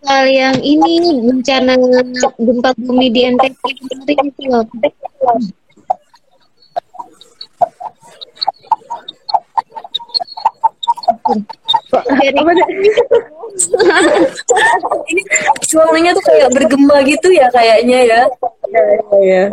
[0.03, 1.79] soal yang ini bencana
[2.37, 4.65] gempa bumi di NTT kemarin itu loh
[11.25, 12.69] Dari- deh?
[15.65, 18.23] Suaranya tuh kayak bergema gitu ya kayaknya ya.
[18.69, 19.45] Ya, ya, ya.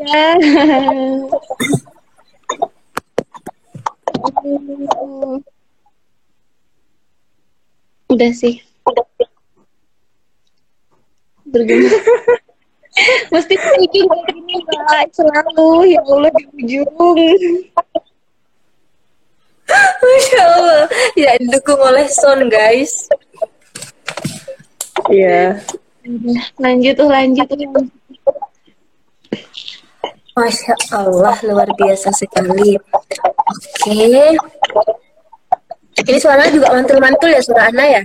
[0.00, 0.28] Ya.
[8.10, 8.64] Udah sih.
[11.50, 11.90] Berguna.
[13.32, 13.54] Mesti
[13.86, 17.18] gini Mbak selalu ya Allah di ujung.
[20.00, 20.82] Masya Allah.
[21.14, 23.06] Ya didukung oleh Son guys.
[25.08, 25.60] Iya.
[26.06, 27.86] Udah, Lanjut tuh lanjut tuh.
[30.34, 32.78] Masya Allah luar biasa sekali.
[32.78, 34.38] Oke.
[36.00, 38.02] Ini suaranya juga mantul-mantul ya suara Ana ya?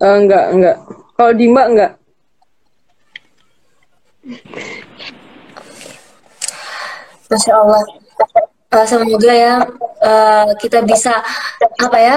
[0.00, 0.76] Eh, enggak, enggak.
[1.18, 1.92] Kalau di Mbak enggak.
[7.30, 7.82] Masya Allah.
[8.70, 9.54] Eh, semoga ya
[9.98, 11.18] eh, kita bisa
[11.82, 12.16] apa ya?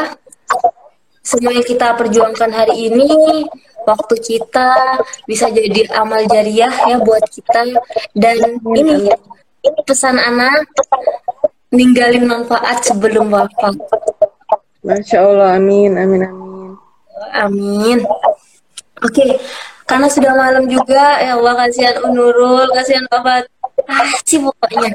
[1.26, 3.10] Semua yang kita perjuangkan hari ini,
[3.90, 7.74] waktu kita bisa jadi amal jariah ya buat kita.
[8.14, 9.10] Dan ini
[9.64, 10.68] ini pesan anak
[11.74, 13.74] ninggalin manfaat sebelum wafat.
[14.84, 16.72] Masya Allah, amin, amin, amin.
[17.34, 18.00] Amin.
[19.02, 19.42] Oke,
[19.90, 23.53] karena sudah malam juga, ya Allah kasihan Unurul, kasihan Bapak.
[23.88, 24.92] Kasih pokoknya.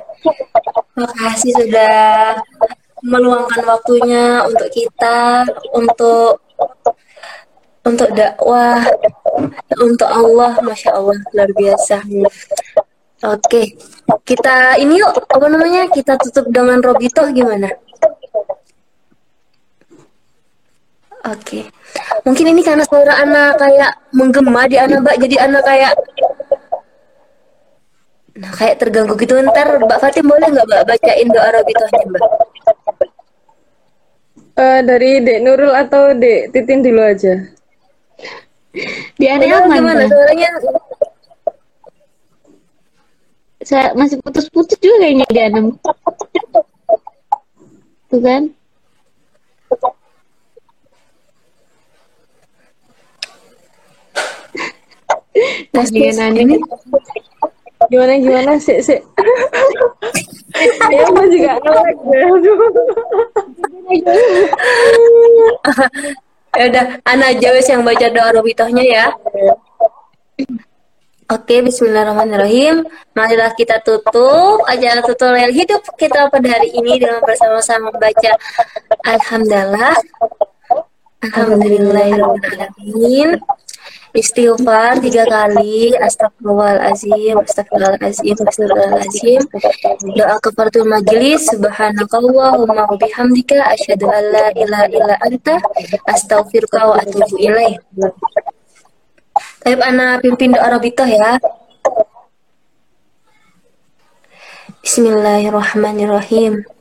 [0.99, 2.39] Makasih sudah
[3.05, 6.43] meluangkan waktunya untuk kita, untuk
[7.87, 8.85] untuk dakwah,
[9.81, 12.05] untuk Allah, masya Allah luar biasa.
[13.25, 13.75] Oke,
[14.23, 15.91] kita ini yuk apa namanya?
[15.91, 17.71] Kita tutup dengan Robito gimana?
[21.27, 21.67] Oke.
[22.23, 25.93] Mungkin ini karena suara anak kayak menggema di anak Mbak, jadi anak kayak
[28.39, 29.35] Nah, kayak terganggu gitu.
[29.43, 32.23] Ntar Mbak Fatim boleh nggak Mbak bacain doa Robitohnya Mbak?
[34.59, 37.35] Eh, dari Dek Nurul atau Dek Titin dulu aja?
[39.19, 40.51] Udah, aman gimana suaranya?
[43.67, 45.63] Saya masih putus-putus juga kayaknya di aneh.
[48.07, 48.43] Tuh kan?
[55.75, 56.59] Kasihan aneh.
[57.87, 58.53] Gimana, gimana?
[58.59, 59.01] Sik, sik.
[60.91, 61.97] Ya, Mbak juga ngelek.
[62.03, 62.59] Aduh.
[66.59, 69.07] Ya udah, Ana aja wes yang baca doa Robitohnya ya.
[71.29, 72.89] Oke, Bismillahirrahmanirrahim.
[73.15, 78.33] Marilah kita tutup acara tutorial hidup kita pada hari ini dengan bersama-sama baca
[79.07, 79.95] Alhamdulillah.
[81.19, 83.43] Alhamdulillahirrahmanirrahim.
[84.15, 89.43] Istighfar tiga kali, astagfirullahaladzim, astagfirullahaladzim, astagfirullahaladzim.
[90.15, 95.59] Doa kafaratul majlis, subhanakallahumma bihamdika, asyhadu an la ilaha illa anta,
[96.07, 97.83] astaghfiruka wa atubu ilaih.
[99.67, 99.83] Taib
[100.23, 101.43] pimpin doa Rabitoh ya.
[104.87, 106.78] Bismillahirrahmanirrahim.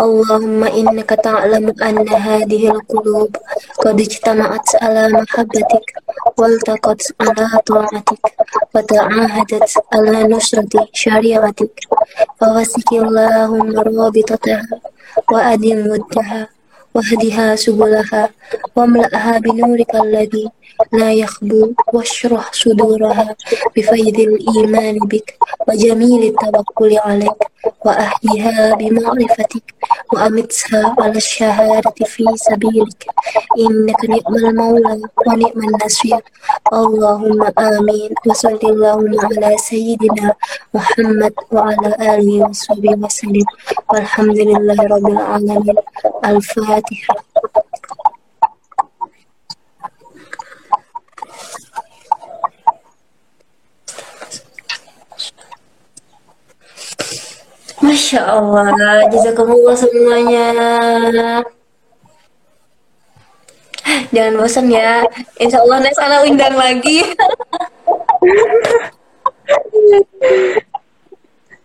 [0.00, 3.36] اللهم إنك تعلم أن هذه القلوب
[3.78, 5.86] قد اجتمعت على محبتك
[6.38, 8.20] والتقت على طاعتك
[8.74, 11.80] وتعاهدت على نصرة شريعتك
[12.40, 14.62] فوسك اللهم رابطتها
[15.32, 16.48] وأدم ودها
[16.95, 18.29] واهدها سبلها
[18.75, 20.49] واملأها بنورك الذي
[20.93, 23.35] لا يخبو واشرح صدورها
[23.77, 25.37] بفيض الإيمان بك
[25.67, 27.39] وجميل التوكل عليك
[27.85, 29.63] وأهدها بمعرفتك
[30.13, 33.05] وأمتها على الشهادة في سبيلك.
[33.59, 36.21] إنك نعم المولى ونعم النصير.
[36.73, 38.11] اللهم آمين.
[38.27, 40.33] وصل اللهم على سيدنا
[40.73, 43.45] محمد وعلى آله وصحبه وسلم.
[43.93, 45.75] والحمد لله رب العالمين.
[46.25, 46.78] الفاتحة
[57.79, 60.47] Masya Allah, jazakumullah semuanya.
[64.09, 65.03] Jangan bosan ya.
[65.39, 67.03] Insya Allah next anak undang lagi.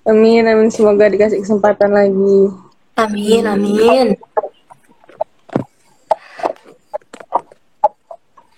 [0.04, 0.68] Amin, amin.
[0.68, 2.52] Semoga dikasih kesempatan lagi.
[2.94, 4.06] Amin, amin.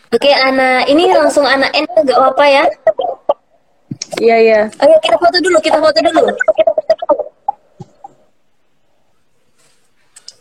[0.06, 2.64] Oke, anak ini langsung anak N nggak apa-apa ya?
[4.22, 4.60] Iya, iya.
[4.78, 6.22] Ayo kita foto dulu, kita foto dulu.